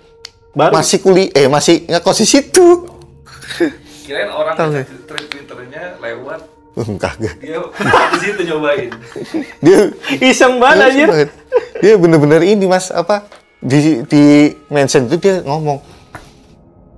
Baru 0.53 0.73
masih 0.73 1.01
kuliah, 1.01 1.33
eh 1.33 1.45
masih 1.45 1.85
ngekos 1.85 2.17
di 2.17 2.27
situ. 2.27 2.65
Kirain 4.03 4.29
orang 4.29 4.53
tweet 4.53 4.85
twitternya 5.05 5.97
lewat 5.97 6.41
Enggak, 6.73 7.21
enggak. 7.21 7.37
dia 7.37 7.61
di 8.13 8.17
situ 8.17 8.41
nyobain. 8.49 8.89
Dia 9.61 9.79
iseng 10.17 10.57
banget 10.57 10.89
anjir. 10.89 11.09
Dia 11.77 11.93
bener-bener 11.95 12.41
ini 12.41 12.65
mas 12.65 12.89
apa 12.89 13.29
di 13.63 14.03
di 14.03 14.23
mention 14.67 15.07
itu 15.07 15.15
dia 15.17 15.39
ngomong 15.39 15.79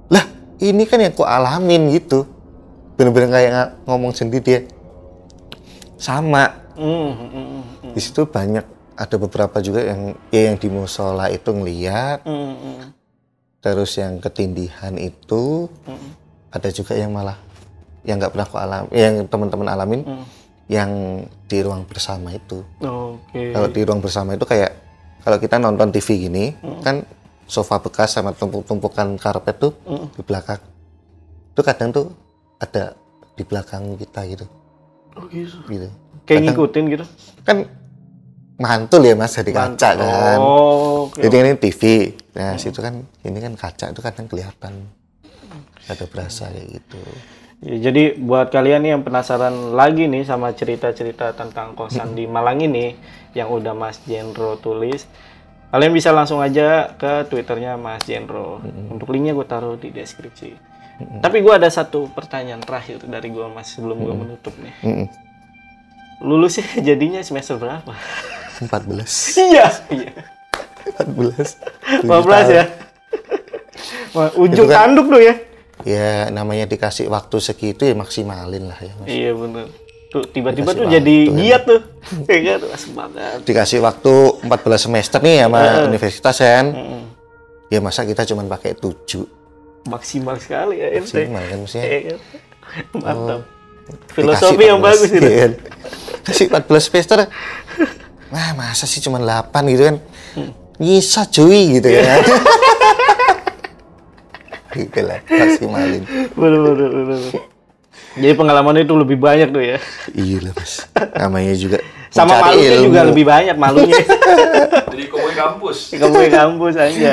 lah 0.09 0.25
ini 0.57 0.83
kan 0.89 0.97
yang 0.97 1.13
ku 1.13 1.21
alamin 1.21 1.93
gitu 1.93 2.25
bener-bener 2.97 3.29
kayak 3.29 3.85
ngomong 3.85 4.11
sendiri 4.17 4.41
dia 4.41 4.59
sama 5.95 6.49
hmm, 6.73 7.11
hmm, 7.13 7.29
hmm, 7.29 7.93
di 7.93 8.01
situ 8.01 8.25
banyak 8.25 8.65
ada 8.95 9.15
beberapa 9.19 9.59
juga 9.59 9.83
yang 9.83 10.15
ya 10.31 10.51
yang 10.51 10.57
di 10.57 10.67
musola 10.71 11.29
itu 11.29 11.53
ngeliat 11.53 12.25
hmm, 12.25 12.53
hmm. 12.57 12.87
terus 13.61 13.93
yang 13.99 14.17
ketindihan 14.17 14.95
itu 14.97 15.69
Hmm. 15.85 16.11
ada 16.49 16.71
juga 16.71 16.97
yang 16.97 17.11
malah 17.13 17.37
yang 18.07 18.17
nggak 18.17 18.31
pernah 18.33 18.47
aku 18.47 18.57
alami 18.57 18.89
yang 18.89 19.15
teman-teman 19.29 19.67
alamin 19.69 20.01
Hmm. 20.01 20.25
yang 20.65 20.91
di 21.45 21.57
ruang 21.61 21.85
bersama 21.85 22.33
itu 22.33 22.65
Oke. 22.81 23.53
kalau 23.53 23.69
di 23.69 23.81
ruang 23.85 24.01
bersama 24.01 24.33
itu 24.33 24.47
kayak 24.47 24.84
kalau 25.25 25.37
kita 25.37 25.57
nonton 25.57 25.89
TV 25.89 26.07
gini 26.23 26.53
Hmm. 26.55 26.79
kan 26.79 26.95
sofa 27.45 27.77
bekas 27.77 28.13
sama 28.13 28.29
tumpuk-tumpukan 28.31 29.17
karpet 29.17 29.57
tuh 29.57 29.73
Hmm. 29.81 30.05
di 30.11 30.21
belakang 30.21 30.61
itu 31.49 31.61
kadang 31.61 31.89
tuh 31.89 32.05
ada 32.57 32.93
di 33.33 33.43
belakang 33.43 33.97
kita 33.97 34.21
gitu 34.27 34.45
Oh, 35.13 35.25
gitu. 35.25 35.57
gitu 35.65 35.89
Kayak 36.23 36.41
Kadang- 36.41 36.45
ngikutin 36.51 36.83
gitu. 36.89 37.05
kan 37.41 37.57
mantul 38.55 39.01
ya 39.01 39.13
mas 39.13 39.33
dari 39.33 39.51
kaca 39.51 39.89
kan 39.93 40.37
Oh, 40.37 41.07
oke. 41.07 41.19
jadi 41.19 41.35
ini 41.43 41.51
TV 41.55 41.81
nah 42.33 42.53
situ 42.55 42.79
kan 42.79 42.95
ini 43.21 43.37
kan 43.37 43.53
kaca 43.53 43.85
itu 43.89 43.99
kadang 43.99 44.25
kelihatan 44.25 44.73
ada 45.85 46.05
berasa 46.05 46.47
kayak 46.47 46.67
gitu 46.73 47.01
Ya, 47.63 47.89
jadi 47.89 48.19
buat 48.19 48.51
kalian 48.51 48.83
nih 48.83 48.91
yang 48.97 49.03
penasaran 49.03 49.73
lagi 49.73 50.05
nih 50.05 50.27
sama 50.27 50.51
cerita-cerita 50.51 51.31
tentang 51.33 51.73
kosan 51.73 52.13
di 52.13 52.27
Malang 52.27 52.59
ini 52.59 52.93
yang 53.31 53.47
udah 53.47 53.71
Mas 53.71 53.99
Jenro 54.03 54.59
tulis, 54.59 55.07
Kalian 55.75 55.91
bisa 55.91 56.15
langsung 56.15 56.39
aja 56.39 56.95
ke 56.95 57.27
Twitternya 57.27 57.75
Mas 57.75 58.07
Jendro. 58.07 58.63
Untuk 58.87 59.11
linknya 59.11 59.35
gue 59.35 59.43
taruh 59.43 59.75
di 59.75 59.91
deskripsi. 59.91 60.55
Tapi 61.19 61.43
gue 61.43 61.51
ada 61.51 61.67
satu 61.67 62.07
pertanyaan 62.07 62.63
terakhir 62.63 63.03
dari 63.03 63.27
gue 63.27 63.43
Mas 63.51 63.75
sebelum 63.75 63.99
gue 63.99 64.15
menutup 64.15 64.55
nih. 64.55 65.11
Lulusnya 66.23 66.63
jadinya 66.87 67.19
semester 67.19 67.59
berapa? 67.59 67.91
14 67.91 68.71
iya, 69.51 69.67
iya. 69.91 70.11
14 70.95 72.07
15 72.07 72.55
ya. 72.55 72.65
Wah, 74.15 74.31
ujung 74.39 74.71
kan- 74.71 74.95
tanduk 74.95 75.11
tuh 75.11 75.19
ya. 75.19 75.35
Ya 75.85 76.27
namanya 76.27 76.65
dikasih 76.65 77.05
waktu 77.07 77.37
segitu 77.37 77.85
ya 77.85 77.93
maksimalin 77.93 78.65
lah 78.65 78.77
ya 78.77 78.91
mas 78.95 79.07
Iya 79.07 79.31
bener. 79.31 79.67
Tuh 80.07 80.23
tiba-tiba 80.25 80.71
tuh 80.71 80.83
waktu, 80.83 80.95
jadi 80.95 81.15
ya. 81.21 81.33
giat 81.35 81.61
tuh. 81.63 81.81
Kayak 82.27 82.41
gitu, 82.41 82.65
asik 82.71 82.91
banget. 82.91 83.37
dikasih 83.43 83.79
waktu 83.79 84.13
14 84.41 84.49
semester 84.81 85.19
nih 85.19 85.37
sama 85.41 85.61
universitas 85.85 86.35
kan 86.35 86.65
ya 87.65 87.79
masa 87.79 88.01
kita 88.01 88.25
cuma 88.25 88.41
pakai 88.45 88.73
7 88.73 89.25
Maksimal 89.85 90.33
sekali 90.35 90.79
ya 90.79 90.89
ente. 90.91 91.05
maksimal 91.21 91.43
kan 91.43 91.57
maksudnya 91.59 91.85
Iya 91.85 91.99
kan? 92.01 92.17
Mantap. 92.95 93.41
Dikasih 93.85 94.13
Filosofi 94.15 94.63
yang 94.63 94.79
14, 94.79 94.85
bagus 94.87 95.09
itu. 95.11 95.21
iya 95.23 95.37
kan. 95.39 95.51
kasih 96.23 96.45
14 96.49 96.81
semester 96.81 97.17
wah 98.27 98.49
masa 98.53 98.85
sih 98.85 98.97
cuma 98.99 99.17
8 99.17 99.45
gitu 99.67 99.83
kan 99.83 99.97
bisa 100.75 101.21
cuy 101.27 101.77
gitu 101.77 101.87
kan 101.87 102.19
gitu 104.75 104.99
lah 105.01 105.19
maksimalin 105.25 106.03
Bener, 106.31 106.59
bener, 106.61 106.89
bener. 106.91 107.19
Jadi 108.15 108.31
pengalaman 108.33 108.75
itu 108.77 108.93
lebih 108.93 109.17
banyak 109.17 109.49
tuh 109.49 109.59
ya. 109.59 109.77
iya 110.11 110.37
lah 110.39 110.53
mas 110.53 110.87
namanya 111.13 111.53
juga 111.53 111.77
Sama 112.07 112.39
malunya 112.39 112.79
juga 112.79 112.99
ilmu. 113.03 113.09
lebih 113.11 113.25
banyak 113.25 113.55
malunya. 113.55 113.99
Jadi 114.87 115.03
koboi 115.05 115.33
kampus. 115.33 115.77
Kamu 115.99 116.15
kampus 116.29 116.73
aja. 116.77 117.11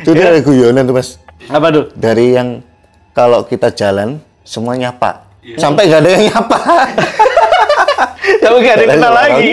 itu 0.00 0.10
dia 0.10 0.26
ada 0.26 0.40
guyonan 0.40 0.80
tuh 0.82 0.96
mas 0.96 1.20
Apa 1.46 1.68
tuh? 1.68 1.84
dari 1.92 2.32
yang 2.32 2.64
kalau 3.12 3.44
kita 3.44 3.68
jalan 3.68 4.16
semua 4.42 4.76
nyapa 4.76 5.28
Iya. 5.40 5.60
sampai 5.60 5.86
gak 5.86 6.00
ada 6.00 6.10
yang 6.10 6.24
nyapa 6.26 6.58
Kamu 8.42 8.56
gak 8.58 8.72
ada 8.72 8.82
yang 8.82 8.92
kenal 8.92 9.12
lagi. 9.12 9.52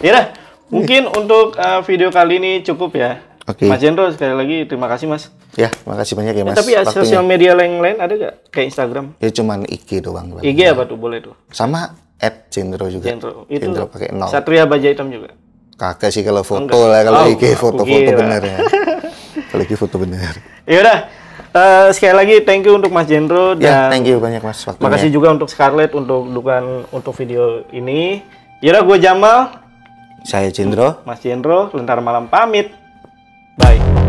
Iya. 0.00 0.20
Mungkin 0.66 1.02
untuk 1.06 1.54
uh, 1.54 1.80
video 1.82 2.08
kali 2.08 2.34
ini 2.36 2.52
cukup 2.62 2.90
ya. 2.94 3.20
Oke. 3.44 3.68
Mas 3.68 3.76
Jendro 3.76 4.08
sekali 4.08 4.32
lagi 4.32 4.56
terima 4.64 4.88
kasih 4.88 5.04
Mas. 5.04 5.28
ya 5.52 5.68
makasih 5.84 6.14
banyak 6.14 6.32
ya 6.32 6.40
Eh, 6.40 6.46
mas 6.46 6.56
tapi 6.56 6.70
ya 6.72 6.80
sosial 6.82 7.20
media 7.22 7.52
lain 7.52 7.76
lain 7.76 7.96
ada 7.96 8.10
gak? 8.10 8.34
Kayak 8.48 8.66
Instagram? 8.72 9.04
ya 9.16 9.28
cuman 9.30 9.58
IG 9.64 10.00
doang 10.00 10.32
Bang. 10.32 10.40
IG 10.40 10.60
apa 10.66 10.82
tuh 10.82 10.96
boleh 10.96 11.20
tuh? 11.20 11.36
sama 11.48 11.92
at 12.16 12.48
Jendro 12.48 12.88
juga 12.88 13.04
Jendro. 13.06 13.44
Itu 13.46 13.68
Jendro 13.68 13.84
pakai 13.86 14.10
nol 14.10 14.26
Satria 14.26 14.64
Baja 14.64 14.88
Hitam 14.88 15.08
juga. 15.08 15.36
kagak 15.74 16.08
sih 16.08 16.22
kalau 16.22 16.40
foto 16.40 16.64
Enggak. 16.64 16.88
lah 16.88 17.00
kalau 17.02 17.18
Oh, 17.20 17.26
IG 17.28 17.44
foto-foto 17.54 18.10
bener 18.14 18.40
ya 18.40 18.58
kalau 19.50 19.62
IG 19.62 19.72
foto 19.74 19.96
bener 19.98 20.32
Ya 20.64 20.78
udah. 20.80 20.98
eh, 21.52 21.88
sekali 21.90 22.14
lagi 22.14 22.34
thank 22.40 22.62
you 22.62 22.72
untuk 22.72 22.88
Mas 22.88 23.04
Jendro 23.04 23.52
ya 23.54 23.90
dan 23.90 23.92
thank 23.92 24.06
you 24.06 24.16
banyak 24.16 24.40
mas 24.40 24.56
waktunya 24.60 24.82
makasih 24.82 25.10
juga 25.10 25.28
untuk 25.30 25.46
Scarlett 25.46 25.92
untuk 25.92 26.26
dukan 26.26 26.88
untuk 26.90 27.12
video 27.12 27.60
ini. 27.68 28.24
Ya 28.58 28.72
udah 28.72 28.82
gue 28.82 28.98
Jamal, 28.98 29.38
saya 30.22 30.48
Jendro 30.48 31.02
Mas 31.02 31.20
Jendro, 31.20 31.68
Lentera 31.70 32.00
Malam 32.00 32.26
pamit. 32.26 32.72
Bye. 33.56 34.03